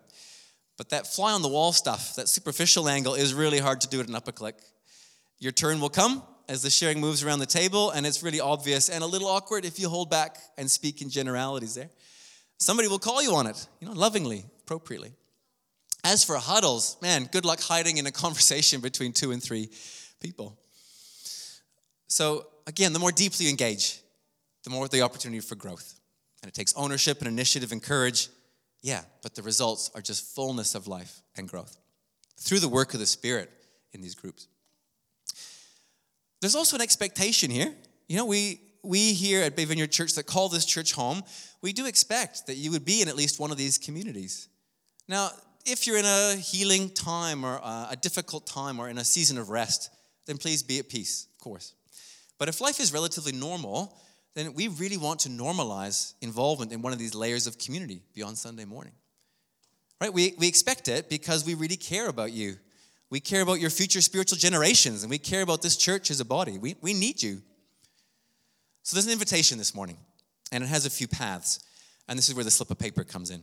But 0.78 0.90
that 0.90 1.06
fly 1.06 1.34
on 1.34 1.42
the 1.42 1.50
wall 1.50 1.74
stuff, 1.74 2.16
that 2.16 2.30
superficial 2.30 2.88
angle, 2.88 3.16
is 3.16 3.34
really 3.34 3.60
hard 3.60 3.82
to 3.82 3.88
do 3.90 4.00
at 4.00 4.08
an 4.08 4.16
upper 4.16 4.32
click. 4.32 4.56
Your 5.38 5.52
turn 5.52 5.82
will 5.82 5.90
come 5.90 6.24
as 6.48 6.64
the 6.64 6.70
sharing 6.70 7.02
moves 7.02 7.24
around 7.24 7.40
the 7.40 7.46
table, 7.46 7.92
and 7.92 8.08
it's 8.08 8.24
really 8.24 8.40
obvious 8.40 8.88
and 8.90 9.04
a 9.04 9.08
little 9.08 9.28
awkward 9.28 9.66
if 9.66 9.78
you 9.78 9.90
hold 9.90 10.10
back 10.10 10.38
and 10.58 10.72
speak 10.72 11.02
in 11.02 11.10
generalities 11.10 11.76
there. 11.76 11.90
Somebody 12.60 12.88
will 12.88 12.98
call 12.98 13.22
you 13.22 13.36
on 13.36 13.46
it, 13.46 13.68
you 13.82 13.88
know, 13.88 13.94
lovingly, 13.94 14.46
appropriately. 14.64 15.12
As 16.04 16.24
for 16.24 16.38
huddles, 16.38 16.98
man, 17.02 17.28
good 17.32 17.46
luck 17.46 17.60
hiding 17.60 17.98
in 17.98 18.06
a 18.06 18.12
conversation 18.12 18.82
between 18.82 19.14
two 19.14 19.32
and 19.32 19.42
three 19.42 19.70
people. 20.20 20.58
So, 22.08 22.48
again, 22.66 22.94
the 22.94 23.00
more 23.00 23.12
deeply 23.12 23.46
you 23.46 23.50
engage, 23.50 24.00
the 24.64 24.70
more 24.70 24.88
the 24.88 25.02
opportunity 25.02 25.40
for 25.40 25.56
growth. 25.56 26.00
And 26.42 26.50
it 26.50 26.56
takes 26.56 26.74
ownership 26.76 27.20
and 27.20 27.28
initiative 27.28 27.72
and 27.72 27.82
courage. 27.82 28.30
Yeah, 28.82 29.02
but 29.24 29.36
the 29.36 29.42
results 29.42 29.92
are 29.96 30.02
just 30.02 30.36
fullness 30.36 30.76
of 30.76 30.88
life 30.88 31.22
and 31.36 31.50
growth 31.50 31.78
through 32.40 32.60
the 32.60 32.70
work 32.70 32.94
of 32.94 33.00
the 33.00 33.06
Spirit 33.06 33.52
in 33.94 34.02
these 34.02 34.16
groups. 34.16 34.48
There's 36.40 36.56
also 36.56 36.76
an 36.76 36.82
expectation 36.82 37.50
here. 37.50 37.74
You 38.08 38.18
know, 38.18 38.26
we, 38.26 38.62
we 38.84 39.14
here 39.14 39.42
at 39.42 39.56
Bay 39.56 39.66
Vineyard 39.66 39.92
Church 39.92 40.14
that 40.14 40.26
call 40.26 40.50
this 40.50 40.66
church 40.66 40.94
home, 40.94 41.24
we 41.62 41.74
do 41.74 41.88
expect 41.88 42.46
that 42.48 42.56
you 42.56 42.72
would 42.72 42.86
be 42.86 43.02
in 43.02 43.08
at 43.08 43.16
least 43.16 43.40
one 43.40 43.52
of 43.52 43.58
these 43.58 43.78
communities. 43.78 44.48
Now, 45.08 45.32
if 45.68 45.86
you're 45.86 45.98
in 45.98 46.06
a 46.06 46.36
healing 46.38 46.90
time 46.90 47.44
or 47.44 47.60
uh, 47.62 47.90
a 47.92 47.96
difficult 47.98 48.48
time 48.48 48.80
or 48.80 48.90
in 48.90 48.98
a 48.98 49.04
season 49.04 49.38
of 49.38 49.50
rest, 49.50 49.90
then 50.26 50.38
please 50.38 50.64
be 50.64 50.80
at 50.80 50.88
peace, 50.88 51.28
of 51.36 51.44
course. 51.44 51.74
But 52.40 52.48
if 52.48 52.62
life 52.62 52.80
is 52.80 52.94
relatively 52.94 53.34
normal, 53.34 53.98
then 54.34 54.54
we 54.54 54.70
really 54.70 54.98
want 54.98 55.20
to 55.22 55.30
normalize 55.30 56.14
involvement 56.22 56.72
in 56.72 56.82
one 56.82 56.94
of 56.94 57.00
these 57.00 57.14
layers 57.14 57.48
of 57.48 57.58
community 57.58 58.02
beyond 58.14 58.38
Sunday 58.38 58.66
morning. 58.66 58.94
Right? 60.00 60.14
We, 60.14 60.36
we 60.38 60.48
expect 60.48 60.88
it 60.88 61.10
because 61.10 61.46
we 61.46 61.54
really 61.54 61.76
care 61.76 62.08
about 62.08 62.32
you. 62.32 62.56
We 63.10 63.20
care 63.20 63.42
about 63.42 63.60
your 63.60 63.70
future 63.70 64.02
spiritual 64.02 64.38
generations, 64.38 65.04
and 65.04 65.10
we 65.10 65.18
care 65.18 65.42
about 65.42 65.62
this 65.62 65.76
church 65.76 66.12
as 66.12 66.20
a 66.20 66.26
body. 66.26 66.58
We, 66.58 66.76
we 66.82 66.94
need 66.94 67.22
you. 67.22 67.42
So 68.84 68.96
there's 68.96 69.06
an 69.06 69.12
invitation 69.12 69.58
this 69.58 69.76
morning, 69.76 69.98
and 70.52 70.64
it 70.64 70.68
has 70.68 70.86
a 70.86 70.90
few 70.90 71.08
paths. 71.08 71.60
And 72.08 72.18
this 72.18 72.30
is 72.30 72.36
where 72.36 72.44
the 72.44 72.52
slip 72.52 72.70
of 72.70 72.80
paper 72.80 73.04
comes 73.04 73.32
in. 73.32 73.42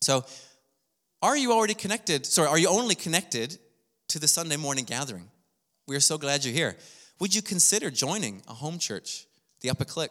So 0.00 0.24
are 1.24 1.38
you 1.38 1.52
already 1.52 1.72
connected? 1.72 2.26
Sorry, 2.26 2.48
are 2.48 2.58
you 2.58 2.68
only 2.68 2.94
connected 2.94 3.56
to 4.08 4.18
the 4.18 4.28
Sunday 4.28 4.58
morning 4.58 4.84
gathering? 4.84 5.30
We 5.88 5.96
are 5.96 6.00
so 6.00 6.18
glad 6.18 6.44
you're 6.44 6.52
here. 6.52 6.76
Would 7.18 7.34
you 7.34 7.40
consider 7.40 7.90
joining 7.90 8.42
a 8.46 8.52
home 8.52 8.78
church, 8.78 9.26
the 9.62 9.70
Upper 9.70 9.86
Click, 9.86 10.10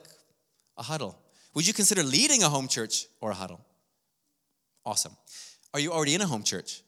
a 0.75 0.81
huddle? 0.81 1.15
Would 1.53 1.67
you 1.67 1.73
consider 1.73 2.01
leading 2.01 2.41
a 2.41 2.49
home 2.49 2.67
church 2.67 3.05
or 3.21 3.29
a 3.29 3.35
huddle? 3.35 3.63
Awesome. 4.87 5.15
Are 5.75 5.79
you 5.79 5.91
already 5.91 6.15
in 6.15 6.21
a 6.21 6.25
home 6.25 6.41
church? 6.41 6.81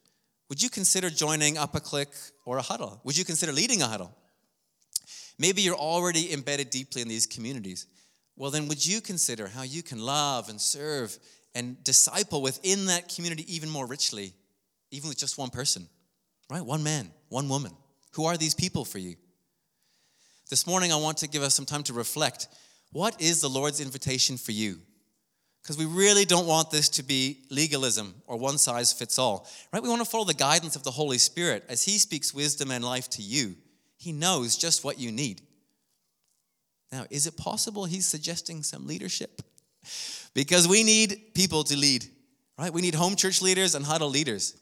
Would 0.50 0.60
you 0.60 0.72
consider 0.72 1.12
joining 1.12 1.60
Upper 1.60 1.80
Click 1.80 2.10
or 2.46 2.58
a 2.58 2.64
huddle? 2.64 3.02
Would 3.04 3.16
you 3.16 3.26
consider 3.26 3.52
leading 3.52 3.84
a 3.84 3.88
huddle? 3.88 4.12
Maybe 5.38 5.62
you're 5.62 5.76
already 5.76 6.34
embedded 6.34 6.72
deeply 6.72 7.04
in 7.04 7.08
these 7.08 7.28
communities. 7.28 7.86
Well, 8.36 8.50
then, 8.50 8.68
would 8.70 8.84
you 8.84 9.02
consider 9.02 9.50
how 9.50 9.62
you 9.62 9.84
can 9.84 10.00
love 10.00 10.50
and 10.50 10.60
serve 10.60 11.16
and 11.56 11.84
disciple 11.84 12.44
within 12.44 12.86
that 12.86 13.14
community 13.14 13.52
even 13.54 13.70
more 13.70 13.88
richly, 13.88 14.34
even 14.92 15.10
with 15.10 15.18
just 15.18 15.40
one 15.40 15.50
person, 15.50 15.88
right? 16.52 16.64
One 16.64 16.84
man, 16.84 17.12
one 17.30 17.50
woman. 17.50 17.72
Who 18.12 18.26
are 18.26 18.38
these 18.38 18.54
people 18.54 18.86
for 18.86 19.00
you? 19.00 19.16
This 20.52 20.68
morning, 20.68 20.94
I 20.94 20.98
want 20.98 21.18
to 21.20 21.28
give 21.28 21.42
us 21.42 21.56
some 21.56 21.66
time 21.66 21.82
to 21.84 21.94
reflect. 21.94 22.48
What 22.92 23.20
is 23.20 23.42
the 23.42 23.50
Lord's 23.50 23.82
invitation 23.82 24.38
for 24.38 24.52
you? 24.52 24.82
because 25.66 25.80
we 25.80 25.86
really 25.86 26.26
don't 26.26 26.46
want 26.46 26.70
this 26.70 26.90
to 26.90 27.02
be 27.02 27.40
legalism 27.50 28.14
or 28.28 28.38
one 28.38 28.60
size 28.60 28.94
fits 28.94 29.18
all, 29.18 29.50
right? 29.74 29.82
We 29.82 29.90
want 29.90 30.04
to 30.04 30.10
follow 30.10 30.24
the 30.24 30.36
guidance 30.36 30.76
of 30.76 30.84
the 30.84 30.92
Holy 30.92 31.18
Spirit 31.18 31.64
as 31.68 31.84
He 31.84 31.98
speaks 31.98 32.36
wisdom 32.36 32.70
and 32.70 32.84
life 32.84 33.10
to 33.12 33.24
you. 33.24 33.56
He 33.98 34.12
knows 34.12 34.58
just 34.58 34.84
what 34.84 35.00
you 35.00 35.12
need. 35.12 35.42
Now, 36.92 37.08
is 37.10 37.26
it 37.26 37.36
possible 37.36 37.86
He's 37.86 38.06
suggesting 38.06 38.62
some 38.62 38.86
leadership? 38.86 39.42
Because 40.34 40.68
we 40.68 40.84
need 40.84 41.34
people 41.34 41.64
to 41.66 41.78
lead, 41.78 42.06
right? 42.58 42.74
We 42.74 42.82
need 42.82 42.96
home 42.96 43.16
church 43.16 43.42
leaders 43.42 43.76
and 43.76 43.86
huddle 43.86 44.10
leaders. 44.10 44.56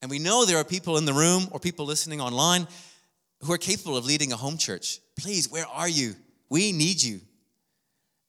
And 0.00 0.10
we 0.10 0.18
know 0.18 0.44
there 0.44 0.58
are 0.58 0.64
people 0.64 0.96
in 0.96 1.04
the 1.04 1.12
room 1.12 1.48
or 1.50 1.60
people 1.60 1.86
listening 1.86 2.20
online 2.20 2.66
who 3.42 3.52
are 3.52 3.58
capable 3.58 3.96
of 3.96 4.04
leading 4.04 4.32
a 4.32 4.36
home 4.36 4.58
church. 4.58 5.00
Please, 5.16 5.50
where 5.50 5.66
are 5.66 5.88
you? 5.88 6.14
We 6.48 6.72
need 6.72 7.02
you. 7.02 7.20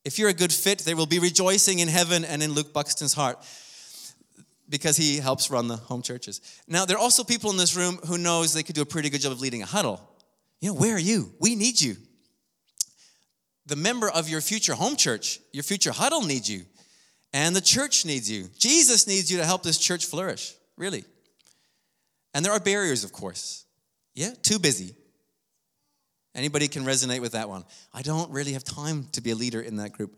If 0.06 0.18
you're 0.18 0.30
a 0.30 0.34
good 0.34 0.54
fit, 0.54 0.80
there 0.80 0.96
will 0.96 1.06
be 1.06 1.20
rejoicing 1.20 1.80
in 1.80 1.88
heaven 1.88 2.26
and 2.26 2.42
in 2.42 2.54
Luke 2.54 2.74
Buxton's 2.74 3.14
heart 3.14 3.38
because 4.70 4.96
he 4.96 5.18
helps 5.18 5.50
run 5.50 5.68
the 5.68 5.76
home 5.78 6.02
churches. 6.02 6.42
Now, 6.68 6.86
there 6.86 6.98
are 6.98 7.00
also 7.02 7.24
people 7.24 7.52
in 7.52 7.58
this 7.58 7.76
room 7.76 8.00
who 8.08 8.18
knows 8.18 8.54
they 8.54 8.64
could 8.64 8.76
do 8.76 8.82
a 8.82 8.86
pretty 8.86 9.10
good 9.10 9.22
job 9.22 9.32
of 9.32 9.42
leading 9.42 9.62
a 9.62 9.66
huddle. 9.66 10.02
You 10.62 10.70
know, 10.70 10.80
where 10.80 10.96
are 10.96 11.00
you? 11.00 11.34
We 11.40 11.56
need 11.56 11.80
you. 11.82 11.98
The 13.70 13.76
member 13.76 14.10
of 14.10 14.28
your 14.28 14.42
future 14.42 14.74
home 14.74 14.96
church, 14.96 15.40
your 15.54 15.64
future 15.64 15.92
huddle 15.92 16.24
needs 16.24 16.50
you. 16.50 16.66
And 17.34 17.56
the 17.56 17.62
church 17.62 18.04
needs 18.04 18.30
you. 18.30 18.50
Jesus 18.58 19.08
needs 19.08 19.32
you 19.32 19.38
to 19.38 19.46
help 19.46 19.62
this 19.62 19.78
church 19.78 20.08
flourish, 20.08 20.56
really. 20.76 21.06
And 22.34 22.44
there 22.44 22.52
are 22.52 22.60
barriers, 22.60 23.04
of 23.04 23.12
course. 23.12 23.66
Yeah, 24.16 24.32
too 24.42 24.58
busy. 24.58 24.96
Anybody 26.34 26.68
can 26.68 26.84
resonate 26.84 27.22
with 27.22 27.34
that 27.34 27.48
one. 27.48 27.64
I 27.94 28.02
don't 28.02 28.32
really 28.32 28.54
have 28.54 28.64
time 28.64 29.08
to 29.12 29.22
be 29.22 29.32
a 29.32 29.36
leader 29.36 29.62
in 29.62 29.78
that 29.78 29.94
group. 29.94 30.18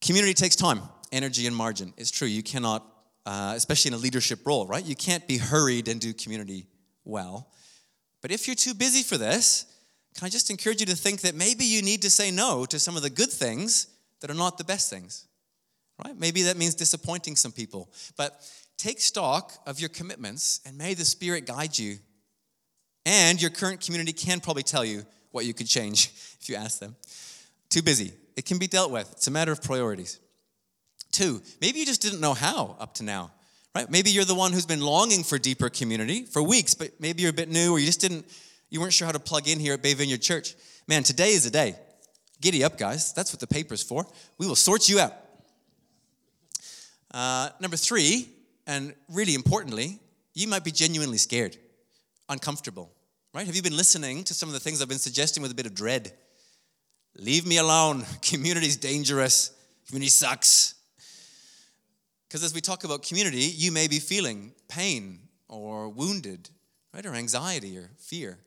Community 0.00 0.34
takes 0.34 0.54
time, 0.54 0.80
energy, 1.10 1.48
and 1.48 1.56
margin. 1.56 1.92
It's 1.96 2.10
true. 2.10 2.28
You 2.28 2.42
cannot, 2.44 2.86
uh, 3.26 3.54
especially 3.56 3.90
in 3.90 3.94
a 3.94 3.98
leadership 3.98 4.46
role, 4.46 4.66
right? 4.66 4.84
You 4.84 4.94
can't 4.94 5.26
be 5.26 5.38
hurried 5.38 5.88
and 5.88 6.00
do 6.00 6.12
community 6.12 6.66
well. 7.04 7.48
But 8.20 8.30
if 8.30 8.46
you're 8.46 8.56
too 8.56 8.74
busy 8.74 9.02
for 9.02 9.16
this, 9.16 9.66
can 10.18 10.26
I 10.26 10.30
just 10.30 10.50
encourage 10.50 10.80
you 10.80 10.86
to 10.86 10.96
think 10.96 11.20
that 11.20 11.36
maybe 11.36 11.64
you 11.64 11.80
need 11.80 12.02
to 12.02 12.10
say 12.10 12.32
no 12.32 12.66
to 12.66 12.80
some 12.80 12.96
of 12.96 13.02
the 13.02 13.10
good 13.10 13.30
things 13.30 13.86
that 14.20 14.28
are 14.28 14.34
not 14.34 14.58
the 14.58 14.64
best 14.64 14.90
things, 14.90 15.28
right? 16.04 16.18
Maybe 16.18 16.42
that 16.42 16.56
means 16.56 16.74
disappointing 16.74 17.36
some 17.36 17.52
people. 17.52 17.88
But 18.16 18.44
take 18.76 19.00
stock 19.00 19.52
of 19.64 19.78
your 19.78 19.90
commitments 19.90 20.58
and 20.66 20.76
may 20.76 20.94
the 20.94 21.04
Spirit 21.04 21.46
guide 21.46 21.78
you. 21.78 21.98
And 23.06 23.40
your 23.40 23.52
current 23.52 23.80
community 23.80 24.12
can 24.12 24.40
probably 24.40 24.64
tell 24.64 24.84
you 24.84 25.06
what 25.30 25.44
you 25.44 25.54
could 25.54 25.68
change 25.68 26.06
if 26.40 26.48
you 26.48 26.56
ask 26.56 26.80
them. 26.80 26.96
Too 27.68 27.82
busy. 27.82 28.12
It 28.36 28.44
can 28.44 28.58
be 28.58 28.66
dealt 28.66 28.90
with. 28.90 29.08
It's 29.12 29.28
a 29.28 29.30
matter 29.30 29.52
of 29.52 29.62
priorities. 29.62 30.18
Two, 31.12 31.40
maybe 31.60 31.78
you 31.78 31.86
just 31.86 32.02
didn't 32.02 32.20
know 32.20 32.34
how 32.34 32.74
up 32.80 32.94
to 32.94 33.04
now, 33.04 33.30
right? 33.72 33.88
Maybe 33.88 34.10
you're 34.10 34.24
the 34.24 34.34
one 34.34 34.52
who's 34.52 34.66
been 34.66 34.80
longing 34.80 35.22
for 35.22 35.38
deeper 35.38 35.68
community 35.68 36.24
for 36.24 36.42
weeks, 36.42 36.74
but 36.74 36.90
maybe 36.98 37.22
you're 37.22 37.30
a 37.30 37.34
bit 37.34 37.48
new 37.48 37.70
or 37.70 37.78
you 37.78 37.86
just 37.86 38.00
didn't, 38.00 38.26
you 38.70 38.80
weren't 38.80 38.92
sure 38.92 39.06
how 39.06 39.12
to 39.12 39.18
plug 39.18 39.48
in 39.48 39.58
here 39.60 39.74
at 39.74 39.82
Bay 39.82 39.94
Vineyard 39.94 40.22
Church. 40.22 40.54
Man, 40.86 41.02
today 41.02 41.30
is 41.30 41.44
the 41.44 41.50
day. 41.50 41.74
Giddy 42.40 42.62
up, 42.62 42.78
guys. 42.78 43.12
That's 43.12 43.32
what 43.32 43.40
the 43.40 43.46
paper's 43.46 43.82
for. 43.82 44.06
We 44.38 44.46
will 44.46 44.56
sort 44.56 44.88
you 44.88 45.00
out. 45.00 45.12
Uh, 47.12 47.48
number 47.60 47.76
three, 47.76 48.28
and 48.66 48.94
really 49.08 49.34
importantly, 49.34 49.98
you 50.34 50.46
might 50.46 50.64
be 50.64 50.70
genuinely 50.70 51.18
scared, 51.18 51.56
uncomfortable, 52.28 52.92
right? 53.34 53.46
Have 53.46 53.56
you 53.56 53.62
been 53.62 53.76
listening 53.76 54.24
to 54.24 54.34
some 54.34 54.48
of 54.48 54.52
the 54.52 54.60
things 54.60 54.80
I've 54.80 54.88
been 54.88 54.98
suggesting 54.98 55.42
with 55.42 55.50
a 55.50 55.54
bit 55.54 55.66
of 55.66 55.74
dread? 55.74 56.12
Leave 57.16 57.46
me 57.46 57.58
alone. 57.58 58.04
Community's 58.22 58.76
dangerous. 58.76 59.52
Community 59.86 60.10
sucks. 60.10 60.74
Because 62.28 62.44
as 62.44 62.54
we 62.54 62.60
talk 62.60 62.84
about 62.84 63.02
community, 63.02 63.40
you 63.40 63.72
may 63.72 63.88
be 63.88 63.98
feeling 63.98 64.52
pain 64.68 65.18
or 65.48 65.88
wounded, 65.88 66.50
right? 66.92 67.06
Or 67.06 67.14
anxiety 67.14 67.78
or 67.78 67.90
fear. 67.98 68.38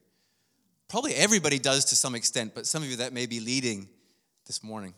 Probably 0.92 1.16
everybody 1.16 1.58
does 1.58 1.86
to 1.86 1.96
some 1.96 2.16
extent, 2.16 2.54
but 2.54 2.68
some 2.68 2.84
of 2.84 2.90
you 2.90 2.98
that 2.98 3.14
may 3.14 3.26
be 3.26 3.40
leading 3.40 3.88
this 4.46 4.62
morning. 4.62 4.94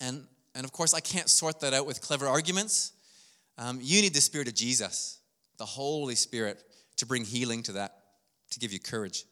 And, 0.00 0.26
and 0.52 0.64
of 0.64 0.72
course, 0.72 0.94
I 0.94 0.98
can't 0.98 1.28
sort 1.28 1.60
that 1.60 1.72
out 1.72 1.86
with 1.86 2.00
clever 2.00 2.26
arguments. 2.26 2.90
Um, 3.56 3.78
you 3.80 4.02
need 4.02 4.14
the 4.14 4.20
Spirit 4.20 4.48
of 4.48 4.54
Jesus, 4.54 5.20
the 5.58 5.64
Holy 5.64 6.16
Spirit, 6.16 6.60
to 6.96 7.06
bring 7.06 7.24
healing 7.24 7.62
to 7.64 7.72
that 7.74 7.98
to 8.50 8.58
give 8.58 8.72
you 8.72 8.80
courage. 8.80 9.26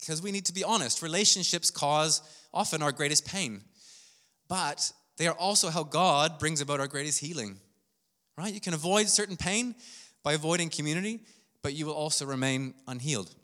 Because 0.00 0.20
we 0.20 0.32
need 0.32 0.44
to 0.44 0.52
be 0.52 0.64
honest, 0.64 1.00
relationships 1.00 1.70
cause 1.70 2.20
often 2.52 2.82
our 2.82 2.92
greatest 2.92 3.26
pain, 3.26 3.62
but 4.48 4.92
they 5.16 5.28
are 5.28 5.36
also 5.38 5.70
how 5.70 5.82
God 5.82 6.38
brings 6.38 6.60
about 6.60 6.78
our 6.78 6.88
greatest 6.88 7.20
healing. 7.20 7.58
Right? 8.36 8.52
You 8.52 8.60
can 8.60 8.74
avoid 8.74 9.08
certain 9.08 9.38
pain 9.38 9.74
by 10.22 10.34
avoiding 10.34 10.68
community, 10.68 11.20
but 11.62 11.72
you 11.72 11.86
will 11.86 11.94
also 11.94 12.26
remain 12.26 12.74
unhealed. 12.86 13.34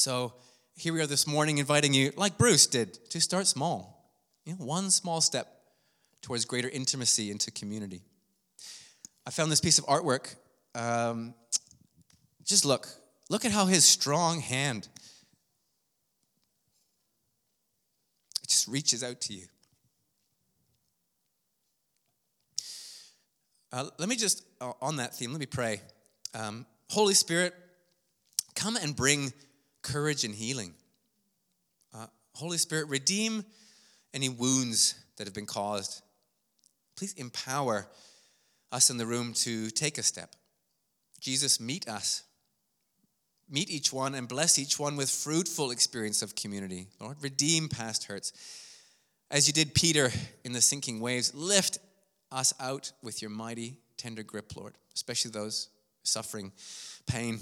So 0.00 0.32
here 0.76 0.94
we 0.94 1.02
are 1.02 1.06
this 1.06 1.26
morning 1.26 1.58
inviting 1.58 1.92
you, 1.92 2.10
like 2.16 2.38
Bruce 2.38 2.66
did, 2.66 2.94
to 3.10 3.20
start 3.20 3.46
small. 3.46 4.10
You 4.46 4.54
know, 4.54 4.64
one 4.64 4.90
small 4.90 5.20
step 5.20 5.46
towards 6.22 6.46
greater 6.46 6.70
intimacy 6.70 7.30
into 7.30 7.50
community. 7.50 8.00
I 9.26 9.30
found 9.30 9.52
this 9.52 9.60
piece 9.60 9.78
of 9.78 9.84
artwork 9.84 10.36
um, 10.74 11.34
just 12.46 12.64
look. 12.64 12.88
Look 13.28 13.44
at 13.44 13.52
how 13.52 13.66
his 13.66 13.84
strong 13.84 14.40
hand 14.40 14.88
just 18.48 18.68
reaches 18.68 19.04
out 19.04 19.20
to 19.20 19.34
you. 19.34 19.44
Uh, 23.70 23.90
let 23.98 24.08
me 24.08 24.16
just, 24.16 24.46
uh, 24.62 24.72
on 24.80 24.96
that 24.96 25.14
theme, 25.14 25.30
let 25.30 25.40
me 25.40 25.44
pray. 25.44 25.82
Um, 26.32 26.64
Holy 26.88 27.12
Spirit, 27.12 27.52
come 28.54 28.76
and 28.76 28.96
bring 28.96 29.34
courage 29.82 30.24
and 30.24 30.34
healing. 30.34 30.74
Uh, 31.94 32.06
Holy 32.34 32.58
Spirit, 32.58 32.88
redeem 32.88 33.44
any 34.12 34.28
wounds 34.28 34.94
that 35.16 35.26
have 35.26 35.34
been 35.34 35.46
caused. 35.46 36.02
Please 36.96 37.12
empower 37.14 37.86
us 38.72 38.90
in 38.90 38.96
the 38.96 39.06
room 39.06 39.32
to 39.32 39.70
take 39.70 39.98
a 39.98 40.02
step. 40.02 40.34
Jesus, 41.20 41.60
meet 41.60 41.88
us 41.88 42.24
meet 43.50 43.70
each 43.70 43.92
one 43.92 44.14
and 44.14 44.28
bless 44.28 44.58
each 44.58 44.78
one 44.78 44.96
with 44.96 45.10
fruitful 45.10 45.70
experience 45.70 46.22
of 46.22 46.34
community. 46.34 46.86
Lord, 47.00 47.16
redeem 47.20 47.68
past 47.68 48.04
hurts. 48.04 48.32
As 49.30 49.46
you 49.46 49.52
did 49.52 49.74
Peter 49.74 50.10
in 50.44 50.52
the 50.52 50.60
sinking 50.60 51.00
waves, 51.00 51.34
lift 51.34 51.78
us 52.30 52.54
out 52.60 52.92
with 53.02 53.20
your 53.20 53.30
mighty, 53.30 53.76
tender 53.96 54.22
grip, 54.22 54.56
Lord, 54.56 54.74
especially 54.94 55.32
those 55.32 55.68
suffering 56.04 56.52
pain, 57.06 57.38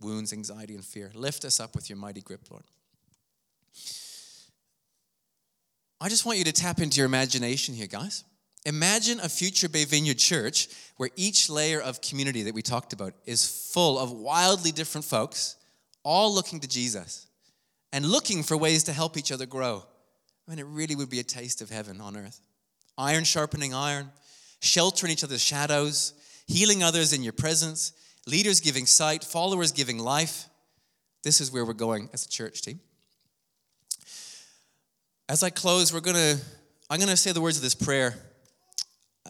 wounds, 0.00 0.32
anxiety, 0.32 0.74
and 0.74 0.84
fear. 0.84 1.10
Lift 1.14 1.44
us 1.44 1.60
up 1.60 1.74
with 1.74 1.88
your 1.88 1.96
mighty 1.96 2.20
grip, 2.20 2.42
Lord. 2.50 2.64
I 6.00 6.08
just 6.08 6.26
want 6.26 6.38
you 6.38 6.44
to 6.44 6.52
tap 6.52 6.80
into 6.80 6.98
your 6.98 7.06
imagination 7.06 7.74
here, 7.74 7.86
guys. 7.86 8.24
Imagine 8.66 9.20
a 9.20 9.28
future 9.28 9.68
Bay 9.68 9.84
Vineyard 9.84 10.18
church 10.18 10.68
where 10.96 11.08
each 11.16 11.48
layer 11.48 11.80
of 11.80 12.00
community 12.00 12.42
that 12.42 12.54
we 12.54 12.62
talked 12.62 12.92
about 12.92 13.14
is 13.24 13.70
full 13.72 13.98
of 13.98 14.10
wildly 14.10 14.72
different 14.72 15.04
folks, 15.04 15.56
all 16.02 16.34
looking 16.34 16.60
to 16.60 16.68
Jesus 16.68 17.28
and 17.92 18.04
looking 18.04 18.42
for 18.42 18.56
ways 18.56 18.82
to 18.84 18.92
help 18.92 19.16
each 19.16 19.32
other 19.32 19.46
grow. 19.46 19.84
I 20.46 20.50
mean, 20.50 20.58
it 20.58 20.66
really 20.66 20.96
would 20.96 21.08
be 21.08 21.20
a 21.20 21.24
taste 21.24 21.62
of 21.62 21.70
heaven 21.70 22.00
on 22.00 22.16
earth. 22.16 22.40
Iron 22.98 23.24
sharpening 23.24 23.72
iron, 23.72 24.10
sheltering 24.60 25.12
each 25.12 25.24
other's 25.24 25.42
shadows, 25.42 26.12
healing 26.46 26.82
others 26.82 27.12
in 27.12 27.22
your 27.22 27.32
presence, 27.32 27.92
leaders 28.26 28.60
giving 28.60 28.86
sight, 28.86 29.24
followers 29.24 29.72
giving 29.72 29.98
life. 29.98 30.48
This 31.22 31.40
is 31.40 31.52
where 31.52 31.64
we're 31.64 31.72
going 31.72 32.08
as 32.12 32.24
a 32.24 32.28
church 32.28 32.62
team. 32.62 32.80
As 35.28 35.42
I 35.42 35.50
close, 35.50 35.92
we're 35.92 36.00
to 36.00 36.38
I'm 36.88 37.00
going 37.00 37.10
to 37.10 37.16
say 37.16 37.32
the 37.32 37.40
words 37.40 37.56
of 37.56 37.64
this 37.64 37.74
prayer 37.74 38.14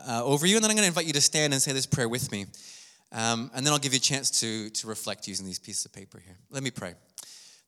uh, 0.06 0.22
over 0.22 0.46
you, 0.46 0.56
and 0.56 0.62
then 0.62 0.70
I'm 0.70 0.76
going 0.76 0.84
to 0.84 0.88
invite 0.88 1.06
you 1.06 1.14
to 1.14 1.22
stand 1.22 1.54
and 1.54 1.62
say 1.62 1.72
this 1.72 1.86
prayer 1.86 2.08
with 2.08 2.30
me. 2.30 2.44
Um, 3.12 3.50
and 3.54 3.64
then 3.64 3.72
I'll 3.72 3.78
give 3.78 3.94
you 3.94 3.98
a 3.98 4.00
chance 4.00 4.40
to, 4.40 4.68
to 4.68 4.86
reflect 4.86 5.26
using 5.26 5.46
these 5.46 5.58
pieces 5.58 5.86
of 5.86 5.92
paper 5.94 6.20
here. 6.22 6.36
Let 6.50 6.62
me 6.62 6.70
pray. 6.70 6.94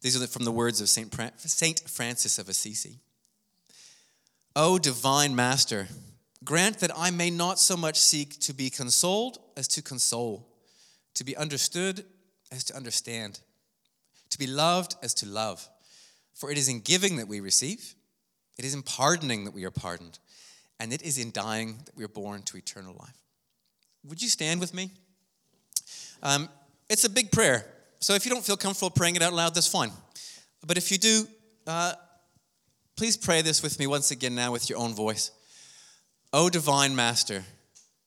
These 0.03 0.20
are 0.20 0.26
from 0.26 0.45
the 0.45 0.53
words 0.53 0.83
of 0.83 0.91
Saint, 0.91 1.14
Saint 1.39 1.81
Francis 1.89 2.39
of 2.39 2.51
Assisi. 2.51 2.99
O 4.55 4.79
divine 4.79 5.35
Master, 5.35 5.89
grant 6.45 6.81
that 6.81 6.91
I 6.95 7.11
may 7.11 7.31
not 7.31 7.59
so 7.59 7.79
much 7.79 7.99
seek 7.99 8.39
to 8.41 8.53
be 8.53 8.68
consoled 8.68 9.39
as 9.57 9.68
to 9.68 9.81
console, 9.81 10.47
to 11.15 11.25
be 11.25 11.37
understood 11.37 12.05
as 12.53 12.65
to 12.65 12.77
understand, 12.77 13.41
to 14.31 14.39
be 14.39 14.47
loved 14.47 14.97
as 15.03 15.15
to 15.15 15.27
love. 15.27 15.69
For 16.35 16.51
it 16.51 16.59
is 16.59 16.69
in 16.69 16.81
giving 16.81 17.17
that 17.17 17.29
we 17.29 17.41
receive, 17.41 17.95
it 18.59 18.65
is 18.65 18.75
in 18.75 18.83
pardoning 18.83 19.45
that 19.45 19.55
we 19.55 19.65
are 19.65 19.71
pardoned 19.71 20.19
and 20.81 20.93
it 20.93 21.03
is 21.03 21.19
in 21.19 21.31
dying 21.33 21.79
that 21.85 21.97
we 21.97 22.05
are 22.05 22.09
born 22.09 22.43
to 22.43 22.57
eternal 22.57 22.95
life. 22.99 23.17
Would 24.05 24.23
you 24.23 24.29
stand 24.29 24.61
with 24.61 24.73
me? 24.73 24.91
Um, 26.23 26.49
it's 26.89 27.05
a 27.05 27.11
big 27.11 27.33
prayer, 27.33 27.67
so 28.01 28.15
if 28.15 28.25
you 28.25 28.31
don't 28.31 28.45
feel 28.45 28.57
comfortable 28.57 28.91
praying 28.91 29.17
it 29.17 29.23
out 29.23 29.33
loud, 29.33 29.55
that's 29.55 29.69
fine. 29.69 29.91
But 30.67 30.77
if 30.77 30.91
you 30.91 30.99
do, 30.99 31.27
uh, 31.67 31.95
please 32.97 33.17
pray 33.17 33.43
this 33.43 33.63
with 33.63 33.79
me 33.79 33.87
once 33.87 34.11
again 34.11 34.35
now 34.35 34.53
with 34.53 34.69
your 34.71 34.79
own 34.79 34.95
voice. 34.95 35.31
O 36.33 36.49
divine 36.49 36.95
Master, 36.95 37.45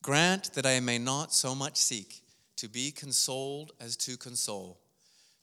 grant 0.02 0.54
that 0.54 0.66
I 0.66 0.80
may 0.80 0.97
not 0.97 1.34
so 1.34 1.56
much 1.56 1.78
seek 1.78 2.20
to 2.62 2.70
be 2.70 2.91
consoled 2.91 3.72
as 3.82 3.97
to 3.97 4.16
console, 4.18 4.78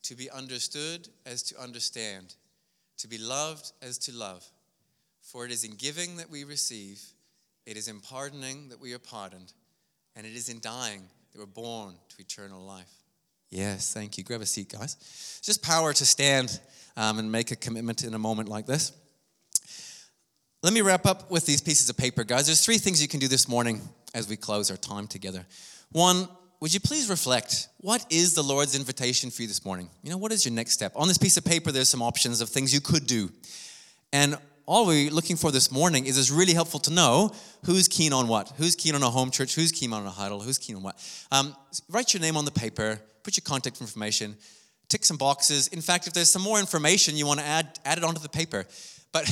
to 0.05 0.14
be 0.14 0.31
understood 0.31 1.09
as 1.27 1.43
to 1.43 1.61
understand, 1.61 2.37
to 2.97 3.09
be 3.09 3.19
loved 3.19 3.73
as 3.83 3.99
to 3.99 4.14
love. 4.14 4.47
For 5.21 5.45
it 5.45 5.51
is 5.51 5.64
in 5.64 5.73
giving 5.73 6.19
that 6.19 6.31
we 6.31 6.45
receive, 6.45 7.03
it 7.66 7.77
is 7.77 7.89
in 7.89 7.99
pardoning 7.99 8.69
that 8.69 8.81
we 8.81 8.95
are 8.95 9.01
pardoned, 9.01 9.53
and 10.14 10.29
it 10.29 10.37
is 10.37 10.49
in 10.49 10.61
dying 10.61 11.03
that 11.33 11.41
we're 11.41 11.47
born 11.47 11.97
to 12.11 12.21
eternal 12.21 12.61
life. 12.61 12.93
Yes, 13.51 13.93
thank 13.93 14.16
you. 14.16 14.23
Grab 14.23 14.41
a 14.41 14.47
seat, 14.47 14.69
guys. 14.71 14.95
It's 15.01 15.41
just 15.41 15.61
power 15.61 15.93
to 15.93 16.07
stand 16.07 16.61
um, 16.97 17.19
and 17.19 17.33
make 17.33 17.51
a 17.51 17.57
commitment 17.57 18.05
in 18.05 18.14
a 18.14 18.19
moment 18.19 18.49
like 18.49 18.66
this. 18.66 18.93
Let 20.62 20.73
me 20.73 20.83
wrap 20.83 21.05
up 21.05 21.33
with 21.33 21.47
these 21.47 21.62
pieces 21.62 21.91
of 21.91 21.97
paper, 21.97 22.23
guys. 22.23 22.47
There's 22.47 22.64
three 22.64 22.79
things 22.79 23.03
you 23.03 23.09
can 23.09 23.19
do 23.19 23.27
this 23.27 23.49
morning 23.49 23.81
as 24.14 24.29
we 24.29 24.37
close 24.37 24.71
our 24.71 24.77
time 24.77 25.09
together. 25.09 25.45
One, 25.91 26.29
would 26.61 26.75
you 26.75 26.81
please 26.81 27.09
reflect? 27.09 27.69
What 27.79 28.05
is 28.11 28.35
the 28.35 28.43
Lord's 28.43 28.75
invitation 28.75 29.31
for 29.31 29.43
you 29.43 29.49
this 29.49 29.65
morning? 29.65 29.89
You 30.03 30.11
know, 30.11 30.17
what 30.17 30.33
is 30.33 30.45
your 30.45 30.53
next 30.53 30.73
step? 30.73 30.93
On 30.97 31.07
this 31.07 31.19
piece 31.19 31.37
of 31.37 31.45
paper, 31.45 31.71
there's 31.71 31.89
some 31.89 32.03
options 32.03 32.41
of 32.41 32.49
things 32.49 32.75
you 32.75 32.81
could 32.81 33.07
do. 33.07 33.31
And 34.13 34.37
all 34.67 34.87
we're 34.87 35.11
looking 35.11 35.37
for 35.37 35.53
this 35.53 35.71
morning 35.71 36.07
is 36.07 36.19
it's 36.19 36.31
really 36.31 36.53
helpful 36.53 36.81
to 36.81 36.93
know 36.93 37.33
who's 37.65 37.87
keen 37.87 38.13
on 38.13 38.27
what. 38.27 38.53
Who's 38.57 38.75
keen 38.75 38.95
on 38.95 39.03
a 39.03 39.11
home 39.11 39.31
church? 39.31 39.55
Who's 39.55 39.73
keen 39.73 39.93
on 39.93 40.05
a 40.05 40.11
huddle? 40.11 40.41
Who's 40.41 40.59
keen 40.59 40.77
on 40.77 40.83
what? 40.83 41.01
Um, 41.31 41.55
write 41.89 42.13
your 42.13 42.21
name 42.21 42.37
on 42.37 42.45
the 42.45 42.51
paper, 42.51 43.01
put 43.23 43.37
your 43.37 43.45
contact 43.45 43.81
information, 43.81 44.37
tick 44.89 45.05
some 45.05 45.17
boxes. 45.17 45.69
In 45.69 45.81
fact, 45.81 46.07
if 46.07 46.13
there's 46.13 46.31
some 46.31 46.43
more 46.43 46.59
information 46.59 47.17
you 47.17 47.27
want 47.27 47.41
to 47.41 47.47
add, 47.47 47.79
add 47.85 47.99
it 47.99 48.05
onto 48.05 48.21
the 48.21 48.29
paper. 48.29 48.67
But 49.13 49.25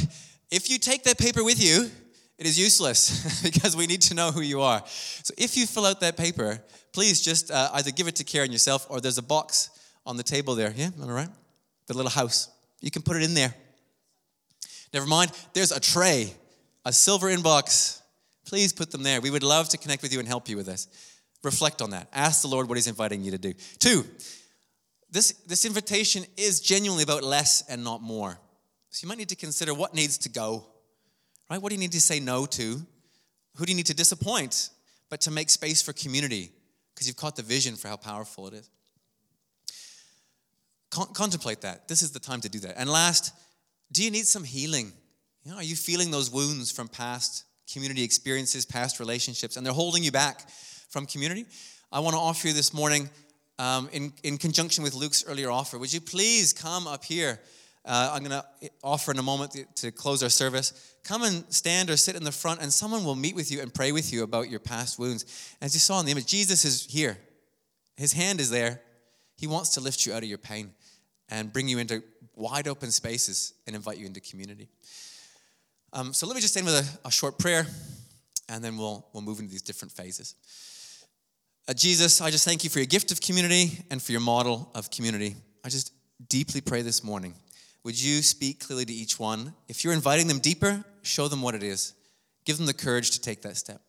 if 0.50 0.70
you 0.70 0.78
take 0.78 1.02
that 1.04 1.18
paper 1.18 1.42
with 1.42 1.62
you, 1.62 1.90
it 2.38 2.46
is 2.46 2.58
useless 2.58 3.42
because 3.42 3.76
we 3.76 3.86
need 3.86 4.02
to 4.02 4.14
know 4.14 4.30
who 4.30 4.40
you 4.40 4.60
are. 4.60 4.82
So 4.86 5.34
if 5.38 5.56
you 5.56 5.66
fill 5.66 5.86
out 5.86 6.00
that 6.00 6.16
paper, 6.16 6.58
please 6.92 7.20
just 7.20 7.50
uh, 7.50 7.70
either 7.74 7.90
give 7.90 8.08
it 8.08 8.16
to 8.16 8.24
Karen 8.24 8.52
yourself 8.52 8.86
or 8.90 9.00
there's 9.00 9.18
a 9.18 9.22
box 9.22 9.70
on 10.04 10.16
the 10.16 10.22
table 10.22 10.54
there. 10.54 10.72
Yeah, 10.76 10.90
am 11.00 11.08
I 11.08 11.12
right? 11.12 11.28
The 11.86 11.94
little 11.94 12.10
house. 12.10 12.48
You 12.80 12.90
can 12.90 13.02
put 13.02 13.16
it 13.16 13.22
in 13.22 13.34
there. 13.34 13.54
Never 14.92 15.06
mind, 15.06 15.32
there's 15.52 15.72
a 15.72 15.80
tray, 15.80 16.32
a 16.84 16.92
silver 16.92 17.28
inbox. 17.28 18.00
Please 18.46 18.72
put 18.72 18.90
them 18.90 19.02
there. 19.02 19.20
We 19.20 19.30
would 19.30 19.42
love 19.42 19.68
to 19.70 19.78
connect 19.78 20.02
with 20.02 20.12
you 20.12 20.18
and 20.18 20.28
help 20.28 20.48
you 20.48 20.56
with 20.56 20.66
this. 20.66 20.88
Reflect 21.42 21.82
on 21.82 21.90
that. 21.90 22.08
Ask 22.12 22.42
the 22.42 22.48
Lord 22.48 22.68
what 22.68 22.76
He's 22.76 22.86
inviting 22.86 23.22
you 23.22 23.32
to 23.32 23.38
do. 23.38 23.52
Two, 23.78 24.04
this, 25.10 25.32
this 25.46 25.64
invitation 25.64 26.24
is 26.36 26.60
genuinely 26.60 27.02
about 27.02 27.24
less 27.24 27.62
and 27.68 27.82
not 27.82 28.02
more. 28.02 28.38
So 28.90 29.04
you 29.04 29.08
might 29.08 29.18
need 29.18 29.28
to 29.28 29.36
consider 29.36 29.74
what 29.74 29.94
needs 29.94 30.18
to 30.18 30.28
go, 30.28 30.66
right? 31.50 31.60
What 31.60 31.70
do 31.70 31.74
you 31.74 31.80
need 31.80 31.92
to 31.92 32.00
say 32.00 32.20
no 32.20 32.46
to? 32.46 32.80
Who 33.56 33.64
do 33.64 33.72
you 33.72 33.76
need 33.76 33.86
to 33.86 33.94
disappoint? 33.94 34.70
But 35.08 35.20
to 35.22 35.30
make 35.30 35.50
space 35.50 35.82
for 35.82 35.92
community 35.92 36.50
because 36.94 37.06
you've 37.06 37.16
caught 37.16 37.36
the 37.36 37.42
vision 37.42 37.76
for 37.76 37.88
how 37.88 37.96
powerful 37.96 38.48
it 38.48 38.54
is. 38.54 38.70
Con- 40.90 41.12
contemplate 41.12 41.60
that. 41.60 41.88
This 41.88 42.02
is 42.02 42.12
the 42.12 42.18
time 42.18 42.40
to 42.40 42.48
do 42.48 42.58
that. 42.60 42.78
And 42.78 42.90
last, 42.90 43.32
do 43.92 44.02
you 44.02 44.10
need 44.10 44.26
some 44.26 44.44
healing? 44.44 44.92
You 45.44 45.52
know, 45.52 45.58
are 45.58 45.62
you 45.62 45.76
feeling 45.76 46.10
those 46.10 46.30
wounds 46.30 46.72
from 46.72 46.88
past 46.88 47.44
community 47.72 48.02
experiences, 48.02 48.64
past 48.64 48.98
relationships, 48.98 49.56
and 49.56 49.64
they're 49.64 49.72
holding 49.72 50.02
you 50.02 50.10
back 50.10 50.48
from 50.88 51.06
community? 51.06 51.46
I 51.92 52.00
want 52.00 52.14
to 52.14 52.20
offer 52.20 52.48
you 52.48 52.54
this 52.54 52.74
morning, 52.74 53.10
um, 53.58 53.88
in, 53.92 54.12
in 54.22 54.38
conjunction 54.38 54.82
with 54.82 54.94
Luke's 54.94 55.24
earlier 55.26 55.50
offer, 55.50 55.78
would 55.78 55.92
you 55.92 56.00
please 56.00 56.52
come 56.52 56.86
up 56.86 57.04
here? 57.04 57.40
Uh, 57.86 58.10
I'm 58.12 58.24
going 58.24 58.32
to 58.32 58.70
offer 58.82 59.12
in 59.12 59.18
a 59.18 59.22
moment 59.22 59.56
to, 59.76 59.92
close 59.92 60.22
our 60.24 60.28
service. 60.28 60.96
Come 61.04 61.22
and 61.22 61.44
stand 61.54 61.88
or 61.88 61.96
sit 61.96 62.16
in 62.16 62.24
the 62.24 62.32
front, 62.32 62.60
and 62.60 62.72
someone 62.72 63.04
will 63.04 63.14
meet 63.14 63.36
with 63.36 63.52
you 63.52 63.60
and 63.60 63.72
pray 63.72 63.92
with 63.92 64.12
you 64.12 64.24
about 64.24 64.50
your 64.50 64.58
past 64.58 64.98
wounds. 64.98 65.54
As 65.62 65.72
you 65.72 65.78
saw 65.78 66.00
in 66.00 66.06
the 66.06 66.12
image, 66.12 66.26
Jesus 66.26 66.64
is 66.64 66.84
here. 66.86 67.16
His 67.96 68.12
hand 68.12 68.40
is 68.40 68.50
there. 68.50 68.80
He 69.36 69.46
wants 69.46 69.70
to 69.70 69.80
lift 69.80 70.04
you 70.04 70.12
out 70.12 70.24
of 70.24 70.28
your 70.28 70.38
pain 70.38 70.72
and 71.28 71.52
bring 71.52 71.68
you 71.68 71.78
into 71.78 72.02
wide 72.34 72.66
open 72.66 72.90
spaces 72.90 73.54
and 73.66 73.76
invite 73.76 73.98
you 73.98 74.06
into 74.06 74.20
community. 74.20 74.68
Um, 75.92 76.12
so 76.12 76.26
let 76.26 76.34
me 76.34 76.40
just 76.40 76.56
end 76.56 76.66
with 76.66 76.74
a, 77.04 77.08
a, 77.08 77.10
short 77.10 77.38
prayer, 77.38 77.66
and 78.48 78.62
then 78.64 78.76
we'll, 78.76 79.06
we'll 79.12 79.22
move 79.22 79.38
into 79.38 79.52
these 79.52 79.62
different 79.62 79.92
phases. 79.92 80.34
Uh, 81.68 81.72
Jesus, 81.72 82.20
I 82.20 82.30
just 82.30 82.44
thank 82.44 82.64
you 82.64 82.70
for 82.70 82.80
your 82.80 82.86
gift 82.86 83.12
of 83.12 83.20
community 83.20 83.78
and 83.90 84.02
for 84.02 84.12
your 84.12 84.20
model 84.20 84.70
of 84.74 84.90
community. 84.90 85.36
I 85.64 85.68
just 85.68 85.92
deeply 86.28 86.60
pray 86.60 86.82
this 86.82 87.04
morning 87.04 87.34
would 87.86 88.02
you 88.02 88.20
speak 88.20 88.58
clearly 88.58 88.84
to 88.84 88.92
each 88.92 89.20
one? 89.20 89.54
If 89.68 89.84
you're 89.84 89.92
inviting 89.92 90.26
them 90.26 90.40
deeper, 90.40 90.84
show 91.02 91.28
them 91.28 91.40
what 91.40 91.54
it 91.54 91.62
is. 91.62 91.94
Give 92.44 92.56
them 92.56 92.66
the 92.66 92.74
courage 92.74 93.12
to 93.12 93.20
take 93.20 93.42
that 93.42 93.56
step. 93.56 93.80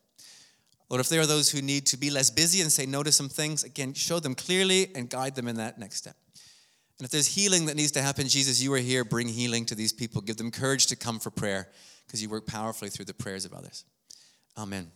Lord, 0.88 1.00
if 1.00 1.10
there 1.10 1.20
are 1.20 1.26
those 1.26 1.50
who 1.50 1.64
need 1.64 1.88
to 1.88 1.98
be 1.98 2.12
less 2.12 2.30
busy 2.30 2.62
and 2.62 2.72
say 2.72 2.86
no 2.86 3.02
to 3.02 3.12
some 3.12 3.28
things, 3.28 3.64
again, 3.64 3.96
show 3.96 4.20
them 4.20 4.36
clearly 4.36 4.90
and 4.94 5.10
guide 5.10 5.34
them 5.34 5.48
in 5.48 5.56
that 5.56 5.80
next 5.80 5.96
step. 5.96 6.16
And 7.00 7.06
if 7.06 7.10
there's 7.10 7.26
healing 7.26 7.66
that 7.66 7.76
needs 7.76 7.92
to 7.94 8.04
happen, 8.04 8.28
Jesus, 8.28 8.62
you 8.62 8.72
are 8.76 8.78
here, 8.78 9.04
bring 9.04 9.28
healing 9.30 9.66
to 9.66 9.74
these 9.74 9.94
people. 9.94 10.22
Give 10.22 10.38
them 10.38 10.52
courage 10.52 10.86
to 10.88 10.96
come 10.96 11.18
for 11.18 11.32
prayer 11.32 11.68
because 12.06 12.22
you 12.22 12.30
work 12.30 12.46
powerfully 12.46 12.92
through 12.92 13.06
the 13.06 13.16
prayers 13.16 13.46
of 13.46 13.54
others. 13.54 13.84
Amen. 14.56 14.92